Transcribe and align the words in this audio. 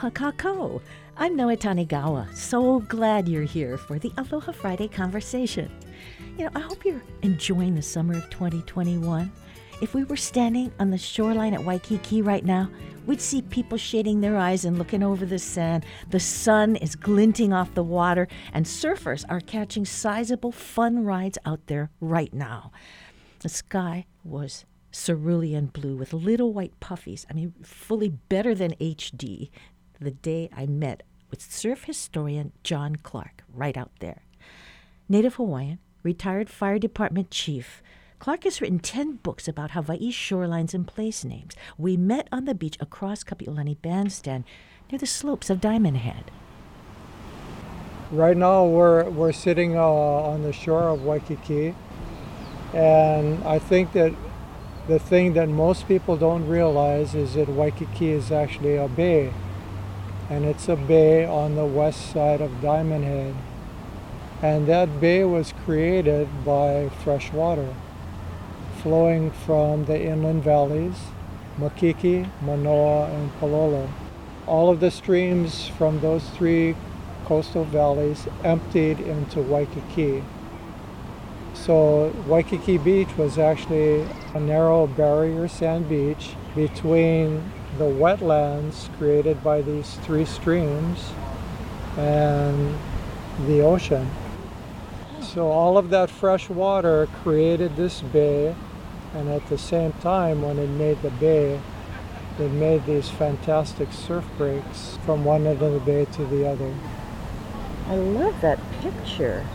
Aloha 0.00 0.32
Kakou. 0.32 0.80
I'm 1.18 1.36
Noe 1.36 1.54
Tanigawa. 1.54 2.34
So 2.34 2.80
glad 2.80 3.28
you're 3.28 3.42
here 3.42 3.76
for 3.76 3.98
the 3.98 4.10
Aloha 4.16 4.50
Friday 4.50 4.88
conversation. 4.88 5.70
You 6.38 6.46
know, 6.46 6.50
I 6.54 6.60
hope 6.60 6.86
you're 6.86 7.02
enjoying 7.20 7.74
the 7.74 7.82
summer 7.82 8.16
of 8.16 8.30
2021. 8.30 9.30
If 9.82 9.92
we 9.92 10.04
were 10.04 10.16
standing 10.16 10.72
on 10.80 10.88
the 10.90 10.96
shoreline 10.96 11.52
at 11.52 11.62
Waikiki 11.62 12.22
right 12.22 12.46
now, 12.46 12.70
we'd 13.04 13.20
see 13.20 13.42
people 13.42 13.76
shading 13.76 14.22
their 14.22 14.38
eyes 14.38 14.64
and 14.64 14.78
looking 14.78 15.02
over 15.02 15.26
the 15.26 15.38
sand. 15.38 15.84
The 16.08 16.20
sun 16.20 16.76
is 16.76 16.96
glinting 16.96 17.52
off 17.52 17.74
the 17.74 17.82
water, 17.84 18.26
and 18.54 18.64
surfers 18.64 19.26
are 19.28 19.40
catching 19.40 19.84
sizable 19.84 20.52
fun 20.52 21.04
rides 21.04 21.36
out 21.44 21.66
there 21.66 21.90
right 22.00 22.32
now. 22.32 22.72
The 23.40 23.50
sky 23.50 24.06
was 24.24 24.64
cerulean 24.92 25.66
blue 25.66 25.96
with 25.96 26.12
little 26.12 26.52
white 26.52 26.78
puffies. 26.80 27.26
I 27.30 27.34
mean, 27.34 27.54
fully 27.62 28.08
better 28.08 28.54
than 28.54 28.72
HD. 28.80 29.50
The 30.02 30.12
day 30.12 30.48
I 30.56 30.64
met 30.64 31.02
with 31.30 31.42
surf 31.42 31.84
historian 31.84 32.52
John 32.64 32.96
Clark 32.96 33.44
right 33.52 33.76
out 33.76 33.90
there. 34.00 34.22
Native 35.10 35.34
Hawaiian, 35.34 35.78
retired 36.02 36.48
fire 36.48 36.78
department 36.78 37.30
chief. 37.30 37.82
Clark 38.18 38.44
has 38.44 38.62
written 38.62 38.78
10 38.78 39.16
books 39.16 39.46
about 39.46 39.72
Hawaii's 39.72 40.14
shorelines 40.14 40.72
and 40.72 40.86
place 40.86 41.22
names. 41.22 41.54
We 41.76 41.98
met 41.98 42.28
on 42.32 42.46
the 42.46 42.54
beach 42.54 42.78
across 42.80 43.22
Kapi'olani 43.22 43.76
Bandstand 43.82 44.44
near 44.90 44.98
the 44.98 45.06
slopes 45.06 45.50
of 45.50 45.60
Diamond 45.60 45.98
Head. 45.98 46.30
Right 48.10 48.38
now, 48.38 48.64
we're, 48.64 49.04
we're 49.10 49.32
sitting 49.32 49.76
uh, 49.76 49.82
on 49.82 50.42
the 50.44 50.52
shore 50.54 50.88
of 50.88 51.02
Waikiki, 51.02 51.74
and 52.72 53.44
I 53.44 53.58
think 53.58 53.92
that 53.92 54.14
the 54.88 54.98
thing 54.98 55.34
that 55.34 55.50
most 55.50 55.86
people 55.86 56.16
don't 56.16 56.48
realize 56.48 57.14
is 57.14 57.34
that 57.34 57.50
Waikiki 57.50 58.08
is 58.08 58.32
actually 58.32 58.76
a 58.76 58.88
bay, 58.88 59.32
and 60.30 60.44
it's 60.44 60.68
a 60.68 60.76
bay 60.76 61.26
on 61.26 61.56
the 61.56 61.66
west 61.66 62.12
side 62.12 62.40
of 62.40 62.62
Diamond 62.62 63.04
Head. 63.04 63.34
And 64.40 64.66
that 64.68 65.00
bay 65.00 65.24
was 65.24 65.52
created 65.64 66.28
by 66.44 66.88
fresh 67.02 67.32
water 67.32 67.74
flowing 68.80 69.30
from 69.30 69.84
the 69.84 70.00
inland 70.00 70.42
valleys, 70.42 70.96
Makiki, 71.58 72.30
Manoa, 72.40 73.10
and 73.10 73.30
Palolo. 73.34 73.90
All 74.46 74.70
of 74.70 74.80
the 74.80 74.90
streams 74.90 75.68
from 75.68 76.00
those 76.00 76.26
three 76.30 76.74
coastal 77.26 77.64
valleys 77.64 78.26
emptied 78.42 79.00
into 79.00 79.42
Waikiki. 79.42 80.24
So 81.52 82.14
Waikiki 82.26 82.78
Beach 82.78 83.14
was 83.18 83.36
actually 83.36 84.06
a 84.32 84.40
narrow 84.40 84.86
barrier 84.86 85.46
sand 85.48 85.88
beach 85.88 86.30
between 86.54 87.52
the 87.80 87.86
wetlands 87.86 88.94
created 88.98 89.42
by 89.42 89.62
these 89.62 89.94
three 90.02 90.26
streams 90.26 91.12
and 91.96 92.78
the 93.46 93.62
ocean. 93.62 94.06
So 95.22 95.50
all 95.50 95.78
of 95.78 95.88
that 95.88 96.10
fresh 96.10 96.50
water 96.50 97.08
created 97.22 97.76
this 97.76 98.02
bay 98.02 98.54
and 99.14 99.30
at 99.30 99.46
the 99.48 99.56
same 99.56 99.94
time 99.94 100.42
when 100.42 100.58
it 100.58 100.68
made 100.68 101.00
the 101.00 101.08
bay 101.12 101.58
it 102.38 102.50
made 102.50 102.84
these 102.84 103.08
fantastic 103.08 103.90
surf 103.94 104.26
breaks 104.36 104.98
from 105.06 105.24
one 105.24 105.46
end 105.46 105.62
of 105.62 105.72
the 105.72 105.80
bay 105.80 106.04
to 106.04 106.24
the 106.26 106.46
other. 106.46 106.74
I 107.86 107.96
love 107.96 108.38
that 108.42 108.58
picture. 108.82 109.46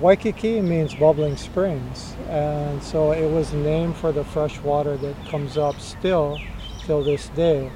Waikiki 0.00 0.60
means 0.60 0.94
bubbling 0.94 1.36
springs, 1.36 2.14
and 2.28 2.80
so 2.82 3.10
it 3.10 3.28
was 3.28 3.52
named 3.52 3.96
for 3.96 4.12
the 4.12 4.22
fresh 4.22 4.60
water 4.60 4.96
that 4.96 5.16
comes 5.26 5.56
up 5.56 5.80
still 5.80 6.38
till 6.86 7.02
this 7.02 7.28
day. 7.30 7.70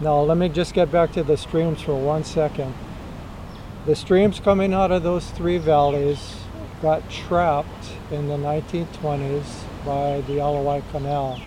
Now, 0.00 0.20
let 0.20 0.36
me 0.36 0.48
just 0.48 0.74
get 0.74 0.90
back 0.90 1.12
to 1.12 1.22
the 1.22 1.36
streams 1.36 1.80
for 1.80 1.94
one 1.94 2.24
second. 2.24 2.74
The 3.86 3.94
streams 3.94 4.40
coming 4.40 4.74
out 4.74 4.90
of 4.90 5.04
those 5.04 5.30
three 5.30 5.58
valleys 5.58 6.36
got 6.82 7.08
trapped 7.08 7.92
in 8.10 8.26
the 8.26 8.36
1920s 8.36 9.62
by 9.84 10.20
the 10.22 10.34
Ala 10.34 10.62
Wai 10.62 10.82
Canal. 10.90 11.40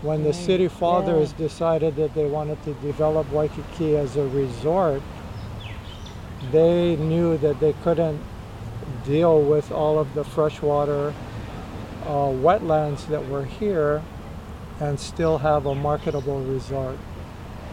When 0.00 0.24
the 0.24 0.32
city 0.32 0.68
fathers 0.68 1.32
yeah. 1.32 1.46
decided 1.46 1.96
that 1.96 2.14
they 2.14 2.26
wanted 2.26 2.62
to 2.64 2.74
develop 2.74 3.30
Waikiki 3.30 3.96
as 3.96 4.16
a 4.16 4.26
resort, 4.28 5.02
they 6.50 6.96
knew 6.96 7.38
that 7.38 7.60
they 7.60 7.74
couldn't 7.84 8.22
deal 9.04 9.40
with 9.40 9.70
all 9.70 9.98
of 9.98 10.12
the 10.14 10.24
freshwater 10.24 11.14
uh, 12.04 12.32
wetlands 12.44 13.06
that 13.08 13.28
were 13.28 13.44
here 13.44 14.02
and 14.80 14.98
still 14.98 15.38
have 15.38 15.66
a 15.66 15.74
marketable 15.74 16.40
resort. 16.40 16.98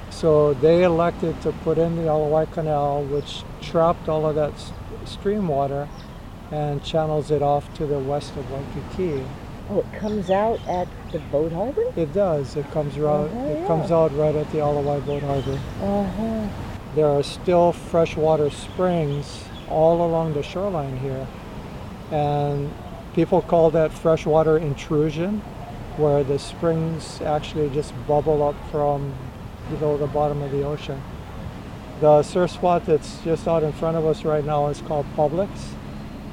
So 0.09 0.53
they 0.55 0.83
elected 0.83 1.41
to 1.41 1.51
put 1.63 1.77
in 1.77 1.95
the 1.95 2.03
Ala 2.03 2.27
Wai 2.27 2.45
Canal, 2.45 3.03
which 3.03 3.43
trapped 3.61 4.09
all 4.09 4.25
of 4.25 4.35
that 4.35 4.53
stream 5.05 5.47
water 5.47 5.87
and 6.51 6.83
channels 6.83 7.31
it 7.31 7.41
off 7.41 7.73
to 7.75 7.85
the 7.85 7.97
west 7.97 8.35
of 8.35 8.45
Waikiki. 8.51 9.25
Oh, 9.69 9.79
it 9.79 9.99
comes 9.99 10.29
out 10.29 10.59
at 10.67 10.87
the 11.13 11.19
boat 11.19 11.53
harbor? 11.53 11.93
It 11.95 12.13
does. 12.13 12.57
It 12.57 12.69
comes 12.71 12.97
right. 12.99 13.23
Uh-huh, 13.23 13.45
it 13.45 13.59
yeah. 13.59 13.67
comes 13.67 13.89
out 13.89 14.13
right 14.17 14.35
at 14.35 14.51
the 14.51 14.59
Ala 14.59 14.81
Wai 14.81 14.99
Boat 14.99 15.23
Harbor. 15.23 15.59
Uh-huh. 15.81 16.47
There 16.93 17.07
are 17.07 17.23
still 17.23 17.71
freshwater 17.71 18.49
springs 18.49 19.45
all 19.69 20.05
along 20.05 20.33
the 20.33 20.43
shoreline 20.43 20.97
here, 20.97 21.25
and 22.11 22.69
people 23.13 23.41
call 23.41 23.71
that 23.71 23.93
freshwater 23.93 24.57
intrusion, 24.57 25.41
where 25.97 26.23
the 26.23 26.39
springs 26.39 27.21
actually 27.21 27.69
just 27.69 27.93
bubble 28.07 28.43
up 28.43 28.55
from 28.71 29.13
below 29.69 29.97
the 29.97 30.07
bottom 30.07 30.41
of 30.41 30.51
the 30.51 30.63
ocean. 30.63 31.01
The 31.99 32.23
surf 32.23 32.51
spot 32.51 32.85
that's 32.85 33.21
just 33.23 33.47
out 33.47 33.63
in 33.63 33.71
front 33.73 33.97
of 33.97 34.05
us 34.05 34.25
right 34.25 34.43
now 34.43 34.67
is 34.67 34.81
called 34.81 35.05
Publics. 35.15 35.75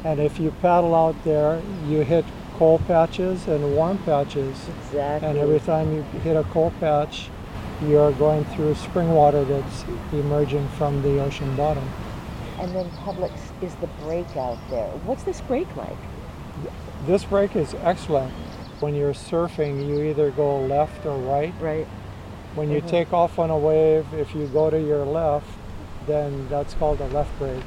And 0.05 0.21
if 0.21 0.39
you 0.39 0.51
paddle 0.63 0.95
out 0.95 1.17
there, 1.25 1.61
you 1.87 2.01
hit 2.01 2.25
cold 2.55 2.87
patches 2.87 3.47
and 3.47 3.75
warm 3.75 3.99
patches. 3.99 4.57
Exactly. 4.87 5.29
And 5.29 5.39
every 5.39 5.61
time 5.61 5.95
you 5.95 6.03
hit 6.21 6.37
a 6.37 6.45
cold 6.45 6.73
patch, 6.81 7.29
you're 7.87 8.13
going 8.13 8.45
through 8.47 8.75
spring 8.77 9.11
water 9.13 9.45
that's 9.45 9.85
emerging 10.13 10.67
from 10.71 11.03
the 11.03 11.21
ocean 11.21 11.55
bottom. 11.55 11.89
And 12.59 12.75
then 12.75 12.91
Publics 13.05 13.53
is 13.63 13.75
the 13.77 13.87
break 14.03 14.37
out 14.37 14.59
there. 14.71 14.89
What's 15.05 15.23
this 15.23 15.41
break 15.43 15.75
like? 15.77 15.97
This 17.07 17.25
break 17.25 17.55
is 17.55 17.75
excellent. 17.83 18.33
When 18.81 18.95
you're 18.95 19.13
surfing, 19.13 19.87
you 19.89 20.03
either 20.05 20.31
go 20.31 20.61
left 20.61 21.05
or 21.05 21.17
right. 21.17 21.53
Right. 21.61 21.87
When 22.55 22.71
you 22.71 22.81
Mhm. 22.81 22.89
take 22.89 23.13
off 23.13 23.39
on 23.39 23.51
a 23.51 23.59
wave, 23.59 24.07
if 24.15 24.35
you 24.35 24.47
go 24.47 24.71
to 24.71 24.81
your 24.81 25.05
left, 25.05 25.47
then 26.07 26.47
that's 26.49 26.75
called 26.75 27.01
a 27.01 27.07
left 27.09 27.37
break. 27.39 27.63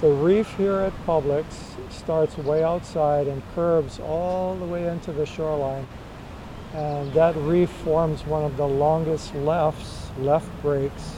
The 0.00 0.08
reef 0.08 0.56
here 0.56 0.80
at 0.80 0.92
Publics 1.06 1.76
starts 1.90 2.36
way 2.36 2.64
outside 2.64 3.28
and 3.28 3.42
curves 3.54 4.00
all 4.00 4.56
the 4.56 4.64
way 4.64 4.86
into 4.86 5.12
the 5.12 5.26
shoreline. 5.26 5.86
And 6.74 7.12
that 7.12 7.36
reef 7.36 7.70
forms 7.70 8.26
one 8.26 8.42
of 8.42 8.56
the 8.56 8.66
longest 8.66 9.34
lefts, 9.34 10.10
left 10.18 10.48
breaks 10.62 11.16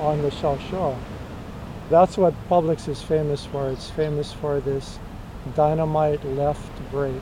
on 0.00 0.22
the 0.22 0.30
South 0.30 0.60
Shore. 0.70 0.96
That's 1.90 2.16
what 2.16 2.32
Publics 2.48 2.88
is 2.88 3.02
famous 3.02 3.44
for. 3.44 3.68
It's 3.68 3.90
famous 3.90 4.32
for 4.32 4.60
this 4.60 4.98
dynamite 5.54 6.24
left 6.24 6.70
break. 6.90 7.20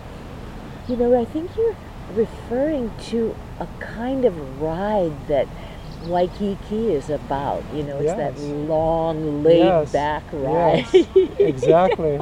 You 0.91 0.97
know, 0.97 1.17
I 1.17 1.25
think 1.25 1.57
you're 1.57 1.77
referring 2.15 2.91
to 3.11 3.37
a 3.61 3.69
kind 3.79 4.25
of 4.25 4.61
ride 4.61 5.13
that 5.29 5.47
Waikiki 6.07 6.93
is 6.93 7.11
about. 7.11 7.63
You 7.73 7.85
know, 7.85 7.99
it's 7.99 8.13
that 8.15 8.37
long, 8.41 9.45
laid 9.45 9.67
Yes, 9.67 9.93
back 9.93 10.25
ride. 10.33 10.85
yes, 10.93 11.07
exactly. 11.39 12.21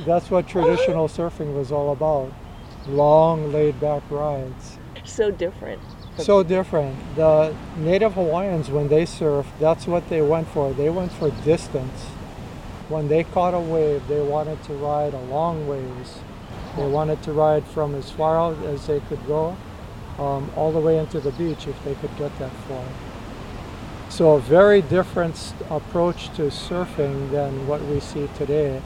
That's 0.00 0.32
what 0.32 0.48
traditional 0.48 1.06
surfing 1.06 1.54
was 1.54 1.70
all 1.70 1.92
about. 1.92 2.32
Long, 2.88 3.52
laid 3.52 3.78
back 3.78 4.02
rides. 4.10 4.78
so 5.04 5.30
different. 5.30 5.80
So 6.16 6.42
different. 6.42 6.96
The 7.14 7.54
native 7.76 8.14
Hawaiians, 8.14 8.68
when 8.68 8.88
they 8.88 9.04
surfed, 9.04 9.46
that's 9.60 9.86
what 9.86 10.08
they 10.08 10.22
went 10.22 10.48
for. 10.48 10.72
They 10.72 10.90
went 10.90 11.12
for 11.12 11.30
distance. 11.44 12.06
When 12.88 13.06
they 13.06 13.22
caught 13.22 13.54
a 13.54 13.60
wave, 13.60 14.08
they 14.08 14.20
wanted 14.20 14.60
to 14.64 14.72
ride 14.72 15.14
a 15.14 15.20
long 15.20 15.68
ways. 15.68 16.18
They 16.76 16.86
wanted 16.86 17.22
to 17.24 17.32
ride 17.32 17.66
from 17.66 17.94
as 17.94 18.10
far 18.10 18.38
out 18.38 18.56
as 18.64 18.86
they 18.86 19.00
could 19.00 19.24
go, 19.26 19.56
um, 20.18 20.50
all 20.56 20.72
the 20.72 20.80
way 20.80 20.98
into 20.98 21.20
the 21.20 21.32
beach 21.32 21.66
if 21.66 21.84
they 21.84 21.94
could 21.96 22.16
get 22.16 22.36
that 22.38 22.52
far. 22.68 22.84
So 24.08 24.34
a 24.34 24.40
very 24.40 24.82
different 24.82 25.54
approach 25.70 26.28
to 26.36 26.42
surfing 26.42 27.30
than 27.30 27.66
what 27.66 27.82
we 27.82 28.00
see 28.00 28.28
today, 28.36 28.80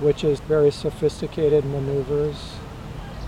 which 0.00 0.24
is 0.24 0.40
very 0.40 0.70
sophisticated 0.70 1.64
maneuvers, 1.64 2.36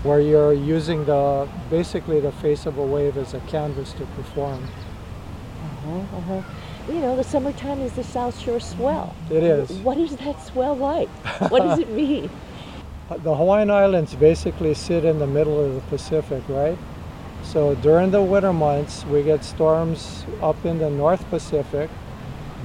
where 0.03 0.19
you're 0.19 0.53
using 0.53 1.05
the 1.05 1.47
basically 1.69 2.19
the 2.19 2.31
face 2.31 2.65
of 2.65 2.77
a 2.77 2.85
wave 2.85 3.17
as 3.17 3.33
a 3.33 3.39
canvas 3.41 3.91
to 3.93 4.05
perform. 4.05 4.63
Uh-huh, 5.63 6.17
uh-huh. 6.17 6.41
You 6.87 6.99
know, 6.99 7.15
the 7.15 7.23
summertime 7.23 7.81
is 7.81 7.93
the 7.93 8.03
South 8.03 8.39
Shore 8.39 8.59
swell. 8.59 9.15
It 9.31 9.41
is. 9.41 9.71
What 9.79 9.97
is 9.97 10.15
that 10.17 10.39
swell 10.45 10.75
like? 10.75 11.09
What 11.49 11.63
does 11.63 11.79
it 11.79 11.89
mean? 12.03 12.29
The 13.07 13.35
Hawaiian 13.35 13.69
Islands 13.69 14.15
basically 14.15 14.73
sit 14.73 15.05
in 15.05 15.19
the 15.19 15.27
middle 15.27 15.63
of 15.63 15.75
the 15.75 15.81
Pacific, 15.81 16.41
right? 16.49 16.75
So 17.43 17.75
during 17.75 18.09
the 18.09 18.23
winter 18.23 18.51
months, 18.51 19.05
we 19.05 19.21
get 19.21 19.43
storms 19.43 20.25
up 20.41 20.65
in 20.65 20.79
the 20.79 20.89
North 20.89 21.29
Pacific 21.29 21.91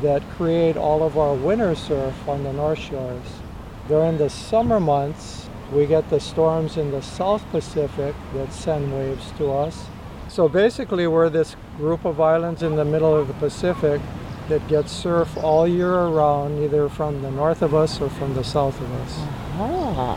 that 0.00 0.22
create 0.30 0.78
all 0.78 1.02
of 1.02 1.18
our 1.18 1.34
winter 1.34 1.74
surf 1.74 2.14
on 2.26 2.42
the 2.42 2.54
North 2.54 2.78
Shores. 2.78 3.26
During 3.86 4.16
the 4.16 4.30
summer 4.30 4.80
months, 4.80 5.50
we 5.74 5.84
get 5.84 6.08
the 6.08 6.20
storms 6.20 6.78
in 6.78 6.90
the 6.90 7.02
South 7.02 7.44
Pacific 7.50 8.14
that 8.32 8.54
send 8.54 8.94
waves 8.94 9.32
to 9.36 9.52
us. 9.52 9.84
So 10.28 10.48
basically, 10.48 11.06
we're 11.06 11.28
this 11.28 11.54
group 11.76 12.06
of 12.06 12.18
islands 12.18 12.62
in 12.62 12.76
the 12.76 12.84
middle 12.86 13.14
of 13.14 13.28
the 13.28 13.34
Pacific 13.34 14.00
that 14.48 14.66
gets 14.68 14.90
surf 14.90 15.36
all 15.36 15.68
year 15.68 15.92
around, 15.92 16.62
either 16.62 16.88
from 16.88 17.20
the 17.20 17.30
north 17.30 17.60
of 17.60 17.74
us 17.74 18.00
or 18.00 18.08
from 18.08 18.32
the 18.32 18.42
south 18.42 18.80
of 18.80 18.90
us. 19.02 19.39
Ah, 19.62 20.16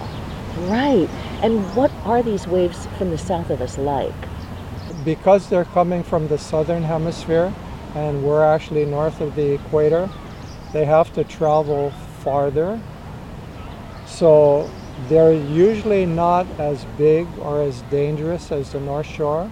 right. 0.69 1.09
And 1.41 1.59
what 1.75 1.91
are 2.05 2.23
these 2.23 2.47
waves 2.47 2.87
from 2.97 3.09
the 3.09 3.17
south 3.17 3.49
of 3.49 3.61
us 3.61 3.77
like? 3.77 4.13
Because 5.03 5.49
they're 5.49 5.65
coming 5.65 6.01
from 6.01 6.29
the 6.29 6.37
southern 6.37 6.83
hemisphere 6.83 7.53
and 7.93 8.23
we're 8.23 8.45
actually 8.45 8.85
north 8.85 9.19
of 9.19 9.35
the 9.35 9.53
equator, 9.53 10.09
they 10.71 10.85
have 10.85 11.13
to 11.13 11.25
travel 11.25 11.91
farther. 12.21 12.79
So 14.05 14.69
they're 15.09 15.33
usually 15.33 16.05
not 16.05 16.47
as 16.57 16.85
big 16.97 17.27
or 17.39 17.61
as 17.61 17.81
dangerous 17.83 18.51
as 18.51 18.71
the 18.71 18.79
North 18.79 19.07
Shore. 19.07 19.51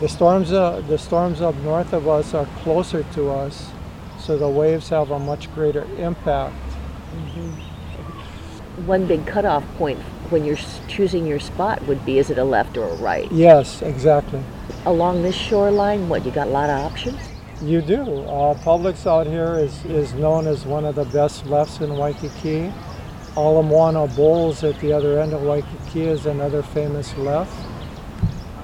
The 0.00 0.08
storms, 0.08 0.52
uh, 0.52 0.82
the 0.88 0.98
storms 0.98 1.40
up 1.40 1.54
north 1.58 1.92
of 1.92 2.08
us 2.08 2.34
are 2.34 2.46
closer 2.64 3.04
to 3.14 3.30
us, 3.30 3.70
so 4.18 4.36
the 4.36 4.48
waves 4.48 4.88
have 4.88 5.12
a 5.12 5.18
much 5.18 5.54
greater 5.54 5.86
impact. 5.96 6.56
Mm-hmm. 7.14 7.71
One 8.86 9.06
big 9.06 9.26
cutoff 9.26 9.64
point 9.76 9.98
when 10.30 10.44
you're 10.44 10.56
choosing 10.88 11.26
your 11.26 11.40
spot 11.40 11.82
would 11.86 12.04
be 12.06 12.18
is 12.18 12.30
it 12.30 12.38
a 12.38 12.44
left 12.44 12.78
or 12.78 12.88
a 12.88 12.94
right? 12.94 13.30
Yes, 13.30 13.82
exactly. 13.82 14.42
Along 14.86 15.22
this 15.22 15.34
shoreline, 15.34 16.08
what, 16.08 16.24
you 16.24 16.32
got 16.32 16.46
a 16.46 16.50
lot 16.50 16.70
of 16.70 16.80
options? 16.80 17.20
You 17.60 17.82
do. 17.82 18.22
Uh, 18.22 18.54
Publics 18.54 19.06
out 19.06 19.26
here 19.26 19.56
is, 19.58 19.84
is 19.84 20.14
known 20.14 20.46
as 20.46 20.64
one 20.64 20.84
of 20.84 20.94
the 20.94 21.04
best 21.04 21.46
lefts 21.46 21.80
in 21.80 21.96
Waikiki. 21.96 22.72
Ala 23.36 23.62
Moana 23.62 24.06
Bowls 24.08 24.64
at 24.64 24.78
the 24.80 24.92
other 24.92 25.20
end 25.20 25.32
of 25.32 25.42
Waikiki 25.42 26.02
is 26.02 26.26
another 26.26 26.62
famous 26.62 27.16
left. 27.16 27.52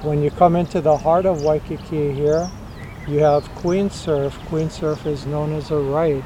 When 0.02 0.22
you 0.22 0.31
come 0.31 0.56
into 0.56 0.81
the 0.81 0.96
heart 0.96 1.26
of 1.26 1.43
Waikiki 1.43 2.12
here, 2.12 2.50
you 3.06 3.19
have 3.20 3.49
Queen 3.56 3.90
Surf. 3.90 4.38
Queen 4.46 4.69
Surf 4.70 5.06
is 5.06 5.26
known 5.26 5.52
as 5.52 5.70
a 5.70 5.78
right. 5.78 6.25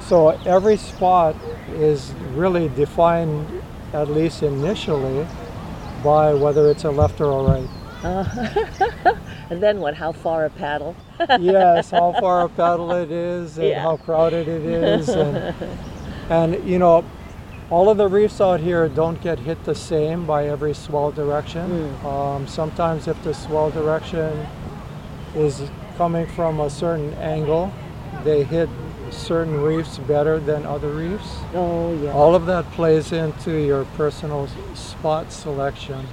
So 0.00 0.30
every 0.46 0.76
spot 0.76 1.36
is 1.72 2.12
really 2.34 2.68
defined, 2.68 3.62
at 3.92 4.08
least 4.08 4.42
initially, 4.42 5.26
by 6.04 6.34
whether 6.34 6.70
it's 6.70 6.84
a 6.84 6.90
left 6.90 7.20
or 7.20 7.40
a 7.40 7.42
right. 7.42 7.68
Uh, 8.04 9.16
and 9.50 9.62
then 9.62 9.80
what? 9.80 9.94
How 9.94 10.12
far 10.12 10.44
a 10.44 10.50
paddle? 10.50 10.94
yes, 11.40 11.90
how 11.90 12.12
far 12.20 12.42
a 12.42 12.48
paddle 12.48 12.92
it 12.92 13.10
is, 13.10 13.58
and 13.58 13.68
yeah. 13.68 13.82
how 13.82 13.96
crowded 13.96 14.46
it 14.48 14.62
is, 14.62 15.08
and, 15.08 15.54
and 16.30 16.68
you 16.68 16.78
know, 16.78 17.04
all 17.70 17.88
of 17.88 17.96
the 17.96 18.06
reefs 18.06 18.40
out 18.40 18.60
here 18.60 18.88
don't 18.88 19.20
get 19.20 19.40
hit 19.40 19.64
the 19.64 19.74
same 19.74 20.24
by 20.24 20.46
every 20.46 20.74
swell 20.74 21.10
direction. 21.10 21.68
Mm. 21.68 22.04
Um, 22.04 22.46
sometimes, 22.46 23.08
if 23.08 23.20
the 23.24 23.34
swell 23.34 23.70
direction 23.70 24.46
is 25.34 25.62
coming 25.96 26.26
from 26.26 26.60
a 26.60 26.70
certain 26.70 27.12
angle, 27.14 27.72
they 28.24 28.44
hit 28.44 28.68
certain 29.16 29.60
reefs 29.60 29.98
better 29.98 30.38
than 30.38 30.64
other 30.66 30.90
reefs. 30.90 31.38
Oh, 31.54 31.94
yeah. 32.02 32.12
All 32.12 32.34
of 32.34 32.46
that 32.46 32.70
plays 32.72 33.12
into 33.12 33.52
your 33.52 33.84
personal 33.96 34.48
spot 34.74 35.32
selection 35.32 36.06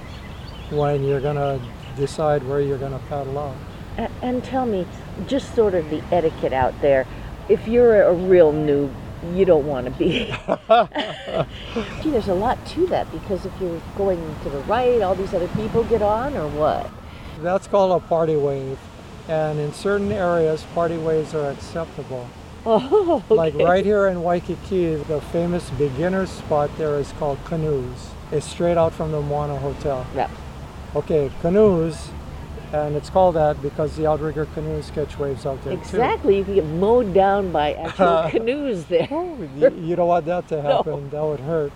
when 0.70 1.04
you're 1.04 1.20
going 1.20 1.36
to 1.36 1.60
decide 1.96 2.42
where 2.44 2.60
you're 2.60 2.78
going 2.78 2.92
to 2.92 3.06
paddle 3.06 3.38
out. 3.38 3.56
And, 3.96 4.12
and 4.22 4.44
tell 4.44 4.66
me, 4.66 4.86
just 5.26 5.54
sort 5.54 5.74
of 5.74 5.88
the 5.90 6.02
etiquette 6.12 6.52
out 6.52 6.80
there. 6.80 7.06
If 7.48 7.68
you're 7.68 8.02
a 8.02 8.14
real 8.14 8.52
noob, 8.52 8.92
you 9.32 9.44
don't 9.44 9.66
want 9.66 9.86
to 9.86 9.92
be. 9.92 10.26
Gee, 12.02 12.10
there's 12.10 12.28
a 12.28 12.34
lot 12.34 12.64
to 12.66 12.86
that 12.88 13.10
because 13.12 13.46
if 13.46 13.52
you're 13.60 13.80
going 13.96 14.18
to 14.42 14.50
the 14.50 14.58
right, 14.60 15.00
all 15.00 15.14
these 15.14 15.32
other 15.32 15.48
people 15.48 15.84
get 15.84 16.02
on, 16.02 16.36
or 16.36 16.48
what? 16.48 16.90
That's 17.40 17.66
called 17.66 18.02
a 18.02 18.06
party 18.06 18.36
wave. 18.36 18.78
And 19.28 19.58
in 19.58 19.72
certain 19.72 20.12
areas, 20.12 20.64
party 20.74 20.98
waves 20.98 21.34
are 21.34 21.50
acceptable. 21.50 22.28
Oh, 22.66 23.22
okay. 23.30 23.34
Like 23.34 23.54
right 23.56 23.84
here 23.84 24.06
in 24.06 24.22
Waikiki, 24.22 24.94
the 24.94 25.20
famous 25.32 25.68
beginner 25.70 26.24
spot 26.26 26.70
there 26.78 26.96
is 26.98 27.12
called 27.12 27.38
Canoes. 27.44 28.08
It's 28.32 28.46
straight 28.46 28.78
out 28.78 28.94
from 28.94 29.12
the 29.12 29.20
Moana 29.20 29.58
Hotel. 29.58 30.06
Yeah. 30.14 30.30
Okay, 30.94 31.30
Canoes 31.42 32.08
and 32.74 32.96
it's 32.96 33.08
called 33.08 33.36
that 33.36 33.60
because 33.62 33.96
the 33.96 34.06
outrigger 34.06 34.46
canoes 34.46 34.90
catch 34.90 35.16
waves 35.16 35.46
out 35.46 35.62
there 35.62 35.72
exactly 35.74 36.32
too. 36.32 36.38
you 36.38 36.44
can 36.44 36.54
get 36.54 36.64
mowed 36.64 37.14
down 37.14 37.52
by 37.52 37.72
actual 37.74 38.28
canoes 38.30 38.84
there 38.86 39.06
oh, 39.10 39.38
you, 39.56 39.70
you, 39.80 39.96
don't 39.96 40.08
want 40.08 40.26
that 40.26 40.46
to 40.48 40.60
happen 40.70 41.04
no. 41.04 41.08
that 41.10 41.24
would 41.24 41.40
hurt 41.40 41.72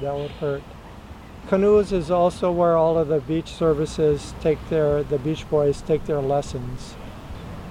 that 0.00 0.14
would 0.14 0.30
hurt 0.32 0.62
canoes 1.48 1.90
is 1.90 2.10
also 2.10 2.52
where 2.52 2.76
all 2.76 2.98
of 2.98 3.08
the 3.08 3.20
beach 3.20 3.48
services 3.48 4.34
take 4.40 4.58
their 4.68 5.02
the 5.02 5.18
beach 5.18 5.48
boys 5.48 5.80
take 5.82 6.04
their 6.04 6.20
lessons 6.20 6.94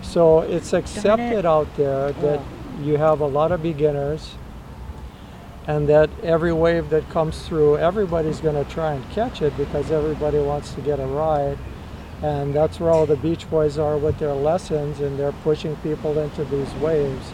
so 0.01 0.39
it's 0.39 0.73
accepted 0.73 1.39
it. 1.39 1.45
out 1.45 1.67
there 1.77 2.11
that 2.13 2.39
yeah. 2.39 2.60
You 2.83 2.97
have 2.97 3.21
a 3.21 3.25
lot 3.25 3.51
of 3.51 3.61
beginners 3.61 4.35
and 5.67 5.87
that 5.87 6.09
every 6.23 6.51
wave 6.51 6.89
that 6.89 7.07
comes 7.09 7.47
through 7.47 7.77
everybody's 7.77 8.39
going 8.41 8.55
to 8.55 8.69
try 8.71 8.93
and 8.93 9.09
catch 9.11 9.41
it 9.41 9.55
because 9.57 9.91
everybody 9.91 10.39
wants 10.39 10.73
to 10.73 10.81
get 10.81 10.99
a 10.99 11.05
ride 11.05 11.57
and 12.21 12.53
that's 12.53 12.79
where 12.79 12.91
all 12.91 13.05
the 13.05 13.15
Beach 13.15 13.49
Boys 13.49 13.77
are 13.77 13.97
with 13.97 14.19
their 14.19 14.33
lessons, 14.33 14.99
and 14.99 15.17
they're 15.17 15.31
pushing 15.31 15.75
people 15.77 16.17
into 16.19 16.43
these 16.45 16.71
waves. 16.75 17.31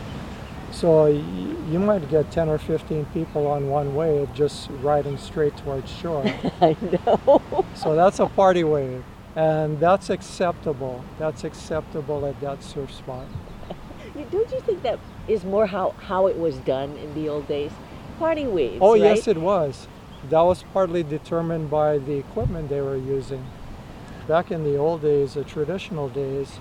So 0.72 1.08
you 1.08 1.80
might 1.80 2.10
get 2.10 2.32
10 2.32 2.50
or 2.50 2.58
15 2.58 3.06
people 3.08 3.48
on 3.48 3.68
one 3.70 3.96
wave 3.96 4.34
just 4.34 4.70
riding 4.82 5.18
straight 5.18 5.58
towards 5.58 5.92
shore. 5.92 6.24
I 6.62 6.76
know. 6.82 7.66
so 7.76 7.96
that's 7.96 8.20
a 8.20 8.28
party 8.28 8.64
wave, 8.64 9.04
and 9.36 9.80
that's 9.80 10.10
acceptable. 10.10 11.04
That's 11.20 11.44
acceptable 11.44 12.26
at 12.26 12.40
that 12.40 12.64
surf 12.64 12.94
spot. 12.94 13.26
Don't 14.32 14.52
you 14.52 14.62
think 14.62 14.84
that 14.84 15.00
is 15.28 15.44
more 15.44 15.68
how, 15.68 15.92
how 15.92 16.28
it 16.28 16.38
was 16.38 16.58
done 16.58 16.98
in 16.98 17.14
the 17.14 17.30
old 17.30 17.48
days? 17.48 17.72
Party 18.20 18.48
waves. 18.48 18.80
Oh, 18.82 18.94
right? 18.94 19.02
yes, 19.02 19.28
it 19.28 19.38
was. 19.38 19.88
That 20.30 20.42
was 20.42 20.64
partly 20.74 21.04
determined 21.04 21.70
by 21.70 21.98
the 21.98 22.14
equipment 22.14 22.70
they 22.70 22.82
were 22.82 22.98
using 22.98 23.46
back 24.28 24.52
in 24.52 24.64
the 24.64 24.76
old 24.76 25.02
days, 25.02 25.36
the 25.36 25.44
traditional 25.44 26.10
days, 26.10 26.60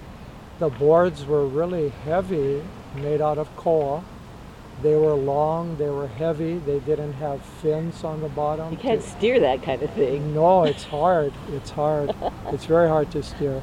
the 0.59 0.69
boards 0.69 1.27
were 1.27 1.47
really 1.47 1.89
heavy, 1.89 2.63
made 2.95 3.21
out 3.21 3.39
of 3.39 3.55
koa. 3.57 4.03
They 4.83 4.95
were 4.95 5.15
long, 5.15 5.77
they 5.77 5.89
were 5.89 6.07
heavy, 6.07 6.59
they 6.59 6.79
didn't 6.81 7.15
have 7.15 7.43
fins 7.43 8.05
on 8.05 8.21
the 8.21 8.29
bottom. 8.29 8.73
You 8.73 8.79
can't 8.79 9.01
to, 9.01 9.09
steer 9.09 9.41
that 9.41 9.63
kind 9.63 9.83
of 9.83 9.91
thing. 9.95 10.35
No, 10.35 10.65
it's 10.65 10.85
hard. 10.85 11.33
It's 11.53 11.71
hard. 11.71 12.15
it's 12.47 12.67
very 12.67 12.89
hard 12.89 13.11
to 13.13 13.23
steer. 13.23 13.63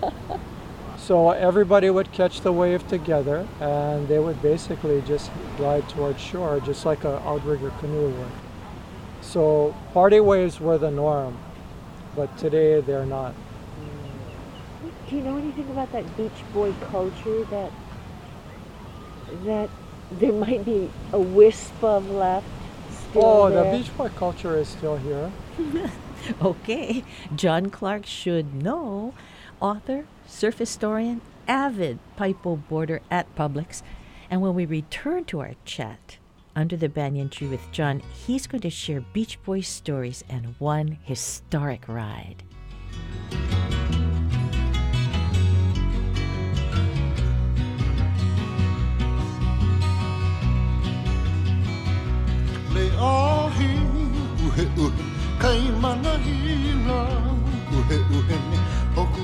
So 1.03 1.31
everybody 1.31 1.89
would 1.89 2.11
catch 2.13 2.41
the 2.41 2.53
wave 2.53 2.87
together 2.87 3.45
and 3.59 4.07
they 4.07 4.19
would 4.19 4.41
basically 4.41 5.01
just 5.01 5.31
glide 5.57 5.87
towards 5.89 6.21
shore, 6.21 6.61
just 6.61 6.85
like 6.85 7.03
an 7.03 7.19
outrigger 7.25 7.71
canoe 7.79 8.09
would. 8.09 8.31
So 9.21 9.75
party 9.93 10.19
waves 10.19 10.59
were 10.59 10.77
the 10.77 10.91
norm, 10.91 11.37
but 12.15 12.37
today 12.37 12.79
they're 12.79 13.05
not 13.05 13.33
do 15.13 15.17
you 15.17 15.25
know 15.25 15.37
anything 15.37 15.69
about 15.69 15.91
that 15.91 16.17
Beach 16.17 16.31
Boy 16.53 16.73
culture 16.89 17.43
that 17.45 17.71
that 19.45 19.69
there 20.11 20.31
might 20.31 20.65
be 20.65 20.89
a 21.11 21.19
wisp 21.19 21.83
of 21.83 22.09
left? 22.09 22.47
oh, 23.15 23.49
there? 23.49 23.63
the 23.63 23.77
Beach 23.77 23.95
Boy 23.95 24.09
culture 24.09 24.57
is 24.57 24.67
still 24.67 24.97
here. 24.97 25.31
okay, 26.41 27.03
John 27.35 27.69
Clark 27.69 28.07
should 28.07 28.55
know. 28.55 29.13
Author, 29.59 30.05
surf 30.33 30.57
historian, 30.57 31.21
avid 31.47 31.99
paipo 32.17 32.59
boarder 32.67 33.01
at 33.11 33.33
Publics. 33.35 33.83
And 34.29 34.41
when 34.41 34.55
we 34.55 34.65
return 34.65 35.25
to 35.25 35.41
our 35.41 35.53
chat 35.63 36.17
under 36.55 36.75
the 36.75 36.89
banyan 36.89 37.29
tree 37.29 37.47
with 37.47 37.71
John, 37.71 38.01
he's 38.25 38.47
going 38.47 38.61
to 38.61 38.69
share 38.69 39.01
Beach 39.01 39.41
Boys 39.43 39.67
stories 39.67 40.23
and 40.27 40.55
one 40.57 40.97
historic 41.03 41.87
ride. 41.87 42.43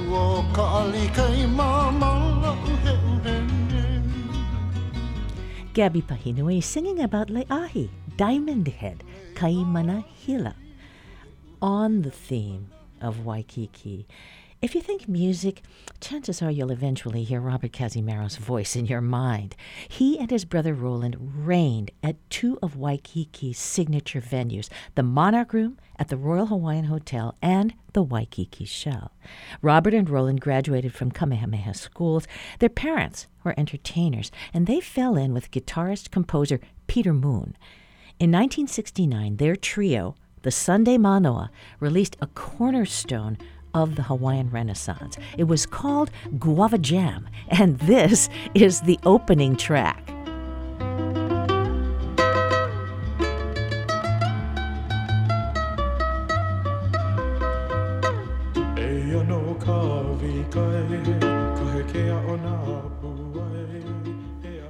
O 0.09 0.43
ka 0.53 0.89
Gabby 5.73 6.01
Pahinui 6.01 6.61
singing 6.61 6.99
about 6.99 7.29
Le'ahi, 7.29 7.89
Diamond 8.17 8.67
Head, 8.67 9.03
Kaimana 9.35 10.03
Hila, 10.25 10.55
on 11.61 12.01
the 12.01 12.11
theme 12.11 12.67
of 12.99 13.25
Waikiki. 13.25 14.07
If 14.61 14.75
you 14.75 14.81
think 14.81 15.07
music, 15.07 15.61
chances 16.01 16.41
are 16.41 16.51
you'll 16.51 16.71
eventually 16.71 17.23
hear 17.23 17.39
Robert 17.39 17.71
Cazimero's 17.71 18.35
voice 18.35 18.75
in 18.75 18.87
your 18.87 18.99
mind. 18.99 19.55
He 19.87 20.19
and 20.19 20.29
his 20.29 20.43
brother 20.43 20.73
Roland 20.73 21.15
reigned 21.17 21.91
at 22.03 22.17
two 22.29 22.59
of 22.61 22.75
Waikiki's 22.75 23.57
signature 23.57 24.19
venues 24.19 24.67
the 24.95 25.03
Monarch 25.03 25.53
Room 25.53 25.77
at 25.97 26.09
the 26.09 26.17
Royal 26.17 26.47
Hawaiian 26.47 26.85
Hotel 26.85 27.37
and 27.41 27.73
the 27.93 28.03
Waikiki 28.03 28.65
Shell. 28.65 29.13
Robert 29.61 29.93
and 29.93 30.09
Roland 30.09 30.41
graduated 30.41 30.93
from 30.93 31.09
Kamehameha 31.09 31.73
schools. 31.73 32.27
Their 32.59 32.67
parents 32.67 33.27
were 33.45 33.57
entertainers, 33.57 34.29
and 34.53 34.67
they 34.67 34.81
fell 34.81 35.15
in 35.15 35.33
with 35.33 35.51
guitarist 35.51 36.11
composer 36.11 36.59
Peter 36.85 37.13
Moon. 37.13 37.55
In 38.19 38.29
1969, 38.29 39.37
their 39.37 39.55
trio, 39.55 40.15
the 40.41 40.51
Sunday 40.51 40.97
Manoa, 40.97 41.49
released 41.79 42.17
a 42.21 42.27
cornerstone 42.27 43.37
of 43.73 43.95
the 43.95 44.03
Hawaiian 44.03 44.49
Renaissance. 44.49 45.17
It 45.37 45.45
was 45.45 45.65
called 45.65 46.11
Guava 46.37 46.77
Jam, 46.77 47.29
and 47.49 47.79
this 47.79 48.29
is 48.53 48.81
the 48.81 48.99
opening 49.03 49.55
track. 49.55 50.09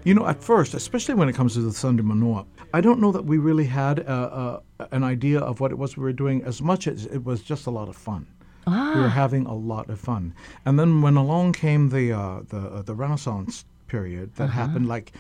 You 0.06 0.16
know, 0.16 0.26
at 0.26 0.42
first, 0.42 0.74
especially 0.74 1.14
when 1.14 1.30
it 1.30 1.34
comes 1.34 1.54
to 1.54 1.62
the 1.62 1.72
Sunday 1.72 2.02
Manoa, 2.02 2.44
I 2.74 2.82
don't 2.82 3.00
know 3.00 3.12
that 3.12 3.26
we 3.26 3.38
really 3.38 3.66
had 3.66 4.00
a, 4.00 4.62
a, 4.80 4.88
an 4.92 5.04
idea 5.04 5.40
of 5.40 5.60
what 5.60 5.72
it 5.72 5.78
was 5.78 5.98
we 5.98 6.04
were 6.04 6.14
doing 6.14 6.42
as 6.42 6.64
much 6.64 6.88
as 6.88 7.06
it 7.06 7.24
was 7.24 7.44
just 7.44 7.68
a 7.68 7.70
lot 7.70 7.90
of 7.90 7.96
fun. 7.96 8.26
Ah. 8.72 8.94
We 8.96 9.02
were 9.02 9.10
having 9.10 9.46
a 9.46 9.54
lot 9.56 9.90
of 9.90 10.00
fun. 10.00 10.34
And 10.66 10.78
then 10.80 11.02
when 11.02 11.16
along 11.18 11.54
came 11.54 11.90
the 11.90 12.14
uh, 12.14 12.42
the 12.50 12.58
uh, 12.60 12.82
the 12.84 12.96
Renaissance 12.96 13.66
period 13.88 14.36
that 14.36 14.46
Uh-huh. 14.50 14.54
happened, 14.62 14.88
like 14.88 15.12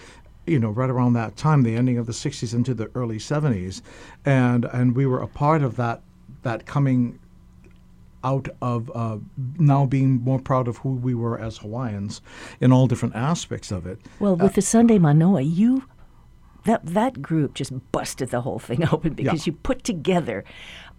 you 0.47 0.59
know, 0.59 0.69
right 0.71 0.89
around 0.89 1.13
that 1.13 1.35
time, 1.35 1.63
the 1.63 1.75
ending 1.75 1.97
of 1.99 2.05
the 2.05 2.13
'60s 2.13 2.53
into 2.53 2.73
the 2.73 2.89
early 2.95 3.17
'70s, 3.19 3.81
and 4.25 4.65
and 4.65 4.95
we 4.95 5.05
were 5.05 5.21
a 5.21 5.27
part 5.27 5.61
of 5.63 5.75
that 5.75 6.01
that 6.43 6.65
coming 6.65 7.19
out 8.23 8.49
of 8.61 8.91
uh, 8.93 9.17
now 9.57 9.85
being 9.85 10.21
more 10.23 10.39
proud 10.39 10.67
of 10.67 10.77
who 10.77 10.89
we 10.95 11.13
were 11.13 11.39
as 11.39 11.57
Hawaiians 11.59 12.21
in 12.59 12.71
all 12.73 12.85
different 12.87 13.15
aspects 13.15 13.71
of 13.71 13.85
it. 13.87 13.97
Well, 14.19 14.35
with 14.35 14.55
the 14.55 14.61
Sunday 14.61 14.99
Manoa, 14.99 15.41
you 15.41 15.83
that 16.69 16.85
that 16.85 17.21
group 17.21 17.53
just 17.55 17.71
busted 17.91 18.29
the 18.29 18.41
whole 18.41 18.59
thing 18.59 18.87
open 18.93 19.13
because 19.13 19.45
you 19.47 19.53
put 19.53 19.83
together 19.83 20.43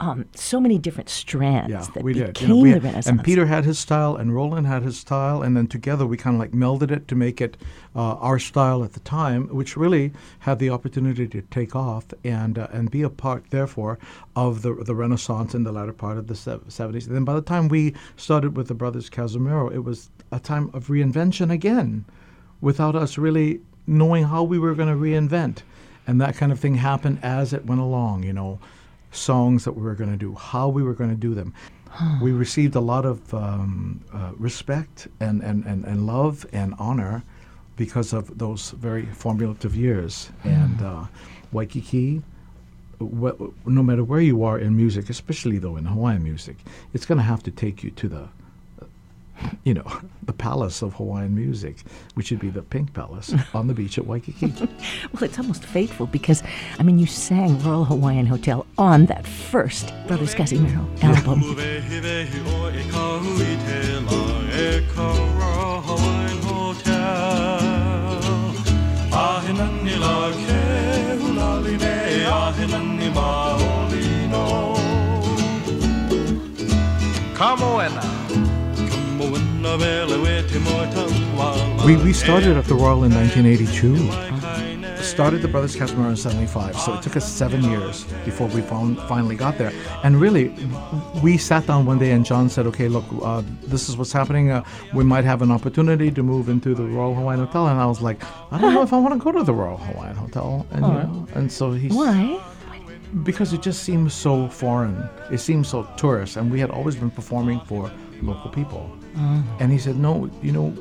um, 0.01 0.25
so 0.35 0.59
many 0.61 0.79
different 0.79 1.11
strands 1.11 1.71
Yeah, 1.71 1.87
that 1.95 2.03
we 2.03 2.15
did. 2.15 2.29
became 2.29 2.49
You 2.49 2.55
know, 2.55 2.61
we 2.63 2.69
the 2.71 2.75
had- 2.75 2.85
Renaissance. 2.85 3.07
and 3.07 3.23
Peter 3.25 3.45
had 3.47 3.65
his 3.65 3.79
style, 3.79 4.17
and 4.17 4.35
Roland 4.35 4.67
had 4.67 4.83
his 4.83 4.97
style, 4.99 5.43
and 5.43 5.55
then 5.57 5.67
together 5.67 6.07
we 6.07 6.17
kind 6.17 6.35
of 6.37 6.41
like 6.41 6.53
melded 6.53 6.91
it 6.91 7.07
to 7.09 7.15
make 7.15 7.41
it 7.43 7.57
uh, 7.95 8.15
our 8.15 8.39
style 8.39 8.83
at 8.83 8.95
the 8.95 9.01
time, 9.01 9.49
which 9.49 9.77
really 9.77 10.13
had 10.41 10.59
the 10.59 10.71
opportunity 10.71 11.29
to 11.29 11.43
take 11.43 11.77
off 11.77 12.07
and 12.25 12.59
uh, 12.59 12.69
and 12.73 12.91
be 12.91 13.03
a 13.03 13.11
part, 13.11 13.45
therefore, 13.51 13.99
of 14.35 14.63
the 14.63 14.73
the 14.75 14.95
Renaissance 14.95 15.55
in 15.55 15.65
the 15.65 15.73
latter 15.73 15.93
part 15.93 16.17
of 16.17 16.27
the 16.29 16.35
seventies. 16.69 17.07
And 17.07 17.15
then 17.15 17.25
by 17.25 17.35
the 17.35 17.43
time 17.43 17.69
we 17.69 17.95
started 18.17 18.57
with 18.57 18.69
the 18.69 18.75
brothers 18.75 19.11
Cazimero, 19.11 19.71
it 19.75 19.81
was 19.85 20.09
a 20.33 20.41
time 20.41 20.71
of 20.73 20.87
reinvention 20.89 21.51
again, 21.53 22.07
without 22.63 22.97
us 22.97 23.19
really 23.19 23.61
knowing 23.91 24.25
how 24.25 24.43
we 24.43 24.59
were 24.59 24.75
going 24.75 24.89
to 24.89 24.95
reinvent, 24.95 25.63
and 26.07 26.21
that 26.21 26.37
kind 26.37 26.53
of 26.53 26.59
thing 26.59 26.77
happened 26.77 27.19
as 27.23 27.53
it 27.53 27.67
went 27.67 27.81
along. 27.81 28.23
You 28.23 28.33
know 28.33 28.59
songs 29.13 29.65
that 29.65 29.73
we 29.73 29.83
were 29.83 29.95
going 29.95 30.11
to 30.11 30.17
do, 30.17 30.35
how 30.35 30.69
we 30.69 30.83
were 30.83 30.95
going 30.95 31.11
to 31.11 31.17
do 31.17 31.35
them. 31.35 31.53
we 32.23 32.33
received 32.33 32.75
a 32.77 32.81
lot 32.81 33.05
of 33.05 33.33
um, 33.35 34.01
uh, 34.15 34.33
respect 34.39 35.09
and, 35.19 35.43
and, 35.43 35.65
and, 35.65 35.85
and 35.85 36.07
love 36.07 36.47
and 36.53 36.75
honor 36.79 37.23
because 37.77 38.13
of 38.13 38.39
those 38.39 38.71
very 38.73 39.07
formulative 39.07 39.75
years. 39.75 40.31
And 40.45 40.81
uh, 40.83 41.05
Waikiki, 41.53 42.23
wh- 43.01 43.41
no 43.67 43.83
matter 43.83 44.05
where 44.05 44.21
you 44.21 44.45
are 44.45 44.59
in 44.59 44.77
music, 44.77 45.11
especially 45.11 45.59
though 45.59 45.77
in 45.77 45.87
Hawaiian 45.87 46.23
music, 46.23 46.57
it's 46.93 47.07
going 47.07 47.19
to 47.19 47.25
have 47.25 47.43
to 47.45 47.51
take 47.51 47.83
you 47.83 47.91
to 47.91 48.09
the 48.09 48.29
you 49.65 49.75
know, 49.75 49.87
the 50.23 50.33
palace 50.33 50.83
of 50.83 50.95
Hawaiian 50.95 51.35
music, 51.35 51.77
which 52.15 52.31
would 52.31 52.41
be 52.41 52.51
the 52.51 52.63
Pink 52.63 52.93
Palace 52.95 53.35
on 53.55 53.67
the 53.67 53.75
beach 53.75 53.99
at 53.99 54.07
Waikiki. 54.07 54.53
well, 55.13 55.23
it's 55.23 55.39
almost 55.39 55.65
faithful 55.65 56.07
because, 56.07 56.43
I 56.79 56.83
mean, 56.83 56.99
you 56.99 57.07
sang 57.07 57.59
Royal 57.63 57.85
Hawaiian 57.85 58.27
Hotel 58.27 58.67
on 58.79 59.07
that 59.07 59.27
first 59.27 59.93
Brothers 60.07 60.35
Cazimero 60.35 60.87
album. 61.03 61.41
We, 81.85 81.97
we 81.97 82.13
started 82.15 82.57
at 82.57 82.65
the 82.65 82.75
Royal 82.75 83.05
in 83.05 83.13
1982. 83.13 85.03
Started 85.03 85.43
the 85.43 85.49
Brothers 85.49 85.77
Cazimero 85.77 86.09
in 86.09 86.17
75, 86.17 86.77
so 86.77 86.95
it 86.95 87.03
took 87.03 87.17
us 87.17 87.31
seven 87.31 87.63
years 87.65 88.05
before 88.25 88.47
we 88.49 88.63
found, 88.63 88.99
finally 89.01 89.37
got 89.37 89.59
there. 89.59 89.73
And 90.03 90.19
really, 90.19 90.55
we 91.23 91.37
sat 91.37 91.67
down 91.67 91.85
one 91.85 91.99
day 91.99 92.13
and 92.13 92.25
John 92.25 92.49
said, 92.49 92.67
okay, 92.69 92.89
look, 92.89 93.05
uh, 93.23 93.43
this 93.63 93.91
is 93.91 93.99
what's 93.99 94.13
happening. 94.13 94.51
Uh, 94.51 94.65
we 94.95 95.05
might 95.05 95.25
have 95.25 95.43
an 95.43 95.51
opportunity 95.51 96.11
to 96.11 96.23
move 96.23 96.49
into 96.49 96.75
the 96.75 96.85
Royal 96.85 97.15
Hawaiian 97.15 97.45
Hotel. 97.45 97.67
And 97.69 97.79
I 97.79 97.87
was 97.87 98.01
like, 98.01 98.23
I 98.53 98.59
don't 98.59 98.73
know 98.73 98.83
if 98.83 98.95
I 98.95 98.99
want 98.99 99.13
to 99.15 99.21
go 99.21 99.33
to 99.33 99.43
the 99.43 99.53
Royal 99.53 99.77
Hawaiian 99.77 100.17
Hotel. 100.17 100.67
And, 100.71 100.87
you 100.87 100.93
know, 100.93 101.27
and 101.35 101.53
so 101.53 101.73
he 101.73 101.89
Why? 101.89 102.41
because 103.25 103.53
it 103.53 103.63
just 103.63 103.83
seems 103.83 104.15
so 104.15 104.49
foreign. 104.49 105.09
It 105.31 105.39
seems 105.39 105.69
so 105.69 105.87
tourist, 105.97 106.37
and 106.37 106.51
we 106.51 106.61
had 106.61 106.71
always 106.71 106.97
been 106.97 107.11
performing 107.11 107.61
for 107.61 107.91
local 108.23 108.51
people. 108.51 108.91
And 109.61 109.73
he 109.73 109.79
said, 109.79 109.97
"No, 109.97 110.31
you 110.43 110.53
know, 110.53 110.75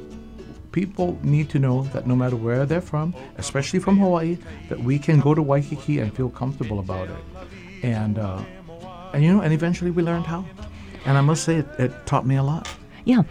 people 0.72 1.18
need 1.24 1.50
to 1.50 1.60
know 1.60 1.84
that 1.94 2.06
no 2.06 2.16
matter 2.16 2.36
where 2.36 2.66
they're 2.66 2.82
from, 2.82 3.14
especially 3.38 3.80
from 3.80 3.98
Hawaii, 3.98 4.38
that 4.70 4.80
we 4.80 5.00
can 5.00 5.20
go 5.20 5.34
to 5.34 5.42
Waikiki 5.42 6.00
and 6.00 6.14
feel 6.14 6.30
comfortable 6.30 6.80
about 6.80 7.10
it." 7.10 7.24
And 7.84 8.20
uh, 8.20 8.44
and 9.14 9.24
you 9.24 9.34
know, 9.34 9.42
and 9.42 9.54
eventually 9.54 9.92
we 9.92 10.04
learned 10.04 10.28
how. 10.28 10.46
And 11.06 11.18
I 11.18 11.22
must 11.22 11.44
say, 11.44 11.56
it, 11.58 11.68
it 11.80 12.06
taught 12.06 12.26
me 12.26 12.36
a 12.36 12.44
lot. 12.44 12.68
Yeah. 13.06 13.24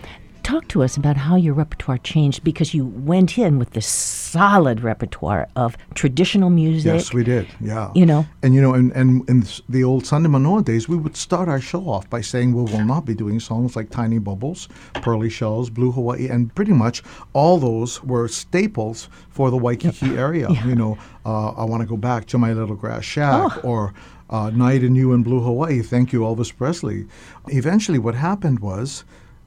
Talk 0.49 0.67
to 0.69 0.83
us 0.83 0.97
about 0.97 1.19
how 1.19 1.37
your 1.37 1.53
repertoire 1.53 1.99
changed 1.99 2.43
because 2.43 2.73
you 2.73 2.87
went 2.87 3.37
in 3.37 3.59
with 3.59 3.73
this 3.73 3.87
solid 3.87 4.81
repertoire 4.81 5.47
of 5.57 5.77
traditional 5.95 6.49
music. 6.49 6.87
Yes, 6.95 7.13
we 7.13 7.23
did. 7.23 7.47
Yeah. 7.61 7.93
You 7.95 8.07
know. 8.07 8.27
And 8.43 8.55
you 8.55 8.63
know, 8.63 8.73
and, 8.73 8.91
and 8.93 9.29
in 9.29 9.45
the 9.69 9.85
old 9.85 10.07
Sunday 10.07 10.31
Manoa 10.31 10.63
days, 10.63 10.89
we 10.89 10.97
would 10.97 11.19
start 11.19 11.51
our 11.51 11.61
show 11.61 11.87
off 11.91 12.09
by 12.09 12.23
saying 12.23 12.55
we 12.55 12.63
will 12.63 12.83
not 12.83 13.05
be 13.05 13.15
doing 13.15 13.41
songs 13.41 13.77
like 13.77 13.91
Tiny 13.91 14.19
Bubbles, 14.19 14.71
Pearly 14.95 15.29
Shells, 15.29 15.69
Blue 15.69 15.93
Hawaii, 15.93 16.29
and 16.29 16.55
pretty 16.55 16.73
much 16.73 17.03
all 17.35 17.59
those 17.59 18.03
were 18.03 18.27
staples 18.27 19.11
for 19.29 19.51
the 19.51 19.59
Waikiki 19.59 20.17
area. 20.17 20.49
You 20.65 20.75
know, 20.75 20.97
uh, 21.27 21.51
I 21.51 21.65
want 21.65 21.83
to 21.83 21.87
go 21.87 21.99
back 21.99 22.25
to 22.29 22.39
my 22.39 22.55
little 22.55 22.75
grass 22.75 23.05
shack 23.05 23.53
Oh. 23.59 23.61
or 23.69 23.95
uh, 24.31 24.49
Night 24.49 24.83
in 24.83 24.95
You 24.95 25.13
in 25.13 25.23
Blue 25.23 25.41
Hawaii. 25.43 25.83
Thank 25.83 26.11
you, 26.15 26.21
Elvis 26.21 26.57
Presley. 26.57 27.05
Eventually, 27.49 27.99
what 27.99 28.15
happened 28.15 28.61
was 28.61 29.05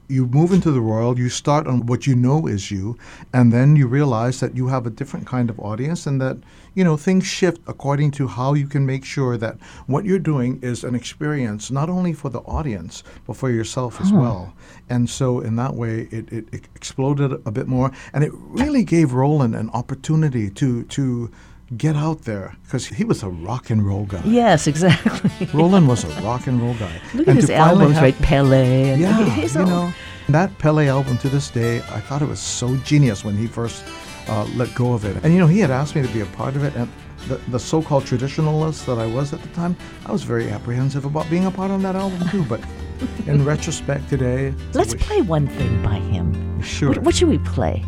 you 0.08 0.26
move 0.26 0.52
into 0.52 0.70
the 0.70 0.80
Royal, 0.80 1.18
you 1.18 1.28
start 1.28 1.66
on 1.66 1.86
what 1.86 2.06
you 2.06 2.14
know 2.14 2.46
is 2.46 2.70
you, 2.70 2.98
and 3.32 3.52
then 3.52 3.76
you 3.76 3.86
realize 3.86 4.40
that 4.40 4.56
you 4.56 4.68
have 4.68 4.86
a 4.86 4.90
different 4.90 5.26
kind 5.26 5.48
of 5.48 5.58
audience 5.58 6.06
and 6.06 6.20
that, 6.20 6.36
you 6.74 6.84
know, 6.84 6.96
things 6.96 7.26
shift 7.26 7.60
according 7.66 8.10
to 8.12 8.26
how 8.26 8.54
you 8.54 8.66
can 8.66 8.84
make 8.84 9.04
sure 9.04 9.36
that 9.36 9.56
what 9.86 10.04
you're 10.04 10.18
doing 10.18 10.60
is 10.62 10.84
an 10.84 10.94
experience 10.94 11.70
not 11.70 11.88
only 11.88 12.12
for 12.12 12.28
the 12.28 12.40
audience, 12.40 13.02
but 13.26 13.36
for 13.36 13.50
yourself 13.50 14.00
as 14.00 14.10
hmm. 14.10 14.18
well. 14.18 14.54
And 14.90 15.08
so 15.08 15.40
in 15.40 15.56
that 15.56 15.74
way, 15.74 16.08
it, 16.10 16.32
it, 16.32 16.46
it 16.52 16.64
exploded 16.74 17.32
a 17.46 17.50
bit 17.50 17.66
more, 17.66 17.90
and 18.12 18.22
it 18.22 18.32
really 18.34 18.84
gave 18.84 19.12
Roland 19.12 19.54
an 19.54 19.70
opportunity 19.70 20.50
to, 20.50 20.84
to 20.84 21.30
get 21.76 21.96
out 21.96 22.22
there 22.22 22.56
because 22.64 22.86
he 22.86 23.04
was 23.04 23.22
a 23.22 23.28
rock 23.28 23.70
and 23.70 23.86
roll 23.86 24.04
guy. 24.04 24.22
Yes, 24.24 24.66
exactly. 24.66 25.46
Roland 25.54 25.88
was 25.88 26.04
a 26.04 26.22
rock 26.22 26.46
and 26.46 26.60
roll 26.60 26.74
guy. 26.74 27.00
Look 27.14 27.28
at 27.28 27.36
his 27.36 27.50
albums, 27.50 27.96
right? 27.96 28.16
Pele. 28.18 28.90
And 28.90 29.00
yeah, 29.00 29.36
you 29.44 29.64
know, 29.64 29.92
that 30.28 30.56
Pele 30.58 30.88
album 30.88 31.18
to 31.18 31.28
this 31.28 31.50
day, 31.50 31.78
I 31.78 32.00
thought 32.00 32.22
it 32.22 32.28
was 32.28 32.40
so 32.40 32.76
genius 32.78 33.24
when 33.24 33.36
he 33.36 33.46
first 33.46 33.84
uh, 34.28 34.44
let 34.54 34.74
go 34.74 34.92
of 34.92 35.04
it. 35.04 35.16
And 35.24 35.32
you 35.32 35.38
know, 35.38 35.46
he 35.46 35.60
had 35.60 35.70
asked 35.70 35.94
me 35.94 36.02
to 36.02 36.12
be 36.12 36.20
a 36.20 36.26
part 36.26 36.56
of 36.56 36.64
it, 36.64 36.74
and 36.76 36.90
the, 37.28 37.36
the 37.48 37.58
so-called 37.58 38.04
traditionalist 38.04 38.84
that 38.86 38.98
I 38.98 39.06
was 39.06 39.32
at 39.32 39.42
the 39.42 39.48
time, 39.48 39.76
I 40.06 40.12
was 40.12 40.22
very 40.22 40.50
apprehensive 40.50 41.04
about 41.04 41.28
being 41.30 41.46
a 41.46 41.50
part 41.50 41.70
on 41.70 41.82
that 41.82 41.96
album 41.96 42.28
too. 42.28 42.44
But 42.44 42.60
in 43.26 43.44
retrospect, 43.44 44.08
today, 44.08 44.54
Let's 44.74 44.94
play 44.94 45.22
one 45.22 45.48
thing 45.48 45.82
by 45.82 45.96
him. 45.96 46.60
Sure. 46.62 46.90
What, 46.90 46.98
what 46.98 47.14
should 47.14 47.28
we 47.28 47.38
play? 47.38 47.84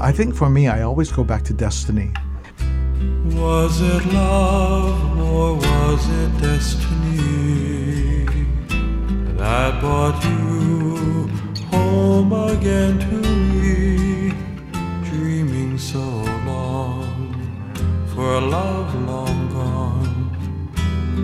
I 0.00 0.12
think 0.12 0.34
for 0.34 0.48
me, 0.48 0.68
I 0.68 0.82
always 0.82 1.10
go 1.10 1.24
back 1.24 1.42
to 1.44 1.52
Destiny. 1.52 2.12
Was 3.34 3.80
it 3.80 4.04
love 4.12 5.18
or 5.18 5.54
was 5.54 6.08
it 6.22 6.40
destiny 6.40 7.58
had 9.48 9.80
brought 9.80 10.22
you 10.24 11.28
home 11.70 12.32
again 12.32 12.98
to 12.98 13.18
me, 13.52 14.32
dreaming 15.08 15.76
so 15.78 16.04
long 16.50 17.08
for 18.14 18.34
a 18.34 18.40
love 18.40 18.90
long 19.06 19.38
gone 19.58 20.16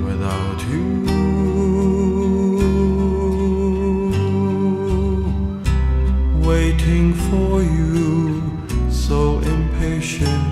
without 0.08 0.60
you. 0.70 0.86
Waiting 6.48 7.14
for 7.28 7.62
you 7.62 8.42
so 8.90 9.38
impatiently 9.40 10.43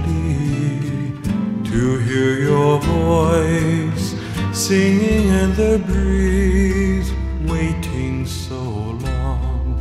to 1.72 1.98
hear 2.00 2.38
your 2.38 2.78
voice 2.80 4.14
singing 4.52 5.28
in 5.28 5.54
the 5.56 5.82
breeze, 5.86 7.10
waiting 7.50 8.26
so 8.26 8.60
long 8.60 9.78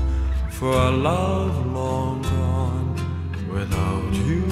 for 0.50 0.72
a 0.72 0.90
love 0.92 1.66
long 1.68 2.22
gone 2.22 2.96
without 3.52 4.14
you. 4.14 4.44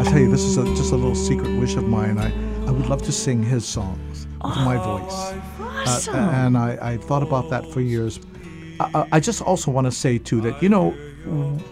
I 0.00 0.02
tell 0.02 0.18
you, 0.18 0.28
this 0.30 0.42
is 0.42 0.56
a, 0.58 0.64
just 0.74 0.90
a 0.92 0.96
little 0.96 1.14
secret 1.14 1.56
wish 1.60 1.76
of 1.76 1.84
mine. 1.84 2.18
I, 2.18 2.32
I 2.66 2.70
would 2.72 2.86
love 2.86 3.02
to 3.02 3.12
sing 3.12 3.42
his 3.44 3.64
songs 3.64 4.26
with 4.42 4.56
my 4.56 4.76
voice. 4.76 6.08
Uh, 6.08 6.16
and 6.16 6.58
I, 6.58 6.76
I 6.82 6.96
thought 6.96 7.22
about 7.22 7.50
that 7.50 7.64
for 7.72 7.80
years. 7.80 8.18
I, 8.80 8.90
I- 8.94 9.08
I 9.12 9.20
just 9.20 9.42
also 9.42 9.70
want 9.70 9.86
to 9.86 9.92
say, 9.92 10.18
too, 10.18 10.40
that, 10.40 10.60
you 10.60 10.68
know, 10.68 10.92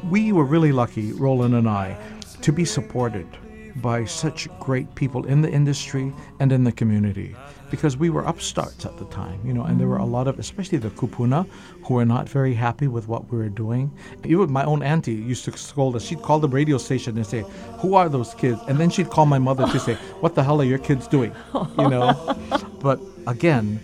we 0.08 0.30
were 0.30 0.44
really 0.44 0.70
lucky, 0.70 1.12
Roland 1.12 1.54
and 1.54 1.68
I, 1.68 1.96
to 2.42 2.52
be 2.52 2.64
supported 2.64 3.26
by 3.83 4.04
such 4.04 4.49
great 4.59 4.95
people 4.95 5.26
in 5.26 5.42
the 5.42 5.50
industry 5.50 6.12
and 6.40 6.52
in 6.52 6.64
the 6.64 6.73
community 6.73 7.35
because 7.71 7.97
we 7.97 8.11
were 8.11 8.25
upstarts 8.26 8.85
at 8.87 8.97
the 8.97 9.04
time, 9.06 9.40
you 9.45 9.52
know, 9.52 9.64
and 9.64 9.80
there 9.80 9.88
were 9.88 9.97
a 9.97 10.00
mm. 10.00 10.11
lot 10.11 10.28
of, 10.28 10.38
especially 10.38 10.78
the 10.78 10.90
kupuna, 10.90 11.49
who 11.85 11.95
were 11.95 12.04
not 12.04 12.28
very 12.28 12.54
happy 12.54 12.87
with 12.87 13.09
what 13.09 13.30
we 13.30 13.38
were 13.38 13.49
doing. 13.49 13.90
Even 14.25 14.50
my 14.50 14.64
own 14.64 14.83
auntie 14.83 15.14
used 15.14 15.45
to 15.45 15.56
scold 15.56 15.97
us. 15.97 16.04
She'd 16.04 16.23
call 16.23 16.38
the 16.38 16.49
radio 16.49 16.78
station 16.78 17.16
and 17.16 17.26
say, 17.26 17.45
"Who 17.78 17.95
are 17.95 18.09
those 18.09 18.35
kids?" 18.35 18.61
And 18.68 18.78
then 18.78 18.90
she'd 18.90 19.11
call 19.11 19.26
my 19.26 19.38
mother 19.38 19.66
to 19.66 19.80
say, 19.80 19.95
"What 20.21 20.35
the 20.35 20.45
hell 20.45 20.61
are 20.61 20.64
your 20.64 20.78
kids 20.78 21.09
doing?" 21.09 21.35
You 21.78 21.88
know. 21.88 22.37
but 22.80 23.00
again, 23.26 23.80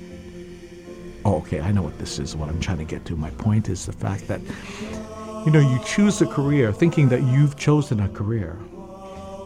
oh, 1.24 1.36
okay, 1.38 1.60
I 1.60 1.72
know 1.72 1.82
what 1.82 1.98
this 1.98 2.18
is. 2.18 2.36
What 2.36 2.48
I'm 2.48 2.60
trying 2.60 2.78
to 2.78 2.84
get 2.84 3.04
to. 3.06 3.16
My 3.16 3.30
point 3.30 3.68
is 3.68 3.86
the 3.86 3.92
fact 3.92 4.28
that, 4.28 4.40
you 5.44 5.50
know, 5.50 5.60
you 5.60 5.78
choose 5.84 6.20
a 6.20 6.26
career 6.26 6.72
thinking 6.72 7.08
that 7.08 7.22
you've 7.22 7.56
chosen 7.56 8.00
a 8.00 8.08
career. 8.08 8.58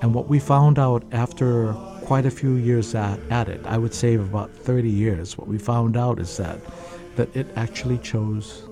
And 0.02 0.14
what 0.14 0.28
we 0.28 0.38
found 0.38 0.78
out 0.78 1.04
after 1.12 1.72
quite 2.02 2.26
a 2.26 2.30
few 2.30 2.54
years 2.54 2.94
at, 2.94 3.18
at 3.30 3.48
it, 3.48 3.64
I 3.66 3.78
would 3.78 3.94
say 3.94 4.14
about 4.14 4.50
30 4.50 4.88
years, 4.88 5.36
what 5.38 5.48
we 5.48 5.58
found 5.58 5.96
out 5.96 6.20
is 6.20 6.36
that 6.36 6.60
that 7.16 7.34
it 7.34 7.46
actually 7.56 7.98
chose 7.98 8.68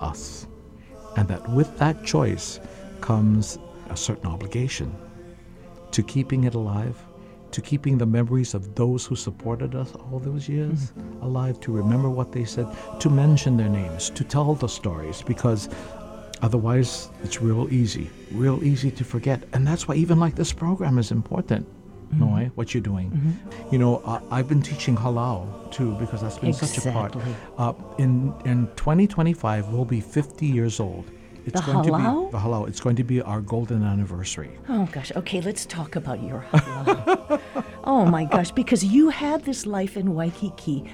us. 0.00 0.46
And 1.16 1.28
that 1.28 1.48
with 1.50 1.76
that 1.78 2.04
choice 2.04 2.60
comes 3.00 3.58
a 3.90 3.96
certain 3.96 4.26
obligation 4.26 4.94
to 5.90 6.02
keeping 6.02 6.44
it 6.44 6.54
alive, 6.54 6.96
to 7.50 7.60
keeping 7.60 7.98
the 7.98 8.06
memories 8.06 8.54
of 8.54 8.74
those 8.74 9.04
who 9.04 9.16
supported 9.16 9.74
us 9.74 9.92
all 9.94 10.18
those 10.18 10.48
years 10.48 10.92
mm-hmm. 10.92 11.22
alive, 11.22 11.58
to 11.60 11.72
remember 11.72 12.08
what 12.10 12.30
they 12.30 12.44
said, 12.44 12.66
to 13.00 13.10
mention 13.10 13.56
their 13.56 13.68
names, 13.68 14.10
to 14.10 14.22
tell 14.22 14.54
the 14.54 14.68
stories, 14.68 15.22
because 15.22 15.68
otherwise 16.42 17.10
it's 17.22 17.40
real 17.40 17.72
easy, 17.72 18.10
real 18.32 18.62
easy 18.64 18.90
to 18.92 19.04
forget. 19.04 19.42
And 19.52 19.66
that's 19.66 19.86
why 19.88 19.94
even 19.96 20.18
like 20.18 20.34
this 20.34 20.52
program 20.52 20.98
is 20.98 21.10
important. 21.10 21.66
Noe, 22.10 22.50
what 22.54 22.72
you're 22.72 22.80
doing. 22.82 23.38
You 23.70 23.78
know, 23.78 23.96
uh, 23.98 24.20
I've 24.30 24.48
been 24.48 24.62
teaching 24.62 24.96
halal 24.96 25.70
too 25.70 25.94
because 26.00 26.22
that's 26.22 26.38
been 26.38 26.54
such 26.54 26.78
a 26.78 26.90
part. 26.90 27.14
Exactly. 27.14 27.34
Uh, 27.58 27.74
in 27.98 28.32
in 28.46 28.66
2025, 28.76 29.68
we'll 29.68 29.84
be 29.84 30.00
50 30.00 30.46
years 30.46 30.80
old. 30.80 31.04
It's 31.44 31.60
The 31.60 31.66
going 31.72 31.84
to 31.84 31.90
halau? 31.92 32.26
be 32.26 32.32
the 32.32 32.38
halau. 32.38 32.66
It's 32.68 32.80
going 32.80 32.96
to 32.96 33.04
be 33.04 33.20
our 33.20 33.40
golden 33.42 33.82
anniversary. 33.82 34.50
Oh 34.70 34.88
gosh. 34.90 35.12
Okay, 35.16 35.40
let's 35.42 35.66
talk 35.66 35.96
about 35.96 36.22
your 36.22 36.46
halau. 36.50 37.40
oh 37.84 38.06
my 38.06 38.24
gosh, 38.24 38.52
because 38.52 38.82
you 38.82 39.10
had 39.10 39.44
this 39.44 39.66
life 39.66 39.96
in 39.98 40.14
Waikiki, 40.14 40.84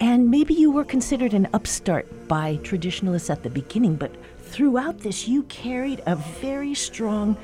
and 0.00 0.30
maybe 0.30 0.54
you 0.54 0.70
were 0.70 0.84
considered 0.84 1.34
an 1.34 1.48
upstart 1.52 2.06
by 2.28 2.56
traditionalists 2.62 3.28
at 3.28 3.42
the 3.42 3.50
beginning, 3.50 3.96
but 3.96 4.14
throughout 4.52 4.98
this, 4.98 5.26
you 5.26 5.44
carried 5.44 6.02
a 6.06 6.14
very 6.14 6.74
strong. 6.74 7.36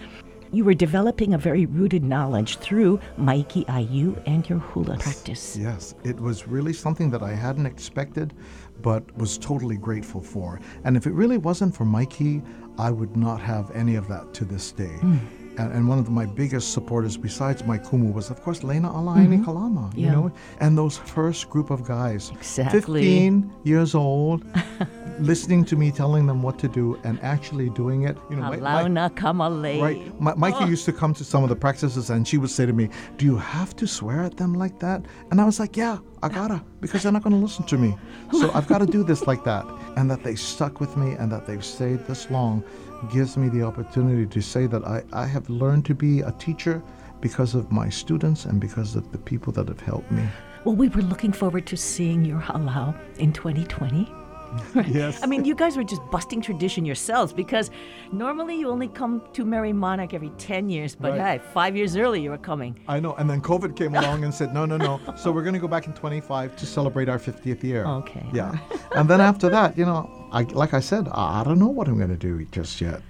You 0.52 0.64
were 0.64 0.74
developing 0.74 1.34
a 1.34 1.38
very 1.38 1.66
rooted 1.66 2.04
knowledge 2.04 2.58
through 2.58 3.00
Maiki 3.18 3.64
Aiu 3.66 4.22
and 4.26 4.48
your 4.48 4.58
hula 4.58 4.98
practice. 4.98 5.56
Yes, 5.56 5.94
it 6.04 6.18
was 6.18 6.46
really 6.46 6.72
something 6.72 7.10
that 7.10 7.22
I 7.22 7.34
hadn't 7.34 7.66
expected, 7.66 8.34
but 8.82 9.02
was 9.16 9.38
totally 9.38 9.76
grateful 9.76 10.20
for. 10.20 10.60
And 10.84 10.96
if 10.96 11.06
it 11.06 11.12
really 11.12 11.38
wasn't 11.38 11.74
for 11.74 11.84
Maiki, 11.84 12.42
I 12.78 12.90
would 12.90 13.16
not 13.16 13.40
have 13.40 13.70
any 13.72 13.96
of 13.96 14.06
that 14.08 14.32
to 14.34 14.44
this 14.44 14.72
day. 14.72 14.96
Hmm. 15.00 15.18
And, 15.58 15.72
and 15.72 15.88
one 15.88 15.98
of 15.98 16.08
my 16.08 16.24
biggest 16.24 16.72
supporters, 16.72 17.16
besides 17.16 17.64
my 17.64 17.78
kumu, 17.78 18.12
was 18.12 18.30
of 18.30 18.40
course 18.42 18.62
Lena 18.62 18.88
Alaini 18.88 19.26
mm-hmm. 19.26 19.44
Kalama. 19.44 19.90
You 19.94 20.10
know, 20.10 20.32
and 20.60 20.78
those 20.78 20.96
first 20.98 21.50
group 21.50 21.70
of 21.70 21.84
guys, 21.84 22.30
Exactly. 22.30 23.02
15 23.02 23.52
years 23.64 23.94
old, 23.94 24.44
listening 25.18 25.64
to 25.64 25.76
me 25.76 25.90
telling 25.90 26.26
them 26.26 26.42
what 26.42 26.58
to 26.60 26.68
do 26.68 26.98
and 27.04 27.18
actually 27.22 27.70
doing 27.70 28.02
it. 28.04 28.16
You 28.30 28.36
know, 28.36 28.42
Halauna 28.42 29.10
Kamale. 29.10 29.80
Right. 29.80 30.20
My, 30.20 30.32
Maiki 30.34 30.62
oh. 30.62 30.66
used 30.66 30.84
to 30.84 30.92
come 30.92 31.12
to 31.14 31.24
some 31.24 31.42
of 31.42 31.48
the 31.48 31.56
practices 31.56 32.10
and 32.10 32.26
she 32.26 32.38
would 32.38 32.50
say 32.50 32.64
to 32.64 32.72
me, 32.72 32.88
Do 33.16 33.26
you 33.26 33.36
have 33.36 33.74
to 33.76 33.86
swear 33.86 34.22
at 34.22 34.36
them 34.36 34.54
like 34.54 34.78
that? 34.78 35.04
And 35.30 35.40
I 35.40 35.44
was 35.44 35.58
like, 35.58 35.76
Yeah, 35.76 35.98
I 36.22 36.28
gotta, 36.28 36.62
because 36.80 37.02
they're 37.02 37.12
not 37.12 37.22
gonna 37.22 37.36
listen 37.36 37.64
to 37.66 37.78
me. 37.78 37.96
So 38.32 38.50
I've 38.52 38.68
gotta 38.68 38.86
do 38.86 39.02
this 39.02 39.26
like 39.26 39.44
that. 39.44 39.66
And 39.96 40.10
that 40.10 40.22
they 40.22 40.36
stuck 40.36 40.80
with 40.80 40.96
me 40.96 41.12
and 41.12 41.30
that 41.32 41.46
they've 41.46 41.64
stayed 41.64 42.06
this 42.06 42.30
long 42.30 42.62
gives 43.10 43.36
me 43.36 43.48
the 43.48 43.62
opportunity 43.62 44.26
to 44.26 44.40
say 44.40 44.66
that 44.66 44.84
I, 44.84 45.02
I 45.12 45.26
have 45.26 45.48
learned 45.48 45.84
to 45.86 45.94
be 45.94 46.20
a 46.20 46.32
teacher 46.32 46.82
because 47.20 47.54
of 47.54 47.70
my 47.72 47.88
students 47.88 48.44
and 48.44 48.60
because 48.60 48.96
of 48.96 49.10
the 49.12 49.18
people 49.18 49.52
that 49.54 49.68
have 49.68 49.80
helped 49.80 50.10
me. 50.10 50.26
Well, 50.64 50.74
we 50.74 50.88
were 50.88 51.02
looking 51.02 51.32
forward 51.32 51.66
to 51.66 51.76
seeing 51.76 52.24
your 52.24 52.40
halau 52.40 52.94
in 53.18 53.32
2020. 53.32 54.12
Yes. 54.88 55.20
I 55.22 55.26
mean, 55.26 55.44
you 55.44 55.54
guys 55.54 55.76
were 55.76 55.84
just 55.84 56.02
busting 56.10 56.40
tradition 56.40 56.84
yourselves 56.84 57.32
because 57.32 57.70
normally 58.12 58.56
you 58.58 58.68
only 58.68 58.88
come 58.88 59.22
to 59.32 59.44
Merrie 59.44 59.74
Monarch 59.74 60.14
every 60.14 60.30
10 60.38 60.68
years, 60.68 60.94
but 60.94 61.12
Right. 61.12 61.40
hey, 61.40 61.46
five 61.52 61.76
years 61.76 61.96
early 61.96 62.20
you 62.22 62.30
were 62.30 62.38
coming. 62.38 62.78
I 62.88 63.00
know. 63.00 63.14
And 63.14 63.28
then 63.28 63.40
COVID 63.40 63.76
came 63.76 63.94
along 63.94 64.24
and 64.24 64.32
said, 64.32 64.54
no, 64.54 64.64
no, 64.64 64.76
no. 64.76 65.00
So 65.16 65.30
we're 65.32 65.42
going 65.42 65.54
to 65.54 65.60
go 65.60 65.68
back 65.68 65.86
in 65.86 65.92
25 65.94 66.56
to 66.56 66.66
celebrate 66.66 67.08
our 67.08 67.18
50th 67.18 67.62
year. 67.62 67.84
Okay. 67.86 68.24
Yeah. 68.32 68.58
and 68.96 69.08
then 69.08 69.20
after 69.20 69.48
that, 69.50 69.76
you 69.76 69.84
know, 69.84 70.08
I, 70.32 70.42
like 70.42 70.74
I 70.74 70.80
said, 70.80 71.08
I, 71.12 71.40
I 71.40 71.44
don't 71.44 71.58
know 71.58 71.68
what 71.68 71.88
I'm 71.88 71.96
going 71.96 72.10
to 72.10 72.16
do 72.16 72.44
just 72.46 72.80
yet. 72.80 73.00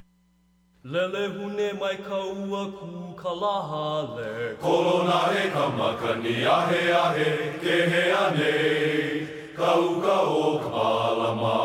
Lele 0.85 1.29
hune 1.37 1.79
mai 1.79 1.97
kaua 1.97 2.73
ku 2.79 3.15
kalahale 3.17 4.57
Kolona 4.57 5.35
e 5.35 5.51
kamakani 5.51 6.47
ahe 6.47 6.93
ahe 6.93 7.59
ke 7.59 7.75
he 7.93 8.03
ane 8.21 9.29
Kauka 9.59 10.17
o 10.23 10.59
ka 10.63 10.71
palama 10.71 11.59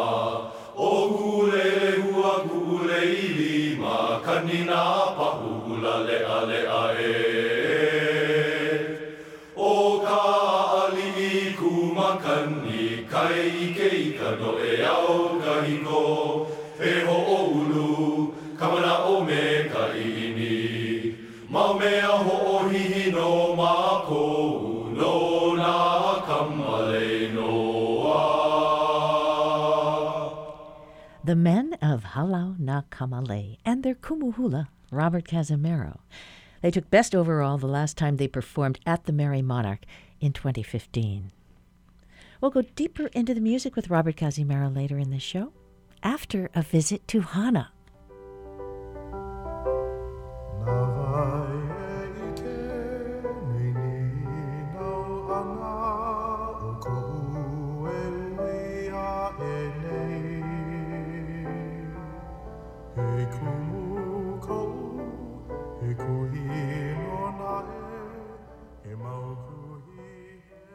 O 0.75 1.09
kule 1.13 1.69
hua 2.01 2.33
kule 2.49 2.99
i 3.05 3.27
lima 3.37 4.19
Kanina 4.25 4.81
pahula 5.17 5.95
le 6.07 6.17
ale 6.37 6.59
ae 6.81 7.13
O 9.55 9.99
ka 10.05 10.21
ali 10.81 11.07
i 11.27 11.53
kumakani 11.59 13.05
Kai 13.11 13.45
ike 13.65 13.87
i 14.01 14.11
ka 14.17 14.29
no 14.41 14.57
e 14.57 14.81
au 14.93 15.37
kahiko. 15.43 16.01
E 16.81 16.93
ho 17.05 17.17
o 17.37 17.39
ulu 17.59 18.33
Kamana 18.57 18.93
o 19.05 19.21
me 19.23 19.69
ka 19.69 19.83
ini. 19.93 21.13
Mau 21.47 21.77
mea 21.77 22.17
ho 22.25 22.35
o 22.57 22.59
hihi 22.69 23.11
no 23.11 23.55
mako 23.55 24.25
No 24.97 25.13
na 25.61 25.73
kamale 26.25 26.62
The 31.25 31.35
men 31.37 31.75
of 31.81 32.03
Halau 32.03 32.59
na 32.59 32.81
Kamalei 32.91 33.57
and 33.63 33.81
their 33.81 33.95
kumuhula, 33.95 34.67
Robert 34.91 35.25
Cazimero. 35.25 35.99
They 36.61 36.69
took 36.69 36.89
best 36.89 37.15
overall 37.15 37.57
the 37.57 37.65
last 37.65 37.97
time 37.97 38.17
they 38.17 38.27
performed 38.27 38.81
at 38.85 39.05
the 39.05 39.13
Merrie 39.13 39.41
Monarch 39.41 39.85
in 40.19 40.33
2015. 40.33 41.31
We'll 42.41 42.51
go 42.51 42.63
deeper 42.75 43.07
into 43.07 43.33
the 43.33 43.39
music 43.39 43.77
with 43.77 43.89
Robert 43.89 44.17
Cazimero 44.17 44.75
later 44.75 44.97
in 44.97 45.11
the 45.11 45.19
show 45.19 45.53
after 46.03 46.49
a 46.53 46.61
visit 46.61 47.07
to 47.07 47.21
Hana. 47.21 47.72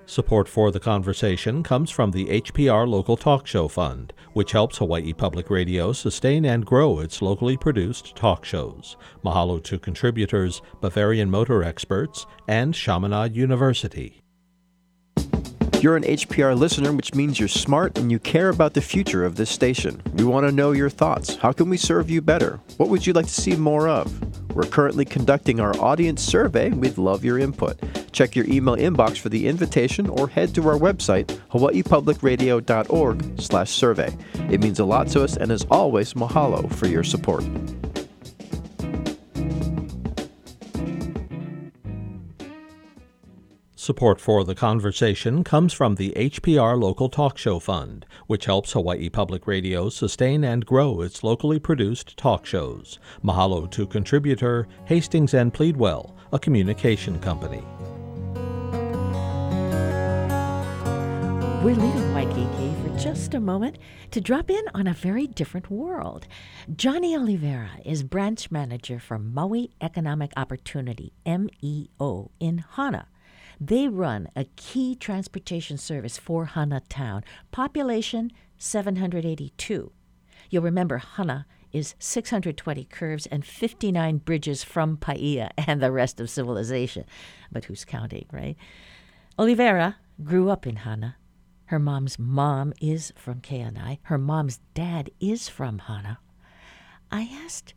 Support 0.09 0.49
for 0.49 0.71
the 0.71 0.81
conversation 0.81 1.63
comes 1.63 1.91
from 1.91 2.13
the 2.13 2.25
HPR 2.41 2.89
Local 2.89 3.15
Talk 3.15 3.47
Show 3.47 3.69
Fund, 3.69 4.15
which 4.33 4.53
helps 4.53 4.79
Hawaii 4.79 5.13
Public 5.13 5.51
Radio 5.51 5.93
sustain 5.93 6.47
and 6.47 6.65
grow 6.65 7.01
its 7.01 7.21
locally 7.21 7.59
produced 7.59 8.17
talk 8.17 8.43
shows. 8.43 8.97
Mahalo 9.23 9.63
to 9.65 9.79
contributors, 9.79 10.63
Bavarian 10.81 11.31
Motor 11.31 11.63
Experts, 11.63 12.25
and 12.49 12.75
Chaminade 12.75 13.37
University. 13.37 14.23
You're 15.81 15.97
an 15.97 16.03
HPR 16.03 16.59
listener, 16.59 16.93
which 16.93 17.15
means 17.15 17.39
you're 17.39 17.47
smart 17.47 17.99
and 17.99 18.11
you 18.11 18.19
care 18.19 18.49
about 18.49 18.75
the 18.75 18.81
future 18.81 19.25
of 19.25 19.37
this 19.37 19.49
station. 19.49 20.03
We 20.15 20.25
want 20.25 20.45
to 20.45 20.51
know 20.51 20.73
your 20.73 20.91
thoughts. 20.91 21.37
How 21.37 21.53
can 21.53 21.71
we 21.71 21.77
serve 21.77 22.11
you 22.11 22.21
better? 22.21 22.59
What 22.79 22.89
would 22.89 23.07
you 23.07 23.13
like 23.13 23.27
to 23.27 23.41
see 23.41 23.55
more 23.55 23.89
of? 23.89 24.57
We're 24.57 24.65
currently 24.65 25.05
conducting 25.05 25.61
our 25.61 25.77
audience 25.77 26.21
survey. 26.21 26.71
We'd 26.71 26.99
love 26.99 27.25
your 27.25 27.39
input. 27.39 27.79
Check 28.11 28.35
your 28.35 28.47
email 28.47 28.75
inbox 28.75 29.19
for 29.19 29.29
the 29.29 29.47
invitation 29.47 30.09
or 30.09 30.27
head 30.27 30.53
to 30.57 30.69
our 30.69 30.77
website, 30.77 31.27
hawaiipublicradio.org 31.53 33.41
slash 33.41 33.71
survey. 33.71 34.17
It 34.51 34.61
means 34.61 34.81
a 34.81 34.85
lot 34.85 35.07
to 35.09 35.23
us 35.23 35.37
and 35.37 35.53
as 35.53 35.65
always, 35.71 36.15
mahalo 36.15 36.75
for 36.75 36.89
your 36.89 37.05
support. 37.05 37.45
Support 43.89 44.21
for 44.21 44.45
the 44.45 44.55
conversation 44.55 45.43
comes 45.43 45.73
from 45.73 45.95
the 45.95 46.11
HPR 46.11 46.79
Local 46.79 47.09
Talk 47.09 47.39
Show 47.39 47.59
Fund, 47.59 48.05
which 48.27 48.45
helps 48.45 48.73
Hawaii 48.73 49.09
Public 49.09 49.47
Radio 49.47 49.89
sustain 49.89 50.45
and 50.45 50.67
grow 50.67 51.01
its 51.01 51.25
locally 51.25 51.59
produced 51.59 52.15
talk 52.19 52.45
shows. 52.45 52.99
Mahalo 53.25 53.67
to 53.71 53.87
contributor 53.87 54.69
Hastings 54.85 55.33
and 55.33 55.55
Pleadwell, 55.55 56.15
a 56.35 56.39
communication 56.39 57.19
company. 57.21 57.63
We're 61.65 61.75
leaving 61.75 62.13
Waikiki 62.13 62.75
for 62.83 62.99
just 62.99 63.33
a 63.33 63.41
moment 63.41 63.79
to 64.11 64.21
drop 64.21 64.51
in 64.51 64.65
on 64.75 64.87
a 64.87 64.93
very 64.93 65.27
different 65.27 65.71
world. 65.71 66.27
Johnny 66.77 67.17
Oliveira 67.17 67.71
is 67.87 68.03
branch 68.03 68.51
manager 68.51 69.01
for 69.01 69.19
Maui 69.19 69.71
Economic 69.81 70.33
Opportunity, 70.37 71.15
MEO, 71.25 72.31
in 72.39 72.65
Hana. 72.73 73.07
They 73.61 73.89
run 73.89 74.29
a 74.37 74.45
key 74.57 74.95
transportation 74.95 75.79
service 75.79 76.17
for 76.17 76.47
Hana 76.47 76.83
Town, 76.89 77.25
population 77.51 78.31
782. 78.57 79.93
You'll 80.51 80.63
remember 80.63 80.99
Hana 80.99 81.47
is 81.73 81.95
620 81.99 82.85
curves 82.85 83.27
and 83.27 83.45
59 83.45 84.19
bridges 84.19 84.65
from 84.65 84.97
Paia 84.97 85.51
and 85.67 85.83
the 85.83 85.93
rest 85.93 86.21
of 86.21 86.31
civilization. 86.31 87.05
But 87.51 87.65
who's 87.65 87.85
counting, 87.85 88.27
right? 88.33 88.57
Oliveira 89.39 89.97
grew 90.23 90.51
up 90.51 90.67
in 90.67 90.77
Hana. 90.77 91.17
Her 91.67 91.79
mom's 91.79 92.19
mom 92.19 92.73
is 92.81 93.13
from 93.17 93.41
Keanae. 93.41 93.99
Her 94.03 94.19
mom's 94.19 94.61
dad 94.73 95.11
is 95.21 95.49
from 95.49 95.81
Hana. 95.81 96.19
I 97.11 97.29
asked 97.45 97.75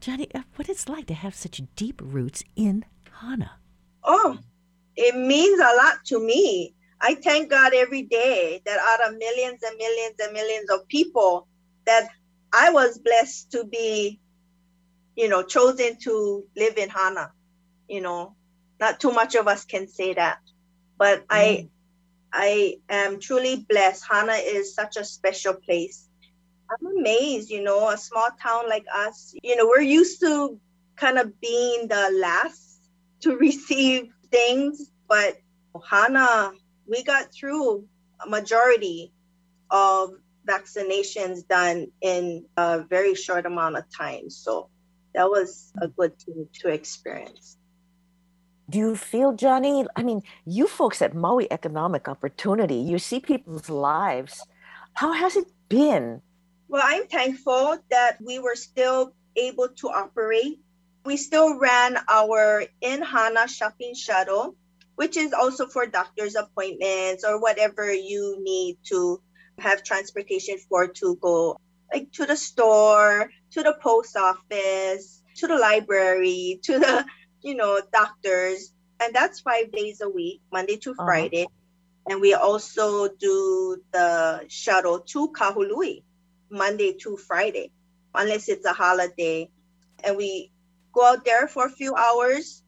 Johnny 0.00 0.28
uh, 0.34 0.42
what 0.56 0.68
it's 0.68 0.88
like 0.88 1.06
to 1.06 1.14
have 1.14 1.34
such 1.34 1.60
deep 1.74 2.00
roots 2.04 2.44
in 2.54 2.84
Hana. 3.20 3.52
Oh, 4.04 4.38
it 4.96 5.16
means 5.16 5.60
a 5.60 5.76
lot 5.76 6.04
to 6.06 6.18
me. 6.18 6.74
I 7.00 7.14
thank 7.16 7.50
God 7.50 7.74
every 7.74 8.02
day 8.02 8.62
that 8.64 8.78
out 8.78 9.08
of 9.08 9.18
millions 9.18 9.62
and 9.62 9.76
millions 9.76 10.14
and 10.20 10.32
millions 10.32 10.70
of 10.70 10.86
people 10.88 11.48
that 11.84 12.08
I 12.52 12.70
was 12.70 12.98
blessed 12.98 13.50
to 13.52 13.64
be, 13.64 14.20
you 15.16 15.28
know, 15.28 15.42
chosen 15.42 15.98
to 16.00 16.44
live 16.56 16.76
in 16.76 16.88
Hana. 16.90 17.32
You 17.88 18.02
know, 18.02 18.36
not 18.78 19.00
too 19.00 19.10
much 19.12 19.34
of 19.34 19.48
us 19.48 19.64
can 19.64 19.88
say 19.88 20.14
that, 20.14 20.38
but 20.96 21.20
mm. 21.20 21.26
I, 21.30 21.68
I 22.32 22.76
am 22.88 23.18
truly 23.20 23.66
blessed. 23.68 24.04
Hana 24.08 24.34
is 24.34 24.74
such 24.74 24.96
a 24.96 25.04
special 25.04 25.54
place. 25.54 26.08
I'm 26.70 26.98
amazed, 26.98 27.50
you 27.50 27.62
know, 27.62 27.90
a 27.90 27.98
small 27.98 28.28
town 28.42 28.68
like 28.68 28.86
us, 28.94 29.34
you 29.42 29.56
know, 29.56 29.66
we're 29.66 29.80
used 29.80 30.20
to 30.20 30.58
kind 30.96 31.18
of 31.18 31.38
being 31.40 31.88
the 31.88 32.18
last 32.20 32.88
to 33.20 33.36
receive 33.48 34.12
things, 34.32 34.90
but 35.08 35.36
Hana, 35.88 36.52
we 36.88 37.04
got 37.04 37.32
through 37.32 37.86
a 38.24 38.28
majority 38.28 39.12
of 39.70 40.14
vaccinations 40.48 41.46
done 41.46 41.86
in 42.00 42.44
a 42.56 42.82
very 42.82 43.14
short 43.14 43.46
amount 43.46 43.76
of 43.76 43.84
time. 43.96 44.28
So 44.30 44.68
that 45.14 45.30
was 45.30 45.72
a 45.80 45.86
good 45.86 46.18
thing 46.18 46.48
to 46.60 46.68
experience. 46.68 47.56
Do 48.68 48.78
you 48.78 48.96
feel, 48.96 49.34
Johnny? 49.34 49.84
I 49.96 50.02
mean, 50.02 50.22
you 50.46 50.66
folks 50.66 51.02
at 51.02 51.14
Maui 51.14 51.50
Economic 51.52 52.08
Opportunity, 52.08 52.76
you 52.76 52.98
see 52.98 53.20
people's 53.20 53.68
lives. 53.68 54.42
How 54.94 55.12
has 55.12 55.36
it 55.36 55.46
been? 55.68 56.22
Well, 56.68 56.82
I'm 56.82 57.06
thankful 57.06 57.76
that 57.90 58.16
we 58.24 58.38
were 58.38 58.56
still 58.56 59.12
able 59.36 59.68
to 59.68 59.88
operate. 59.88 60.60
We 61.04 61.16
still 61.16 61.58
ran 61.58 61.98
our 62.08 62.64
in 62.80 63.02
Hana 63.02 63.48
shopping 63.48 63.94
shuttle, 63.94 64.54
which 64.94 65.16
is 65.16 65.32
also 65.32 65.66
for 65.66 65.86
doctor's 65.86 66.36
appointments 66.36 67.24
or 67.24 67.40
whatever 67.40 67.92
you 67.92 68.38
need 68.40 68.78
to 68.84 69.20
have 69.58 69.82
transportation 69.82 70.58
for 70.68 70.86
to 70.86 71.16
go 71.16 71.58
like 71.92 72.12
to 72.12 72.24
the 72.24 72.36
store, 72.36 73.30
to 73.50 73.62
the 73.62 73.76
post 73.82 74.16
office, 74.16 75.22
to 75.36 75.46
the 75.46 75.56
library, 75.56 76.60
to 76.64 76.78
the, 76.78 77.04
you 77.42 77.54
know, 77.54 77.80
doctors. 77.92 78.72
And 79.00 79.14
that's 79.14 79.40
five 79.40 79.72
days 79.72 80.00
a 80.00 80.08
week, 80.08 80.40
Monday 80.52 80.76
to 80.76 80.92
uh-huh. 80.92 81.04
Friday. 81.04 81.46
And 82.08 82.20
we 82.20 82.34
also 82.34 83.08
do 83.08 83.82
the 83.92 84.44
shuttle 84.48 85.00
to 85.00 85.32
Kahului, 85.32 86.02
Monday 86.50 86.94
to 87.00 87.16
Friday, 87.16 87.70
unless 88.14 88.48
it's 88.48 88.66
a 88.66 88.72
holiday. 88.72 89.48
And 90.04 90.16
we 90.16 90.51
go 90.92 91.04
out 91.06 91.24
there 91.24 91.48
for 91.48 91.66
a 91.66 91.70
few 91.70 91.94
hours. 91.94 92.62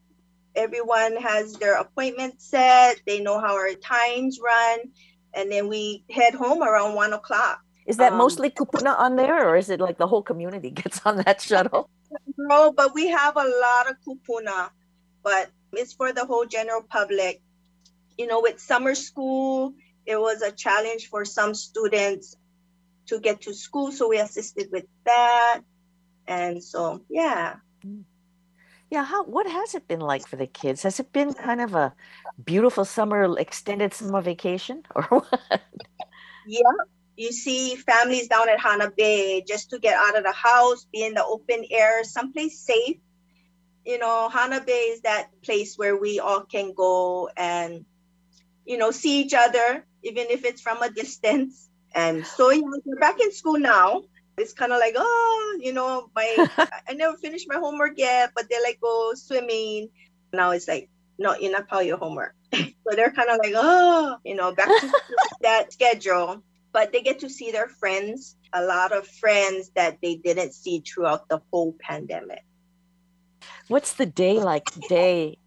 Everyone 0.57 1.17
has 1.17 1.55
their 1.55 1.79
appointment 1.81 2.41
set. 2.41 3.01
They 3.07 3.21
know 3.21 3.41
how 3.41 3.55
our 3.55 3.75
times 3.75 4.39
run 4.43 4.91
and 5.35 5.51
then 5.51 5.69
we 5.69 6.05
head 6.11 6.35
home 6.35 6.63
around 6.63 6.95
one 6.95 7.13
o'clock. 7.13 7.61
Is 7.87 7.99
that 7.99 8.13
um, 8.13 8.19
mostly 8.19 8.51
kupuna 8.51 8.99
on 8.99 9.17
there, 9.17 9.49
or 9.49 9.57
is 9.57 9.69
it 9.69 9.81
like 9.81 9.99
the 9.99 10.07
whole 10.07 10.23
community 10.23 10.71
gets 10.83 11.01
on 11.05 11.17
that 11.19 11.41
shuttle? 11.41 11.91
No, 12.39 12.73
but 12.73 12.95
we 12.95 13.09
have 13.09 13.37
a 13.37 13.45
lot 13.45 13.91
of 13.91 13.97
kupuna, 14.07 14.71
but 15.23 15.51
it's 15.73 15.93
for 15.93 16.13
the 16.13 16.25
whole 16.25 16.47
general 16.47 16.83
public. 16.83 17.43
You 18.17 18.27
know, 18.27 18.41
with 18.41 18.61
summer 18.61 18.95
school, 18.95 19.75
it 20.07 20.17
was 20.17 20.41
a 20.41 20.53
challenge 20.53 21.09
for 21.09 21.25
some 21.25 21.55
students 21.55 22.37
to 23.07 23.21
get 23.21 23.43
to 23.43 23.53
school, 23.53 23.93
so 23.93 24.09
we 24.09 24.19
assisted 24.19 24.69
with 24.73 24.87
that. 25.05 25.61
And 26.27 26.63
so, 26.63 27.03
yeah. 27.11 27.57
Yeah, 28.95 29.03
how 29.03 29.25
what 29.25 29.51
has 29.51 29.75
it 29.75 29.89
been 29.89 29.99
like 29.99 30.25
for 30.25 30.37
the 30.37 30.47
kids? 30.47 30.85
Has 30.85 31.01
it 31.01 31.13
been 31.13 31.35
kind 31.35 31.61
of 31.61 31.75
a 31.75 31.93
beautiful 32.45 32.85
summer 32.85 33.37
extended 33.37 33.93
summer 33.93 34.21
vacation 34.21 34.85
or 34.95 35.03
what? 35.03 35.63
Yeah. 36.47 36.79
You 37.17 37.33
see 37.33 37.75
families 37.75 38.29
down 38.29 38.49
at 38.49 38.61
Hana 38.61 38.93
Bay 38.97 39.43
just 39.43 39.71
to 39.71 39.81
get 39.81 39.95
out 39.95 40.17
of 40.17 40.23
the 40.23 40.31
house, 40.31 40.87
be 40.93 41.03
in 41.03 41.15
the 41.15 41.25
open 41.25 41.65
air, 41.73 42.05
someplace 42.05 42.61
safe. 42.61 42.99
You 43.85 43.99
know, 43.99 44.29
Hana 44.29 44.61
Bay 44.61 44.95
is 44.95 45.01
that 45.01 45.27
place 45.43 45.77
where 45.77 45.97
we 45.97 46.21
all 46.21 46.43
can 46.43 46.73
go 46.73 47.29
and, 47.37 47.85
you 48.65 48.79
know, 48.79 48.93
see 48.93 49.23
each 49.23 49.35
other, 49.35 49.85
even 50.05 50.29
if 50.31 50.45
it's 50.45 50.63
from 50.63 50.81
a 50.83 50.91
distance. 51.03 51.69
And 51.97 52.25
so, 52.25 52.53
you 52.53 52.63
know, 52.63 52.79
we're 52.85 53.01
back 53.01 53.19
in 53.19 53.33
school 53.33 53.59
now 53.59 54.05
it's 54.37 54.53
kind 54.53 54.73
of 54.73 54.79
like 54.79 54.95
oh 54.97 55.59
you 55.61 55.73
know 55.73 56.11
my 56.15 56.49
i 56.89 56.95
never 56.95 57.17
finished 57.17 57.47
my 57.49 57.57
homework 57.57 57.93
yet 57.97 58.33
but 58.35 58.49
they 58.49 58.61
like 58.63 58.81
go 58.81 59.13
swimming. 59.15 59.89
Now 60.33 60.51
it's 60.51 60.67
like 60.67 60.91
no 61.19 61.35
you're 61.37 61.53
not 61.53 61.69
part 61.69 61.87
your 61.87 61.99
homework. 61.99 62.35
So 62.87 62.95
they're 62.95 63.13
kind 63.13 63.31
of 63.31 63.39
like 63.39 63.55
oh 63.57 64.19
you 64.25 64.35
know 64.35 64.55
back 64.55 64.69
to 64.69 64.93
that 65.41 65.73
schedule. 65.73 66.43
But 66.73 66.93
they 66.93 67.03
get 67.03 67.21
to 67.21 67.31
see 67.31 67.53
their 67.53 67.69
friends 67.69 68.37
a 68.53 68.63
lot 68.63 68.93
of 68.93 69.07
friends 69.07 69.71
that 69.75 69.99
they 70.03 70.17
didn't 70.17 70.53
see 70.53 70.81
throughout 70.81 71.29
the 71.29 71.41
whole 71.51 71.75
pandemic. 71.79 72.45
What's 73.69 73.95
the 73.95 74.07
day 74.07 74.41
like 74.41 74.67
today? 74.67 75.39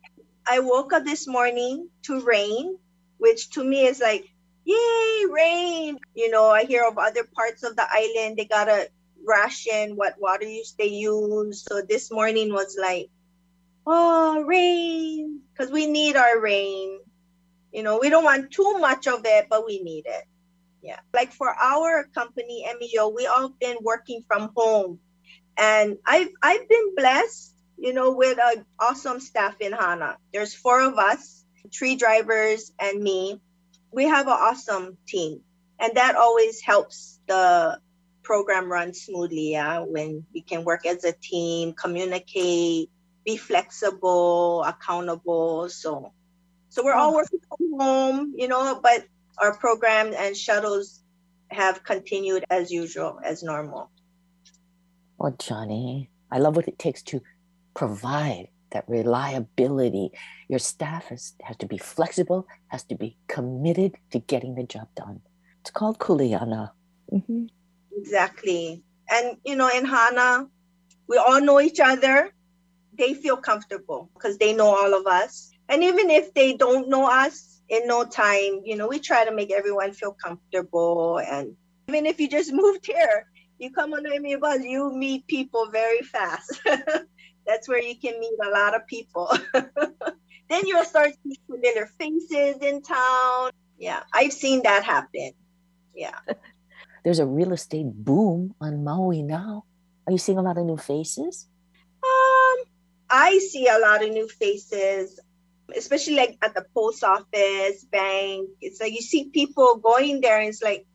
I 0.48 0.60
woke 0.60 0.94
up 0.94 1.04
this 1.04 1.28
morning 1.28 1.90
to 2.04 2.22
rain 2.22 2.78
which 3.18 3.50
to 3.52 3.64
me 3.64 3.86
is 3.86 4.00
like 4.00 4.26
yay, 4.68 5.26
rain. 5.32 5.98
You 6.14 6.30
know, 6.30 6.50
I 6.50 6.66
hear 6.66 6.86
of 6.86 6.98
other 6.98 7.24
parts 7.24 7.64
of 7.64 7.76
the 7.76 7.88
island, 7.90 8.38
they 8.38 8.46
gotta 8.46 8.90
ration 9.26 9.96
what 9.96 10.16
water 10.20 10.46
use 10.46 10.76
they 10.78 10.88
use. 10.88 11.66
So 11.68 11.82
this 11.82 12.12
morning 12.12 12.54
was 12.54 12.78
like, 12.80 13.10
oh, 13.86 14.44
rain, 14.44 15.42
because 15.52 15.72
we 15.72 15.88
need 15.88 16.16
our 16.16 16.40
rain. 16.40 17.00
You 17.72 17.84
know, 17.84 18.00
we 18.02 18.10
don't 18.10 18.24
want 18.24 18.52
too 18.52 18.78
much 18.80 19.08
of 19.08 19.22
it, 19.26 19.48
but 19.50 19.66
we 19.66 19.82
need 19.82 20.06
it. 20.06 20.26
Yeah. 20.82 21.00
Like 21.14 21.32
for 21.32 21.50
our 21.50 22.06
company, 22.14 22.66
MEO, 22.80 23.10
we 23.10 23.26
all 23.26 23.50
been 23.50 23.78
working 23.82 24.24
from 24.28 24.52
home. 24.56 25.00
And 25.58 25.98
I've 26.06 26.30
I've 26.42 26.68
been 26.70 26.96
blessed, 26.96 27.54
you 27.78 27.94
know, 27.94 28.12
with 28.12 28.38
an 28.42 28.66
awesome 28.80 29.20
staff 29.20 29.56
in 29.60 29.74
Hana. 29.74 30.18
There's 30.32 30.54
four 30.54 30.82
of 30.82 30.98
us, 30.98 31.44
three 31.74 31.96
drivers 31.96 32.72
and 32.80 33.02
me 33.02 33.42
we 33.92 34.06
have 34.06 34.28
an 34.28 34.34
awesome 34.34 34.98
team. 35.08 35.42
And 35.80 35.94
that 35.96 36.16
always 36.16 36.62
helps 36.62 37.20
the 37.28 37.80
program 38.24 38.70
run 38.72 38.94
smoothly, 38.94 39.52
yeah, 39.52 39.80
when 39.80 40.26
we 40.34 40.42
can 40.42 40.64
work 40.64 40.86
as 40.86 41.04
a 41.04 41.14
team, 41.14 41.74
communicate, 41.74 42.90
be 43.26 43.38
flexible, 43.38 44.64
accountable. 44.64 45.70
So 45.70 46.14
so 46.70 46.84
we're 46.84 46.94
all 46.94 47.12
oh. 47.12 47.16
working 47.16 47.40
from 47.48 47.80
home, 47.80 48.34
you 48.38 48.48
know, 48.48 48.80
but 48.82 49.06
our 49.38 49.58
program 49.58 50.14
and 50.18 50.36
shuttles 50.36 51.04
have 51.50 51.84
continued 51.84 52.44
as 52.50 52.72
usual, 52.72 53.20
as 53.24 53.44
normal. 53.44 53.90
Well, 55.18 55.36
Johnny, 55.40 56.10
I 56.32 56.40
love 56.40 56.56
what 56.56 56.68
it 56.68 56.78
takes 56.78 57.02
to 57.04 57.22
provide 57.74 58.50
that 58.72 58.86
reliability. 58.88 60.12
Your 60.48 60.60
staff 60.60 61.06
has, 61.08 61.34
has 61.44 61.58
to 61.58 61.66
be 61.66 61.78
flexible, 61.78 62.48
has 62.68 62.84
to 62.86 62.96
be 62.96 63.18
committed 63.28 63.96
to 64.12 64.20
getting 64.20 64.56
the 64.56 64.64
job 64.64 64.88
done. 64.96 65.22
It's 65.62 65.72
called 65.72 66.00
Kuleana. 66.00 66.72
Mm-hmm. 67.12 67.46
Exactly. 67.98 68.84
And, 69.10 69.38
you 69.46 69.56
know, 69.56 69.70
in 69.70 69.86
Hana, 69.86 70.48
we 71.08 71.18
all 71.18 71.42
know 71.42 71.60
each 71.60 71.80
other. 71.80 72.34
They 72.98 73.14
feel 73.14 73.38
comfortable 73.38 74.10
because 74.14 74.38
they 74.38 74.54
know 74.54 74.68
all 74.68 74.94
of 74.94 75.08
us. 75.08 75.52
And 75.70 75.84
even 75.84 76.10
if 76.10 76.34
they 76.34 76.54
don't 76.54 76.90
know 76.90 77.10
us 77.10 77.62
in 77.70 77.88
no 77.88 78.06
time, 78.06 78.62
you 78.64 78.76
know, 78.76 78.88
we 78.88 79.00
try 79.00 79.26
to 79.26 79.32
make 79.32 79.52
everyone 79.52 79.94
feel 79.94 80.14
comfortable. 80.14 81.20
And 81.20 81.56
even 81.88 82.06
if 82.06 82.20
you 82.20 82.30
just 82.30 82.52
moved 82.64 82.86
here, 82.86 83.28
you 83.60 83.72
come 83.72 83.94
on 83.94 84.04
the 84.04 84.36
bus, 84.40 84.62
you 84.64 84.94
meet 84.94 85.26
people 85.28 85.70
very 85.72 86.02
fast. 86.02 86.62
That's 87.48 87.68
where 87.68 87.82
you 87.82 87.96
can 87.96 88.20
meet 88.20 88.38
a 88.46 88.50
lot 88.50 88.76
of 88.76 88.86
people. 88.88 89.32
then 89.54 90.68
you'll 90.68 90.84
start 90.84 91.14
seeing 91.24 91.38
familiar 91.50 91.88
faces 91.98 92.58
in 92.62 92.82
town. 92.82 93.52
Yeah, 93.80 94.04
I've 94.14 94.34
seen 94.34 94.64
that 94.64 94.84
happen. 94.84 95.32
Yeah. 95.96 96.20
There's 97.04 97.20
a 97.20 97.26
real 97.26 97.54
estate 97.54 97.88
boom 97.94 98.54
on 98.60 98.84
Maui 98.84 99.24
now. 99.24 99.64
Are 100.06 100.12
you 100.12 100.18
seeing 100.18 100.38
a 100.38 100.42
lot 100.42 100.58
of 100.58 100.66
new 100.66 100.76
faces? 100.76 101.48
Um, 102.04 102.58
I 103.10 103.40
see 103.40 103.68
a 103.68 103.80
lot 103.80 104.04
of 104.04 104.10
new 104.10 104.28
faces, 104.28 105.18
especially 105.74 106.16
like 106.16 106.38
at 106.42 106.54
the 106.54 106.66
post 106.74 107.04
office, 107.06 107.86
bank. 107.86 108.50
It's 108.60 108.82
like 108.82 108.92
you 108.92 109.02
see 109.02 109.30
people 109.30 109.78
going 109.78 110.20
there, 110.20 110.40
and 110.40 110.50
it's 110.50 110.62
like, 110.62 110.86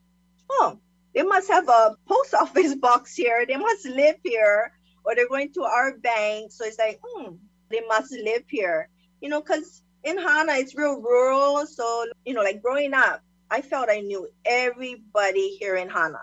oh, 0.51 0.77
they 1.15 1.23
must 1.23 1.49
have 1.49 1.67
a 1.67 1.95
post 2.07 2.33
office 2.39 2.75
box 2.75 3.15
here. 3.15 3.45
They 3.47 3.57
must 3.57 3.85
live 3.85 4.17
here 4.23 4.71
or 5.03 5.15
they're 5.15 5.27
going 5.27 5.51
to 5.53 5.63
our 5.63 5.97
bank. 5.97 6.51
So 6.51 6.65
it's 6.65 6.79
like, 6.79 6.99
hmm, 7.03 7.35
they 7.69 7.81
must 7.87 8.11
live 8.11 8.43
here. 8.47 8.89
You 9.21 9.29
know, 9.29 9.41
because 9.41 9.81
in 10.03 10.17
Hana, 10.17 10.53
it's 10.53 10.75
real 10.75 11.01
rural. 11.01 11.65
So, 11.65 12.05
you 12.25 12.33
know, 12.33 12.41
like 12.41 12.61
growing 12.61 12.93
up, 12.93 13.21
I 13.49 13.61
felt 13.61 13.89
I 13.89 14.01
knew 14.01 14.27
everybody 14.45 15.57
here 15.59 15.75
in 15.75 15.89
Hana. 15.89 16.21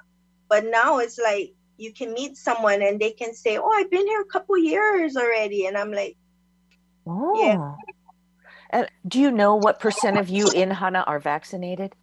But 0.48 0.64
now 0.64 0.98
it's 0.98 1.18
like 1.18 1.54
you 1.76 1.92
can 1.92 2.12
meet 2.12 2.36
someone 2.36 2.82
and 2.82 3.00
they 3.00 3.12
can 3.12 3.34
say, 3.34 3.56
Oh, 3.58 3.70
I've 3.70 3.90
been 3.90 4.06
here 4.06 4.20
a 4.20 4.26
couple 4.26 4.58
years 4.58 5.16
already. 5.16 5.66
And 5.66 5.76
I'm 5.76 5.92
like, 5.92 6.16
Oh. 7.06 7.40
Yeah. 7.40 7.74
And 8.70 8.88
do 9.06 9.18
you 9.18 9.30
know 9.30 9.56
what 9.56 9.80
percent 9.80 10.18
of 10.18 10.28
you 10.28 10.50
in 10.50 10.70
Hana 10.70 11.04
are 11.06 11.18
vaccinated? 11.18 11.94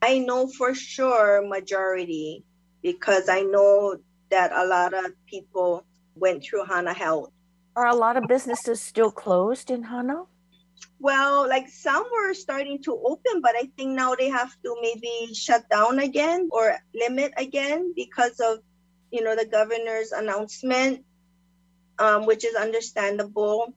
I 0.00 0.18
know 0.18 0.46
for 0.46 0.74
sure 0.74 1.46
majority 1.46 2.44
because 2.82 3.28
I 3.28 3.40
know 3.42 3.96
that 4.34 4.50
a 4.52 4.66
lot 4.66 4.92
of 4.92 5.12
people 5.26 5.86
went 6.16 6.42
through 6.42 6.64
Hana 6.64 6.92
Health. 6.92 7.30
Are 7.76 7.86
a 7.86 7.94
lot 7.94 8.16
of 8.16 8.24
businesses 8.26 8.80
still 8.80 9.12
closed 9.12 9.70
in 9.70 9.84
Hana? 9.84 10.24
Well, 10.98 11.48
like 11.48 11.68
some 11.68 12.04
were 12.10 12.34
starting 12.34 12.82
to 12.82 12.92
open, 12.98 13.40
but 13.40 13.54
I 13.54 13.70
think 13.76 13.90
now 13.94 14.14
they 14.14 14.28
have 14.28 14.50
to 14.64 14.76
maybe 14.82 15.34
shut 15.34 15.62
down 15.70 16.00
again 16.00 16.48
or 16.50 16.74
limit 16.94 17.32
again 17.36 17.92
because 17.94 18.40
of, 18.40 18.58
you 19.12 19.22
know, 19.22 19.36
the 19.36 19.46
governor's 19.46 20.10
announcement, 20.10 21.04
um, 22.00 22.26
which 22.26 22.44
is 22.44 22.56
understandable. 22.56 23.72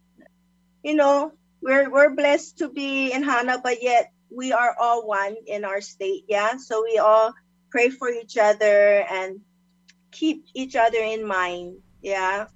You 0.84 0.96
know, 0.96 1.34
we're 1.62 1.90
we're 1.92 2.16
blessed 2.16 2.58
to 2.60 2.70
be 2.70 3.14
in 3.14 3.22
Hana, 3.22 3.62
but 3.62 3.84
yet 3.84 4.12
we 4.34 4.54
are 4.54 4.76
all 4.80 5.06
one 5.06 5.36
in 5.46 5.66
our 5.66 5.82
state. 5.82 6.26
Yeah, 6.28 6.58
so 6.58 6.84
we 6.84 6.98
all 6.98 7.34
pray 7.70 7.90
for 7.90 8.10
each 8.10 8.38
other 8.38 9.06
and 9.06 9.42
keep 10.12 10.46
each 10.54 10.76
other 10.76 11.00
in 11.00 11.28
mind. 11.28 11.78
Yeah. 12.02 12.48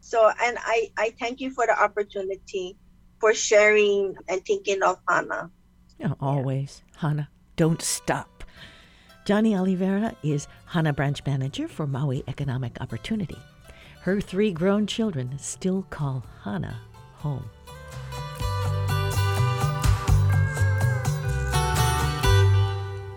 So, 0.00 0.30
and 0.42 0.56
I, 0.60 0.90
I 0.96 1.14
thank 1.18 1.40
you 1.40 1.50
for 1.50 1.66
the 1.66 1.80
opportunity 1.80 2.76
for 3.20 3.34
sharing 3.34 4.14
and 4.28 4.44
thinking 4.44 4.82
of 4.82 4.98
Hana. 5.08 5.50
Oh, 6.04 6.14
always, 6.20 6.82
yeah. 6.92 7.00
Hana. 7.00 7.28
Don't 7.56 7.80
stop. 7.80 8.44
Johnny 9.24 9.56
Oliveira 9.56 10.14
is 10.22 10.46
Hana 10.66 10.92
branch 10.92 11.24
manager 11.26 11.66
for 11.66 11.86
Maui 11.86 12.22
Economic 12.28 12.80
Opportunity. 12.80 13.38
Her 14.02 14.20
three 14.20 14.52
grown 14.52 14.86
children 14.86 15.36
still 15.38 15.84
call 15.90 16.24
Hana 16.44 16.78
home. 17.14 17.50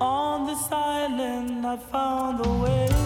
On 0.02 0.48
this 0.48 0.72
island, 0.72 1.68
I 1.68 1.78
found 1.78 2.44
a 2.44 2.50
way. 2.64 2.99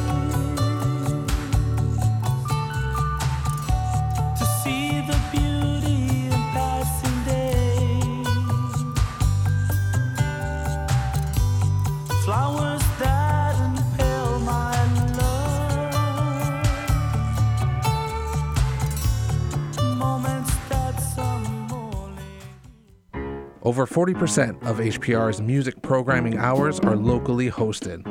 Over 23.66 23.86
40% 23.86 24.62
of 24.64 24.80
HPR's 24.80 25.42
music 25.42 25.82
programming 25.82 26.38
hours 26.38 26.82
are 26.82 26.98
locally 26.98 27.50
hosted. 27.50 28.04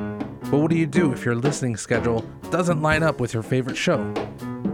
But 0.50 0.58
what 0.58 0.70
do 0.70 0.78
you 0.78 0.86
do 0.86 1.12
if 1.12 1.26
your 1.26 1.34
listening 1.34 1.76
schedule 1.76 2.24
doesn't 2.50 2.80
line 2.80 3.02
up 3.02 3.20
with 3.20 3.34
your 3.34 3.42
favorite 3.42 3.76
show? 3.76 4.14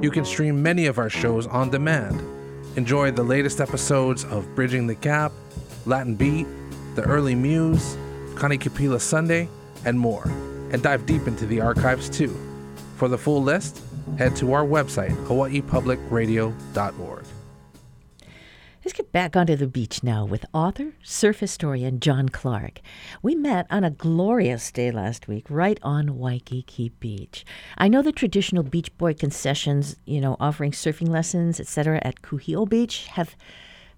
You 0.01 0.13
can 0.13 0.25
stream 0.25 0.63
many 0.63 0.87
of 0.87 0.99
our 0.99 1.11
shows 1.11 1.49
on 1.49 1.71
demand. 1.71 2.23
Enjoy 2.77 3.11
the 3.11 3.25
latest 3.25 3.61
episodes 3.61 4.23
of 4.27 4.55
Bridging 4.55 4.87
the 4.87 4.95
Gap, 4.95 5.33
Latin 5.85 6.15
Beat, 6.15 6.47
The 6.95 7.03
Early 7.03 7.35
Muse, 7.35 7.97
Kanikapila 8.35 9.01
Sunday, 9.01 9.49
and 9.85 9.99
more, 9.99 10.29
and 10.71 10.81
dive 10.81 11.07
deep 11.07 11.27
into 11.27 11.45
the 11.45 11.61
archives 11.61 12.09
too. 12.09 12.37
For 12.95 13.09
the 13.09 13.19
full 13.19 13.43
list, 13.43 13.83
head 14.17 14.37
to 14.37 14.53
our 14.53 14.65
website, 14.65 15.17
hawaiipublicradio.org. 15.27 17.25
Let's 18.89 18.97
get 18.97 19.13
back 19.13 19.37
onto 19.37 19.55
the 19.55 19.67
beach 19.67 20.03
now 20.03 20.25
with 20.25 20.47
author, 20.55 20.95
surf 21.03 21.41
historian 21.41 22.01
John 22.01 22.31
Clark. 22.31 22.81
We 23.21 23.35
met 23.35 23.67
on 23.69 23.85
a 23.85 23.91
glorious 23.91 24.73
day 24.73 24.91
last 24.91 25.29
week 25.29 25.45
right 25.51 25.79
on 25.83 26.17
Waikiki 26.17 26.93
Beach. 26.99 27.45
I 27.77 27.89
know 27.89 28.01
the 28.01 28.13
traditional 28.13 28.63
beach 28.63 28.97
boy 28.97 29.13
concessions, 29.13 29.97
you 30.07 30.23
know, 30.23 30.39
offering 30.41 30.73
surfing 30.73 31.11
lessons, 31.11 31.61
etc., 31.61 32.01
at 32.01 32.23
Kuhio 32.23 32.67
Beach 32.67 33.09
have 33.09 33.37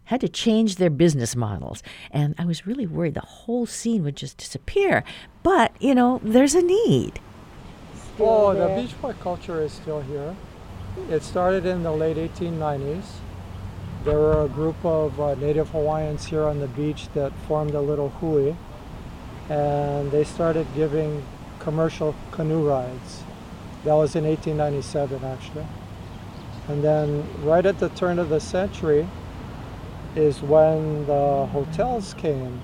had 0.07 0.21
to 0.23 0.29
change 0.29 0.75
their 0.75 0.91
business 0.91 1.37
models. 1.37 1.85
And 2.11 2.35
I 2.37 2.45
was 2.45 2.67
really 2.67 2.89
worried 2.89 3.15
the 3.15 3.21
whole 3.21 3.67
scene 3.67 4.03
would 4.03 4.17
just 4.17 4.39
disappear. 4.39 5.05
But, 5.45 5.71
you 5.81 5.95
know, 5.95 6.21
there's 6.25 6.57
a 6.57 6.63
need. 6.63 7.21
oh, 8.19 8.55
the 8.55 8.83
beach 8.83 9.01
boy 9.01 9.13
culture 9.23 9.63
is 9.63 9.71
still 9.71 10.01
here. 10.01 10.35
It 11.09 11.23
started 11.23 11.65
in 11.65 11.85
the 11.85 11.93
late 11.93 12.17
1890s 12.17 13.20
there 14.05 14.19
were 14.19 14.45
a 14.45 14.49
group 14.49 14.83
of 14.85 15.21
uh, 15.21 15.35
native 15.35 15.69
Hawaiians 15.71 16.25
here 16.25 16.45
on 16.45 16.61
the 16.61 16.69
beach 16.69 17.09
that 17.15 17.33
formed 17.47 17.75
a 17.75 17.81
little 17.81 18.09
hui 18.09 18.55
and 19.51 20.11
they 20.11 20.25
started 20.25 20.67
giving 20.75 21.23
commercial 21.59 22.15
canoe 22.31 22.67
rides. 22.67 23.25
That 23.85 23.95
was 23.95 24.17
in 24.17 24.25
1897 24.25 25.23
actually. 25.25 25.67
And 26.69 26.83
then 26.83 27.27
right 27.45 27.67
at 27.67 27.79
the 27.79 27.91
turn 27.91 28.19
of 28.19 28.31
the 28.31 28.41
century 28.41 29.07
is 30.17 30.41
when 30.41 31.07
the 31.07 31.47
hotels 31.47 32.15
came. 32.15 32.61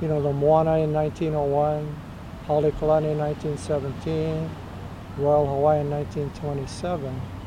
You 0.00 0.08
know, 0.08 0.22
the 0.22 0.32
Moana 0.32 0.78
in 0.78 0.92
1901, 0.92 1.94
Halekulani 2.46 3.12
in 3.12 3.18
1917, 3.18 4.48
Royal 5.18 5.46
Hawaii 5.46 5.80
in 5.80 5.90
1927 5.90 7.37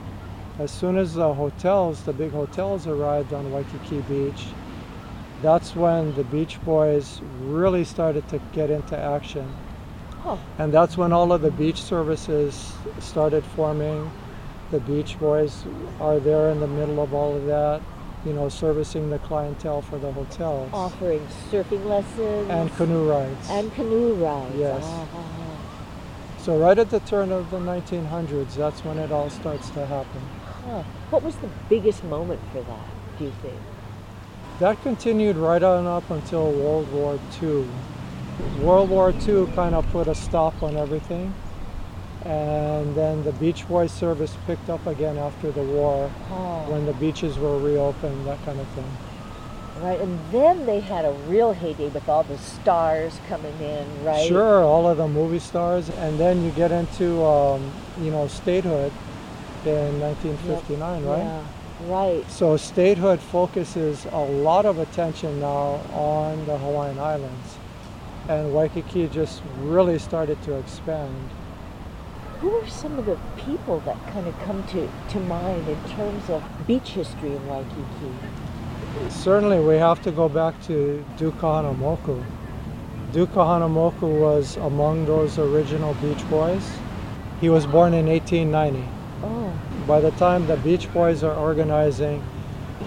as 0.60 0.72
soon 0.72 0.98
as 0.98 1.14
the 1.14 1.34
hotels, 1.34 2.04
the 2.04 2.14
big 2.14 2.32
hotels 2.32 2.88
arrived 2.88 3.34
on 3.34 3.52
Waikiki 3.52 4.02
Beach, 4.02 4.46
that's 5.42 5.76
when 5.76 6.14
the 6.16 6.24
Beach 6.26 6.64
Boys 6.64 7.20
really 7.42 7.84
started 7.84 8.28
to 8.30 8.40
get 8.54 8.70
into 8.70 8.98
action. 8.98 9.52
Oh. 10.24 10.40
And 10.60 10.72
that's 10.72 10.98
when 10.98 11.12
all 11.12 11.32
of 11.34 11.42
the 11.42 11.50
beach 11.50 11.82
services 11.82 12.74
started 13.00 13.44
forming. 13.44 14.12
The 14.70 14.80
Beach 14.82 15.18
Boys 15.20 15.64
are 16.00 16.20
there 16.20 16.50
in 16.52 16.60
the 16.60 16.68
middle 16.68 17.02
of 17.02 17.14
all 17.14 17.36
of 17.36 17.46
that. 17.46 17.82
you 18.24 18.34
know, 18.34 18.48
servicing 18.50 19.10
the 19.10 19.18
clientele 19.18 19.82
for 19.82 19.98
the 19.98 20.12
hotels. 20.12 20.70
Offering 20.72 21.26
surfing 21.52 21.84
lessons 21.88 22.48
And 22.52 22.72
canoe 22.76 23.10
rides. 23.10 23.50
and 23.50 23.74
canoe 23.74 24.14
rides. 24.14 24.56
Yes. 24.56 24.84
Ah, 24.86 25.08
so 26.38 26.56
right 26.56 26.78
at 26.78 26.92
the 26.92 27.00
turn 27.00 27.32
of 27.32 27.50
the 27.50 27.58
1900s, 27.58 28.54
that's 28.54 28.86
when 28.86 29.00
it 29.00 29.12
all 29.12 29.32
starts 29.32 29.72
to 29.72 29.88
happen. 29.88 30.22
Huh. 30.72 30.84
What 31.10 31.24
was 31.24 31.36
the 31.38 31.50
biggest 31.68 32.02
moment 32.06 32.40
for 32.54 32.62
that, 32.62 32.88
do 33.20 33.26
you 33.26 33.34
think? 33.42 33.60
That 34.60 34.82
continued 34.84 35.36
right 35.36 35.62
on 35.62 35.86
up 35.86 36.10
until 36.10 36.50
World 36.52 36.90
War 36.94 37.20
II. 37.42 37.68
World 38.62 38.90
War 38.90 39.12
II 39.28 39.48
kind 39.48 39.76
of 39.76 39.86
put 39.92 40.08
a 40.08 40.16
stop 40.16 40.64
on 40.64 40.78
everything. 40.78 41.34
And 42.24 42.96
then 42.96 43.24
the 43.24 43.34
Beach 43.34 43.68
Boys 43.68 43.92
service 43.92 44.38
picked 44.48 44.70
up 44.70 44.86
again 44.88 45.18
after 45.18 45.52
the 45.52 45.64
war 45.64 46.10
Oh. 46.32 46.64
when 46.72 46.86
the 46.86 46.94
beaches 46.94 47.38
were 47.38 47.58
reopened, 47.58 48.26
that 48.28 48.42
kind 48.46 48.60
of 48.60 48.68
thing. 48.70 48.98
Right, 49.82 50.00
and 50.00 50.20
then 50.32 50.66
they 50.68 50.80
had 50.80 51.04
a 51.04 51.12
real 51.28 51.52
heyday 51.54 51.90
with 51.90 52.08
all 52.08 52.24
the 52.24 52.38
stars 52.38 53.20
coming 53.28 53.60
in, 53.60 54.06
right? 54.06 54.26
Sure, 54.28 54.64
all 54.64 54.88
of 54.88 54.98
the 54.98 55.08
movie 55.08 55.40
stars. 55.40 55.90
And 55.90 56.18
then 56.20 56.44
you 56.46 56.52
get 56.52 56.72
into, 56.72 57.22
um, 57.26 57.72
you 58.00 58.12
know, 58.12 58.28
statehood 58.28 58.92
in 59.65 60.00
1959, 60.00 61.06
right? 61.06 61.17
Yeah, 61.19 61.43
right. 61.88 62.32
So 62.32 62.58
statehood 62.58 63.19
focuses 63.19 64.06
a 64.12 64.19
lot 64.19 64.65
of 64.65 64.80
attention 64.80 65.39
now 65.39 65.82
on 65.93 66.45
the 66.45 66.58
Hawaiian 66.58 67.00
Islands. 67.00 67.58
And 68.30 68.54
Waikiki 68.54 69.08
just 69.08 69.41
really 69.60 70.00
started 70.00 70.41
to 70.43 70.58
expand. 70.58 71.30
Who 72.39 72.52
are 72.56 72.67
some 72.67 72.97
of 72.97 73.06
the 73.06 73.19
people 73.38 73.80
that 73.82 73.97
kind 74.08 74.28
of 74.28 74.39
come 74.41 74.63
to, 74.67 74.89
to 75.10 75.19
mind 75.19 75.67
in 75.67 75.84
terms 75.89 76.30
of 76.30 76.43
beach 76.65 76.89
history 76.89 77.36
in 77.36 77.47
Waikiki? 77.47 78.13
Certainly 79.10 79.60
we 79.60 79.76
have 79.76 80.02
to 80.04 80.12
go 80.12 80.28
back 80.28 80.62
to 80.63 81.04
Duke 81.17 81.36
Kahanamoku. 81.36 82.24
Duke 83.12 83.32
Kahanamoku 83.32 84.19
was 84.19 84.58
among 84.58 85.06
those 85.06 85.38
original 85.38 85.93
Beach 85.95 86.28
Boys. 86.30 86.71
He 87.41 87.50
was 87.50 87.65
born 87.65 87.93
in 87.93 88.08
1890. 88.08 88.88
Oh, 89.24 89.54
By 89.86 90.00
the 90.00 90.12
time 90.12 90.48
the 90.48 90.58
Beach 90.58 90.92
Boys 90.92 91.24
are 91.24 91.36
organizing, 91.36 92.24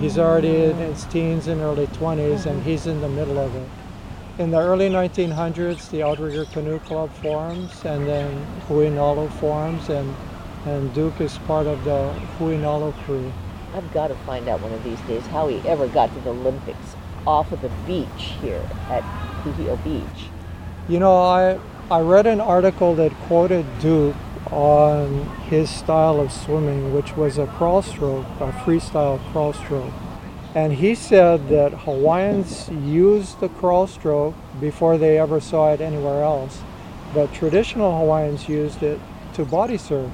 he's 0.01 0.19
already 0.19 0.65
in 0.65 0.77
his 0.79 1.05
teens 1.05 1.47
and 1.47 1.61
early 1.61 1.87
20s, 1.87 2.47
and 2.47 2.57
mm-hmm. 2.57 2.63
he's 2.63 2.87
in 2.87 3.01
the 3.01 3.09
middle 3.09 3.39
of 3.39 3.55
it. 3.55 3.69
In 4.39 4.51
the 4.51 4.59
early 4.59 4.89
1900s, 4.89 5.91
the 5.91 6.03
Outrigger 6.03 6.47
Canoe 6.47 6.81
Club 6.81 7.13
forms, 7.23 7.85
and 7.85 8.05
then 8.09 8.45
Huinalu 8.67 9.31
forms, 9.35 9.89
and, 9.89 10.13
and 10.67 10.93
Duke 10.93 11.21
is 11.21 11.39
part 11.39 11.69
of 11.69 11.85
the 11.85 12.13
Huinalu 12.39 12.93
crew. 13.05 13.33
I've 13.73 13.93
got 13.93 14.09
to 14.09 14.17
find 14.27 14.49
out 14.49 14.61
one 14.61 14.73
of 14.73 14.83
these 14.83 15.01
days 15.03 15.25
how 15.27 15.47
he 15.47 15.59
ever 15.69 15.87
got 15.87 16.13
to 16.15 16.21
the 16.21 16.31
Olympics 16.31 16.97
off 17.29 17.53
of 17.53 17.61
the 17.63 17.71
beach 17.87 18.35
here 18.41 18.63
at 18.91 19.05
Kuhio 19.43 19.83
Beach. 19.85 20.29
You 20.89 20.99
know, 20.99 21.17
I, 21.17 21.61
I 21.91 22.01
read 22.01 22.27
an 22.27 22.41
article 22.41 22.97
that 22.97 23.13
quoted 23.27 23.65
Duke 23.79 24.17
on 24.51 25.25
his 25.49 25.71
style 25.71 26.21
of 26.21 26.33
swimming, 26.33 26.95
which 26.95 27.17
was 27.17 27.39
a 27.39 27.47
crawl 27.47 27.83
stroke, 27.83 28.27
a 28.41 28.53
freestyle 28.53 29.19
crawl 29.33 29.53
stroke. 29.53 29.93
And 30.55 30.75
he 30.75 30.95
said 30.95 31.49
that 31.49 31.73
Hawaiians 31.73 32.69
used 32.69 33.41
the 33.41 33.49
crawl 33.49 33.87
stroke 33.87 34.35
before 34.61 34.99
they 34.99 35.19
ever 35.19 35.41
saw 35.41 35.73
it 35.73 35.81
anywhere 35.81 36.23
else. 36.23 36.63
But 37.13 37.33
traditional 37.33 37.99
Hawaiians 37.99 38.49
used 38.49 38.83
it 38.83 39.01
to 39.35 39.45
body 39.45 39.79
surf 39.79 40.13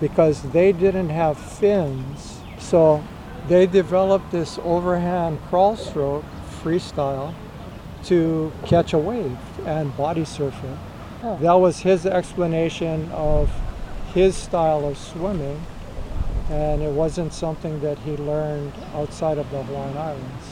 because 0.00 0.42
they 0.42 0.72
didn't 0.72 1.10
have 1.10 1.38
fins. 1.38 2.40
So 2.58 3.04
they 3.48 3.66
developed 3.66 4.30
this 4.32 4.58
overhand 4.62 5.38
crawl 5.48 5.76
stroke 5.76 6.24
freestyle 6.62 7.34
to 8.04 8.52
catch 8.64 8.92
a 8.92 8.98
wave 8.98 9.38
and 9.66 9.94
body 9.96 10.24
surf 10.24 10.54
it. 10.64 10.78
Huh. 11.20 11.36
That 11.36 11.54
was 11.54 11.80
his 11.80 12.04
explanation 12.06 13.10
of 13.12 13.50
his 14.12 14.36
style 14.36 14.86
of 14.86 14.98
swimming, 14.98 15.60
and 16.50 16.82
it 16.82 16.92
wasn't 16.92 17.32
something 17.32 17.80
that 17.80 17.98
he 18.00 18.16
learned 18.16 18.72
outside 18.94 19.38
of 19.38 19.50
the 19.50 19.62
Hawaiian 19.62 19.96
Islands. 19.96 20.44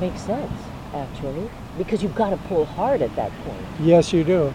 Makes 0.00 0.20
sense, 0.20 0.52
actually, 0.94 1.50
because 1.76 2.02
you've 2.02 2.14
got 2.14 2.30
to 2.30 2.36
pull 2.48 2.64
hard 2.64 3.02
at 3.02 3.14
that 3.16 3.32
point. 3.44 3.66
Yes, 3.80 4.12
you 4.12 4.24
do. 4.24 4.54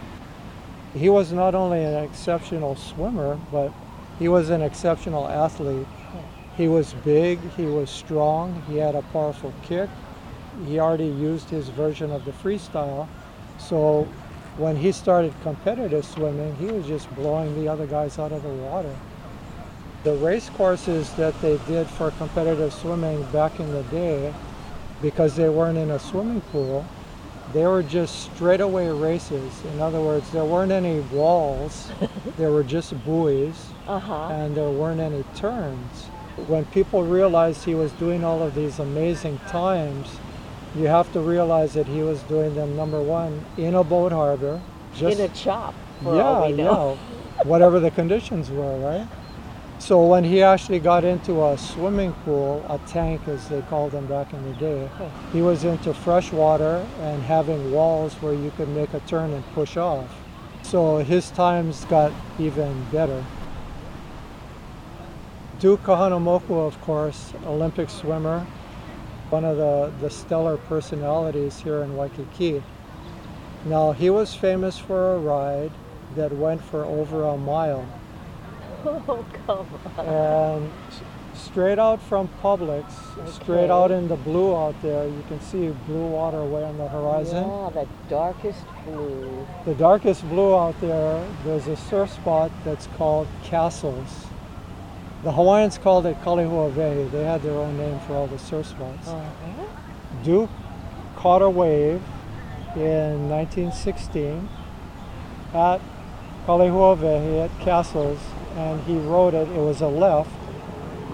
He 0.94 1.10
was 1.10 1.34
not 1.34 1.56
only 1.56 1.84
an 1.84 2.04
exceptional 2.04 2.76
swimmer, 2.76 3.39
but 3.52 3.72
he 4.20 4.28
was 4.28 4.52
an 4.52 4.62
exceptional 4.62 5.28
athlete. 5.28 5.88
He 6.56 6.68
was 6.68 6.94
big, 7.04 7.39
he 7.58 7.66
was 7.66 7.89
strong, 7.89 8.62
he 8.68 8.78
had 8.78 8.94
a 8.94 9.02
powerful 9.02 9.52
kick. 9.63 9.89
He 10.68 10.80
already 10.80 11.08
used 11.08 11.50
his 11.50 11.70
version 11.70 12.12
of 12.12 12.26
the 12.26 12.32
freestyle. 12.32 13.08
So 13.58 14.08
when 14.58 14.76
he 14.76 14.92
started 14.92 15.34
competitive 15.42 16.06
swimming, 16.06 16.56
he 16.58 16.66
was 16.68 16.86
just 16.86 17.13
blowing 17.16 17.56
the 17.56 17.68
other 17.68 17.88
guys 17.88 18.20
out 18.20 18.32
of 18.32 18.44
the 18.44 18.50
water. 18.50 18.96
The 20.04 20.13
race 20.16 20.50
courses 20.50 21.12
that 21.13 21.39
they 21.42 21.58
did 21.68 21.88
for 21.88 22.12
competitive 22.12 22.74
swimming 22.74 23.24
back 23.32 23.60
in 23.60 23.72
the 23.72 23.84
day, 23.84 24.34
because 25.02 25.36
they 25.36 25.50
weren't 25.50 25.78
in 25.78 25.92
a 25.92 26.00
swimming 26.00 26.42
pool, 26.42 26.86
they 27.54 27.66
were 27.66 27.84
just 27.84 28.24
straightaway 28.34 28.88
races. 28.89 29.63
In 29.74 29.80
other 29.82 30.02
words, 30.02 30.30
there 30.32 30.46
weren't 30.46 30.72
any 30.72 31.00
walls, 31.12 31.92
there 32.38 32.52
were 32.52 32.63
just 32.63 32.94
buoys, 33.06 33.68
Uh 33.88 34.00
huh. 34.00 34.28
and 34.30 34.56
there 34.56 34.70
weren't 34.70 35.00
any 35.00 35.24
turns. 35.36 36.06
When 36.48 36.66
people 36.66 37.04
realized 37.04 37.63
he 37.63 37.76
was 37.76 37.92
doing 37.94 38.24
all 38.24 38.42
of 38.42 38.56
these 38.56 38.80
amazing 38.80 39.39
times, 39.50 40.08
you 40.76 40.88
have 40.88 41.12
to 41.14 41.20
realize 41.20 41.74
that 41.74 41.88
he 41.88 42.02
was 42.02 42.22
doing 42.24 42.56
them, 42.56 42.76
number 42.76 43.02
one, 43.02 43.46
in 43.58 43.76
a 43.76 43.84
boat 43.84 44.12
harbor. 44.12 44.62
Just, 44.96 45.20
in 45.20 45.26
a 45.26 45.34
chop, 45.34 45.74
yeah, 46.04 46.10
all 46.10 46.48
we 46.48 46.54
know. 46.54 46.98
yeah, 47.38 47.44
whatever 47.44 47.80
the 47.80 47.92
conditions 47.92 48.50
were, 48.50 48.78
right? 48.80 49.08
So 49.80 50.06
when 50.06 50.24
he 50.24 50.42
actually 50.42 50.80
got 50.80 51.04
into 51.04 51.44
a 51.46 51.58
swimming 51.58 52.14
pool, 52.24 52.66
a 52.70 52.78
tank 52.88 53.28
as 53.28 53.50
they 53.50 53.62
called 53.64 53.92
them 53.92 54.06
back 54.06 54.32
in 54.32 54.44
the 54.46 54.58
day, 54.58 54.90
he 55.34 55.42
was 55.42 55.66
into 55.66 55.94
fresh 55.94 56.32
water 56.32 56.86
and 57.02 57.22
having 57.24 57.72
walls 57.72 58.14
where 58.22 58.34
you 58.34 58.52
could 58.56 58.70
make 58.70 58.94
a 58.94 59.02
turn 59.02 59.34
and 59.34 59.44
push 59.54 59.76
off. 59.76 60.10
So 60.62 61.00
his 61.00 61.32
times 61.32 61.84
got 61.86 62.14
even 62.40 62.86
better. 62.92 63.26
Duke 65.60 65.84
Kahanamoku, 65.84 66.52
of 66.52 66.80
course, 66.82 67.34
Olympic 67.46 67.90
swimmer, 67.90 68.46
one 69.34 69.43
of 69.43 69.58
the, 69.58 69.91
the 70.00 70.12
stellar 70.12 70.58
personalities 70.58 71.60
here 71.60 71.82
in 71.82 71.98
Waikiki. 71.98 72.62
Now, 73.65 73.91
he 73.91 74.12
was 74.12 74.36
famous 74.36 74.78
for 74.78 75.15
a 75.15 75.17
ride 75.17 75.72
that 76.15 76.32
went 76.32 76.63
for 76.63 76.86
over 76.86 77.24
a 77.24 77.38
mile. 77.38 77.84
Oh, 78.86 79.26
come 79.48 79.65
on. 79.98 80.06
And 80.06 80.72
straight 81.34 81.80
out 81.80 82.02
from 82.02 82.28
Publics, 82.41 82.93
straight 83.32 83.69
out 83.69 83.91
in 83.91 84.10
the 84.10 84.17
blue 84.17 84.54
out 84.54 84.76
there, 84.82 85.08
you 85.08 85.24
can 85.30 85.39
see 85.39 85.69
blue 85.88 86.08
water 86.08 86.43
way 86.43 86.65
on 86.65 86.78
the 86.78 86.89
horizon. 86.89 87.48
Yeah, 87.48 87.69
the 87.74 87.88
darkest 88.10 88.65
blue. 88.86 89.48
The 89.63 89.74
darkest 89.76 90.28
blue 90.28 90.54
out 90.54 90.80
there, 90.82 91.26
there's 91.46 91.67
a 91.67 91.78
surf 91.78 92.12
spot 92.12 92.52
that's 92.65 92.88
called 92.98 93.30
Castles. 93.46 94.28
The 95.24 95.32
Hawaiians 95.32 95.78
called 95.78 96.06
it 96.06 96.19
Kalehuawehe. 96.21 97.10
They 97.10 97.24
had 97.24 97.42
their 97.44 97.54
own 97.54 97.78
name 97.78 97.98
for 98.02 98.13
all 98.13 98.28
the 98.28 98.38
surf 98.38 98.65
spots. 98.65 99.08
Uh-huh. 99.08 99.65
Duke 100.21 100.50
caught 101.15 101.42
a 101.42 101.50
wave 101.50 102.02
in 102.76 103.30
1916 103.30 104.50
at 105.54 105.80
Kalehuawehe 106.46 107.46
at 107.46 107.60
Castles, 107.62 108.19
and 108.58 108.82
he 108.84 108.98
rode 108.98 109.34
it. 109.34 109.48
It 109.48 109.62
was 109.62 109.80
a 109.80 109.88
left, 109.88 110.30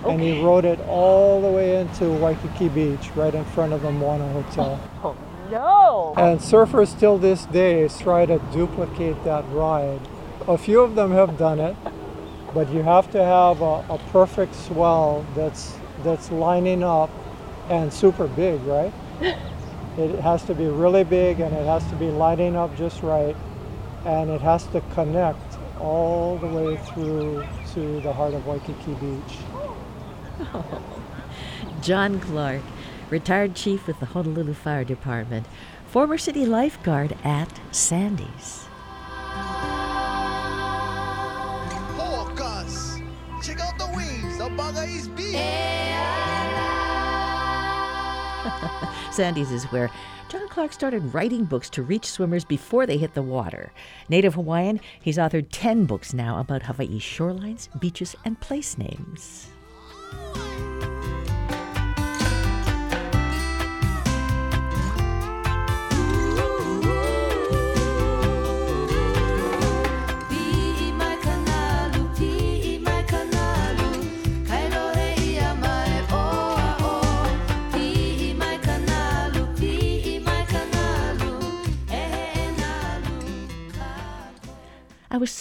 and 0.07 0.19
he 0.19 0.41
rode 0.41 0.65
it 0.65 0.79
all 0.87 1.39
the 1.41 1.49
way 1.49 1.79
into 1.79 2.09
Waikiki 2.09 2.69
Beach, 2.69 3.11
right 3.15 3.35
in 3.35 3.45
front 3.45 3.73
of 3.73 3.83
the 3.83 3.91
Moana 3.91 4.27
Hotel. 4.29 4.79
Oh, 5.03 5.15
no. 5.51 6.13
And 6.17 6.39
surfers 6.39 6.99
till 6.99 7.17
this 7.17 7.45
day 7.45 7.87
try 7.87 8.25
to 8.25 8.39
duplicate 8.51 9.23
that 9.23 9.45
ride. 9.49 10.01
A 10.47 10.57
few 10.57 10.81
of 10.81 10.95
them 10.95 11.11
have 11.11 11.37
done 11.37 11.59
it, 11.59 11.75
but 12.53 12.71
you 12.71 12.81
have 12.81 13.11
to 13.11 13.23
have 13.23 13.61
a, 13.61 13.85
a 13.89 13.99
perfect 14.11 14.55
swell 14.55 15.25
that's 15.35 15.77
that's 16.03 16.31
lining 16.31 16.83
up 16.83 17.09
and 17.69 17.91
super 17.93 18.27
big, 18.27 18.61
right? 18.63 18.93
It 19.97 20.17
has 20.21 20.43
to 20.45 20.55
be 20.55 20.65
really 20.65 21.03
big 21.03 21.41
and 21.41 21.53
it 21.53 21.65
has 21.65 21.85
to 21.89 21.95
be 21.95 22.09
lining 22.09 22.55
up 22.55 22.73
just 22.77 23.03
right 23.03 23.35
and 24.05 24.29
it 24.29 24.39
has 24.39 24.65
to 24.67 24.81
connect 24.93 25.57
all 25.77 26.37
the 26.37 26.47
way 26.47 26.77
through 26.77 27.43
to 27.73 27.99
the 28.01 28.13
heart 28.13 28.33
of 28.33 28.45
Waikiki 28.45 28.93
Beach. 28.93 29.37
John 31.81 32.19
Clark, 32.19 32.61
retired 33.09 33.55
chief 33.55 33.87
with 33.87 33.99
the 33.99 34.05
Honolulu 34.05 34.53
Fire 34.53 34.83
Department, 34.83 35.45
former 35.85 36.17
city 36.17 36.45
lifeguard 36.45 37.17
at 37.23 37.59
Sandy's. 37.71 38.67
sa 44.39 44.47
is 44.83 45.09
Sandy's 49.15 49.51
is 49.51 49.65
where 49.65 49.91
John 50.29 50.47
Clark 50.47 50.71
started 50.71 51.13
writing 51.13 51.43
books 51.43 51.69
to 51.71 51.83
reach 51.83 52.05
swimmers 52.05 52.45
before 52.45 52.85
they 52.85 52.97
hit 52.97 53.13
the 53.15 53.21
water. 53.21 53.73
Native 54.07 54.35
Hawaiian, 54.35 54.79
he's 55.01 55.17
authored 55.17 55.47
10 55.51 55.85
books 55.85 56.13
now 56.13 56.39
about 56.39 56.63
Hawaii's 56.63 57.01
shorelines, 57.01 57.67
beaches, 57.81 58.15
and 58.23 58.39
place 58.39 58.77
names. 58.77 59.49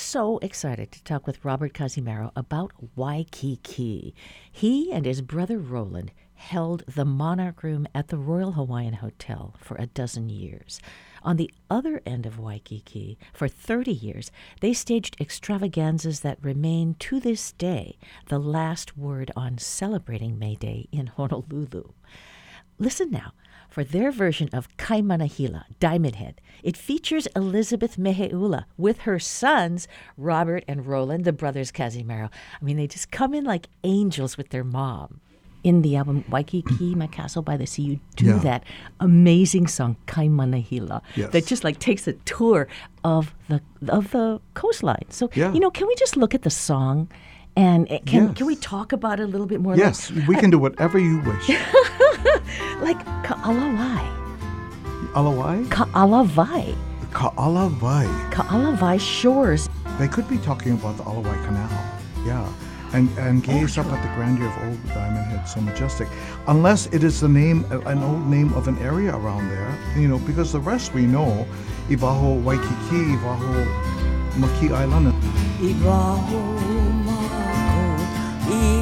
So 0.08 0.38
excited 0.38 0.90
to 0.90 1.04
talk 1.04 1.26
with 1.26 1.44
Robert 1.44 1.74
Cazimero 1.74 2.32
about 2.34 2.72
Waikiki. 2.96 4.14
He 4.50 4.90
and 4.90 5.04
his 5.04 5.20
brother 5.20 5.58
Roland 5.58 6.12
held 6.32 6.82
the 6.86 7.04
Monarch 7.04 7.62
Room 7.62 7.86
at 7.94 8.08
the 8.08 8.16
Royal 8.16 8.52
Hawaiian 8.52 8.94
Hotel 8.94 9.54
for 9.58 9.76
a 9.76 9.84
dozen 9.84 10.30
years. 10.30 10.80
On 11.22 11.36
the 11.36 11.50
other 11.68 12.00
end 12.06 12.24
of 12.24 12.38
Waikiki, 12.38 13.18
for 13.34 13.48
30 13.48 13.92
years, 13.92 14.30
they 14.62 14.72
staged 14.72 15.20
extravaganzas 15.20 16.20
that 16.20 16.42
remain 16.42 16.94
to 17.00 17.20
this 17.20 17.52
day 17.52 17.98
the 18.28 18.38
last 18.38 18.96
word 18.96 19.30
on 19.36 19.58
celebrating 19.58 20.38
May 20.38 20.54
Day 20.54 20.88
in 20.90 21.08
Honolulu. 21.08 21.92
Listen 22.78 23.10
now 23.10 23.34
for 23.78 23.84
their 23.84 24.10
version 24.10 24.48
of 24.52 24.76
Kaimanahila, 24.76 25.62
Diamond 25.78 26.16
Head. 26.16 26.40
It 26.64 26.76
features 26.76 27.28
Elizabeth 27.36 27.96
Meheula 27.96 28.64
with 28.76 29.02
her 29.02 29.20
sons, 29.20 29.86
Robert 30.16 30.64
and 30.66 30.84
Roland, 30.84 31.24
the 31.24 31.32
brothers 31.32 31.70
Cazimero. 31.70 32.28
I 32.60 32.64
mean, 32.64 32.76
they 32.76 32.88
just 32.88 33.12
come 33.12 33.34
in 33.34 33.44
like 33.44 33.68
angels 33.84 34.36
with 34.36 34.48
their 34.48 34.64
mom. 34.64 35.20
In 35.62 35.82
the 35.82 35.94
album 35.94 36.24
Waikiki, 36.28 36.96
My 36.96 37.06
Castle 37.06 37.42
by 37.42 37.56
the 37.56 37.68
Sea, 37.68 37.82
you 37.82 38.00
do 38.16 38.24
Yeah. 38.26 38.38
that 38.38 38.64
amazing 38.98 39.68
song 39.68 39.94
Kaimanahila 40.08 41.00
Yes. 41.14 41.30
that 41.30 41.46
just 41.46 41.62
like 41.62 41.78
takes 41.78 42.08
a 42.08 42.14
tour 42.24 42.66
of 43.04 43.32
the 43.48 43.60
of 43.86 44.10
the 44.10 44.40
coastline. 44.54 45.06
So 45.10 45.30
Yeah. 45.36 45.52
you 45.52 45.60
know, 45.60 45.70
can 45.70 45.86
we 45.86 45.94
just 45.94 46.16
look 46.16 46.34
at 46.34 46.42
the 46.42 46.50
song 46.50 47.08
and 47.58 47.90
uh, 47.90 47.98
can 48.06 48.34
can 48.34 48.46
we 48.46 48.54
talk 48.54 48.92
about 48.92 49.18
it 49.18 49.24
a 49.24 49.26
little 49.26 49.46
bit 49.46 49.60
more? 49.60 49.76
Yes, 49.76 50.12
we 50.12 50.36
can 50.36 50.48
do 50.48 50.58
whatever 50.58 50.96
you 50.96 51.18
wish. 51.22 51.48
Like, 51.48 51.74
like 52.80 53.04
Ka'alawai. 53.26 54.06
Alawai? 55.14 55.68
Ka'alawai. 55.68 56.76
Ka'alawai. 57.10 58.30
Ka'alawai 58.30 59.00
shores. 59.00 59.68
They 59.98 60.06
could 60.06 60.28
be 60.28 60.38
talking 60.38 60.74
about 60.74 60.96
the 60.98 61.02
Ala 61.02 61.20
Wai 61.20 61.34
Canal. 61.46 61.68
Yeah. 62.24 62.48
And, 62.92 63.10
and 63.18 63.42
gaze 63.42 63.76
up 63.76 63.86
at 63.86 64.00
the 64.02 64.14
grandeur 64.14 64.46
of 64.46 64.68
old 64.68 64.86
Diamond 64.94 65.26
Head, 65.26 65.44
so 65.44 65.60
majestic. 65.60 66.08
Unless 66.46 66.86
it 66.86 67.02
is 67.04 67.20
the 67.20 67.28
name, 67.28 67.64
an 67.70 68.02
old 68.02 68.26
name 68.28 68.52
of 68.54 68.68
an 68.68 68.78
area 68.78 69.14
around 69.14 69.50
there, 69.50 69.76
you 69.96 70.08
know, 70.08 70.18
because 70.20 70.52
the 70.52 70.60
rest 70.60 70.94
we 70.94 71.04
know, 71.04 71.46
Ivaho 71.90 72.42
Waikiki, 72.42 73.12
Ivaho 73.18 73.64
Makee 74.38 74.70
Island. 74.72 75.12
Iwaho 75.60 76.58
mako 77.04 77.07